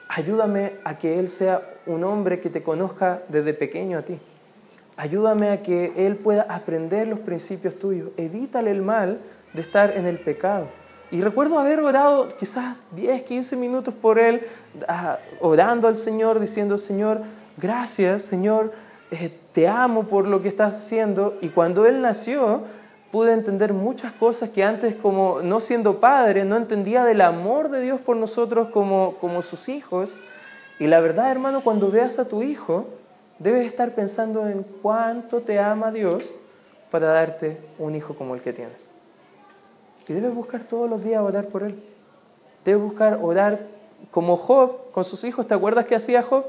Ayúdame 0.07 0.73
a 0.83 0.97
que 0.97 1.19
Él 1.19 1.29
sea 1.29 1.61
un 1.85 2.03
hombre 2.03 2.39
que 2.39 2.49
te 2.49 2.63
conozca 2.63 3.21
desde 3.29 3.53
pequeño 3.53 3.99
a 3.99 4.01
ti. 4.01 4.19
Ayúdame 4.97 5.49
a 5.49 5.63
que 5.63 5.93
Él 5.95 6.15
pueda 6.15 6.43
aprender 6.49 7.07
los 7.07 7.19
principios 7.19 7.77
tuyos. 7.77 8.09
Evítale 8.17 8.71
el 8.71 8.81
mal 8.81 9.19
de 9.53 9.61
estar 9.61 9.95
en 9.95 10.05
el 10.05 10.19
pecado. 10.19 10.67
Y 11.11 11.21
recuerdo 11.21 11.57
haber 11.57 11.79
orado 11.79 12.27
quizás 12.37 12.77
10, 12.91 13.23
15 13.23 13.55
minutos 13.55 13.93
por 13.93 14.19
Él, 14.19 14.41
ah, 14.87 15.17
orando 15.39 15.87
al 15.87 15.97
Señor, 15.97 16.39
diciendo, 16.39 16.77
Señor, 16.77 17.21
gracias, 17.57 18.23
Señor, 18.23 18.73
eh, 19.09 19.31
te 19.53 19.67
amo 19.67 20.03
por 20.03 20.27
lo 20.27 20.41
que 20.41 20.49
estás 20.49 20.77
haciendo. 20.77 21.35
Y 21.41 21.49
cuando 21.49 21.85
Él 21.87 22.01
nació, 22.01 22.63
pude 23.11 23.33
entender 23.33 23.73
muchas 23.73 24.11
cosas 24.13 24.49
que 24.49 24.63
antes, 24.63 24.95
como 24.95 25.41
no 25.41 25.59
siendo 25.59 25.99
padre, 25.99 26.45
no 26.45 26.57
entendía 26.57 27.03
del 27.03 27.21
amor 27.21 27.69
de 27.69 27.81
Dios 27.81 27.99
por 27.99 28.15
nosotros 28.15 28.69
como, 28.69 29.15
como 29.19 29.41
sus 29.41 29.67
hijos. 29.67 30.17
Y 30.79 30.87
la 30.87 30.99
verdad, 30.99 31.31
hermano, 31.31 31.61
cuando 31.61 31.89
veas 31.89 32.19
a 32.19 32.27
tu 32.27 32.43
hijo, 32.43 32.85
debes 33.39 33.65
estar 33.65 33.95
pensando 33.95 34.47
en 34.47 34.63
cuánto 34.63 35.41
te 35.41 35.59
ama 35.59 35.91
Dios 35.91 36.31
para 36.91 37.07
darte 37.07 37.57
un 37.79 37.95
hijo 37.95 38.15
como 38.15 38.35
el 38.35 38.41
que 38.41 38.53
tienes. 38.53 38.89
Y 40.07 40.13
debes 40.13 40.33
buscar 40.33 40.61
todos 40.61 40.89
los 40.89 41.03
días 41.03 41.21
orar 41.21 41.47
por 41.47 41.63
él. 41.63 41.83
Debes 42.63 42.81
buscar 42.81 43.19
orar 43.21 43.59
como 44.11 44.37
Job 44.37 44.91
con 44.91 45.03
sus 45.03 45.23
hijos. 45.23 45.47
¿Te 45.47 45.53
acuerdas 45.53 45.85
qué 45.85 45.95
hacía 45.95 46.21
Job? 46.23 46.45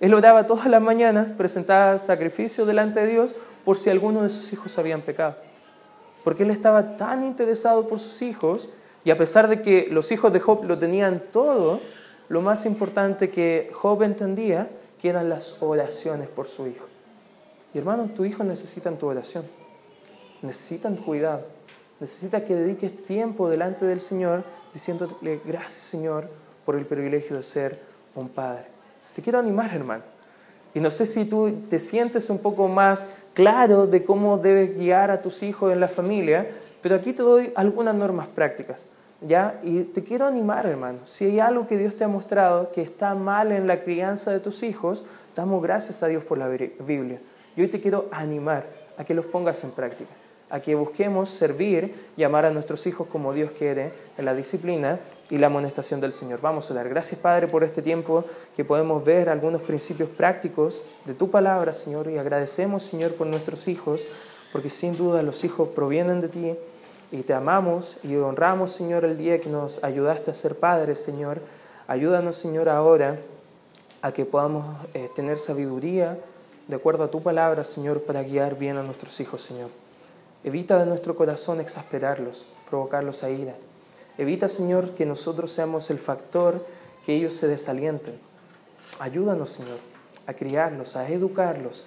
Él 0.00 0.14
oraba 0.14 0.46
todas 0.46 0.66
las 0.66 0.82
mañanas, 0.82 1.30
presentaba 1.32 1.96
sacrificio 1.98 2.66
delante 2.66 3.00
de 3.00 3.06
Dios 3.06 3.36
por 3.64 3.78
si 3.78 3.88
alguno 3.88 4.22
de 4.22 4.30
sus 4.30 4.52
hijos 4.52 4.76
habían 4.78 5.00
pecado 5.00 5.36
porque 6.24 6.44
él 6.44 6.50
estaba 6.50 6.96
tan 6.96 7.24
interesado 7.24 7.88
por 7.88 7.98
sus 7.98 8.22
hijos 8.22 8.68
y 9.04 9.10
a 9.10 9.18
pesar 9.18 9.48
de 9.48 9.62
que 9.62 9.88
los 9.90 10.12
hijos 10.12 10.32
de 10.32 10.40
Job 10.40 10.64
lo 10.64 10.78
tenían 10.78 11.22
todo, 11.32 11.80
lo 12.28 12.40
más 12.40 12.64
importante 12.66 13.30
que 13.30 13.70
Job 13.72 14.02
entendía 14.02 14.68
que 15.00 15.08
eran 15.08 15.28
las 15.28 15.60
oraciones 15.60 16.28
por 16.28 16.46
su 16.46 16.66
hijo. 16.66 16.86
Y 17.74 17.78
hermano, 17.78 18.10
tu 18.14 18.24
hijo 18.24 18.44
necesitan 18.44 18.98
tu 18.98 19.06
oración, 19.06 19.44
necesitan 20.42 20.96
tu 20.96 21.04
cuidado, 21.04 21.46
necesita 21.98 22.44
que 22.44 22.54
dediques 22.54 23.04
tiempo 23.04 23.48
delante 23.48 23.84
del 23.84 24.00
Señor 24.00 24.44
diciéndole 24.72 25.40
gracias 25.44 25.82
Señor 25.82 26.28
por 26.64 26.76
el 26.76 26.86
privilegio 26.86 27.36
de 27.36 27.42
ser 27.42 27.80
un 28.14 28.28
padre. 28.28 28.66
Te 29.14 29.22
quiero 29.22 29.38
animar, 29.38 29.74
hermano. 29.74 30.02
Y 30.74 30.80
no 30.80 30.90
sé 30.90 31.06
si 31.06 31.24
tú 31.24 31.64
te 31.68 31.78
sientes 31.78 32.30
un 32.30 32.38
poco 32.38 32.68
más 32.68 33.06
claro 33.34 33.86
de 33.86 34.04
cómo 34.04 34.38
debes 34.38 34.76
guiar 34.76 35.10
a 35.10 35.22
tus 35.22 35.42
hijos 35.42 35.72
en 35.72 35.80
la 35.80 35.88
familia, 35.88 36.50
pero 36.80 36.96
aquí 36.96 37.12
te 37.12 37.22
doy 37.22 37.52
algunas 37.54 37.94
normas 37.94 38.26
prácticas. 38.28 38.86
¿ya? 39.20 39.60
Y 39.62 39.84
te 39.84 40.02
quiero 40.02 40.26
animar, 40.26 40.66
hermano. 40.66 40.98
Si 41.04 41.24
hay 41.24 41.40
algo 41.40 41.66
que 41.66 41.78
Dios 41.78 41.96
te 41.96 42.04
ha 42.04 42.08
mostrado 42.08 42.72
que 42.72 42.82
está 42.82 43.14
mal 43.14 43.52
en 43.52 43.66
la 43.66 43.82
crianza 43.82 44.32
de 44.32 44.40
tus 44.40 44.62
hijos, 44.62 45.04
damos 45.36 45.62
gracias 45.62 46.02
a 46.02 46.08
Dios 46.08 46.24
por 46.24 46.38
la 46.38 46.48
Biblia. 46.48 47.20
Y 47.56 47.62
hoy 47.62 47.68
te 47.68 47.80
quiero 47.80 48.08
animar 48.10 48.66
a 48.96 49.04
que 49.04 49.14
los 49.14 49.26
pongas 49.26 49.62
en 49.64 49.70
práctica 49.70 50.10
a 50.52 50.60
que 50.60 50.74
busquemos 50.74 51.30
servir 51.30 51.94
y 52.14 52.24
amar 52.24 52.44
a 52.44 52.50
nuestros 52.50 52.86
hijos 52.86 53.06
como 53.08 53.32
Dios 53.32 53.52
quiere 53.58 53.90
en 54.18 54.26
la 54.26 54.34
disciplina 54.34 55.00
y 55.30 55.38
la 55.38 55.46
amonestación 55.46 55.98
del 55.98 56.12
Señor. 56.12 56.42
Vamos 56.42 56.70
a 56.70 56.74
dar 56.74 56.90
gracias 56.90 57.18
Padre 57.18 57.48
por 57.48 57.64
este 57.64 57.80
tiempo 57.80 58.22
que 58.54 58.62
podemos 58.62 59.02
ver 59.02 59.30
algunos 59.30 59.62
principios 59.62 60.10
prácticos 60.10 60.82
de 61.06 61.14
tu 61.14 61.30
palabra, 61.30 61.72
Señor, 61.72 62.10
y 62.10 62.18
agradecemos, 62.18 62.82
Señor, 62.82 63.14
por 63.14 63.26
nuestros 63.26 63.66
hijos, 63.66 64.02
porque 64.52 64.68
sin 64.68 64.94
duda 64.94 65.22
los 65.22 65.42
hijos 65.42 65.70
provienen 65.70 66.20
de 66.20 66.28
ti 66.28 66.54
y 67.10 67.22
te 67.22 67.32
amamos 67.32 67.96
y 68.02 68.14
honramos, 68.16 68.72
Señor, 68.72 69.06
el 69.06 69.16
día 69.16 69.40
que 69.40 69.48
nos 69.48 69.82
ayudaste 69.82 70.30
a 70.30 70.34
ser 70.34 70.56
padres, 70.56 71.02
Señor. 71.02 71.40
Ayúdanos, 71.88 72.36
Señor, 72.36 72.68
ahora 72.68 73.16
a 74.02 74.12
que 74.12 74.26
podamos 74.26 74.66
eh, 74.92 75.08
tener 75.16 75.38
sabiduría 75.38 76.18
de 76.68 76.76
acuerdo 76.76 77.04
a 77.04 77.10
tu 77.10 77.22
palabra, 77.22 77.64
Señor, 77.64 78.02
para 78.02 78.22
guiar 78.22 78.58
bien 78.58 78.76
a 78.76 78.82
nuestros 78.82 79.18
hijos, 79.18 79.40
Señor. 79.40 79.70
Evita 80.44 80.78
de 80.78 80.86
nuestro 80.86 81.14
corazón 81.16 81.60
exasperarlos, 81.60 82.46
provocarlos 82.68 83.22
a 83.22 83.30
ira. 83.30 83.54
Evita, 84.18 84.48
Señor, 84.48 84.90
que 84.94 85.06
nosotros 85.06 85.52
seamos 85.52 85.90
el 85.90 85.98
factor 85.98 86.66
que 87.06 87.14
ellos 87.14 87.34
se 87.34 87.48
desalienten. 87.48 88.14
Ayúdanos, 88.98 89.50
Señor, 89.50 89.78
a 90.26 90.34
criarlos, 90.34 90.96
a 90.96 91.08
educarlos 91.08 91.84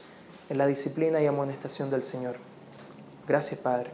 en 0.50 0.58
la 0.58 0.68
disciplina 0.68 1.22
y 1.22 1.26
amonestación 1.26 1.90
del 1.90 2.04
Señor. 2.04 2.38
Gracias, 3.28 3.60
Padre. 3.60 3.90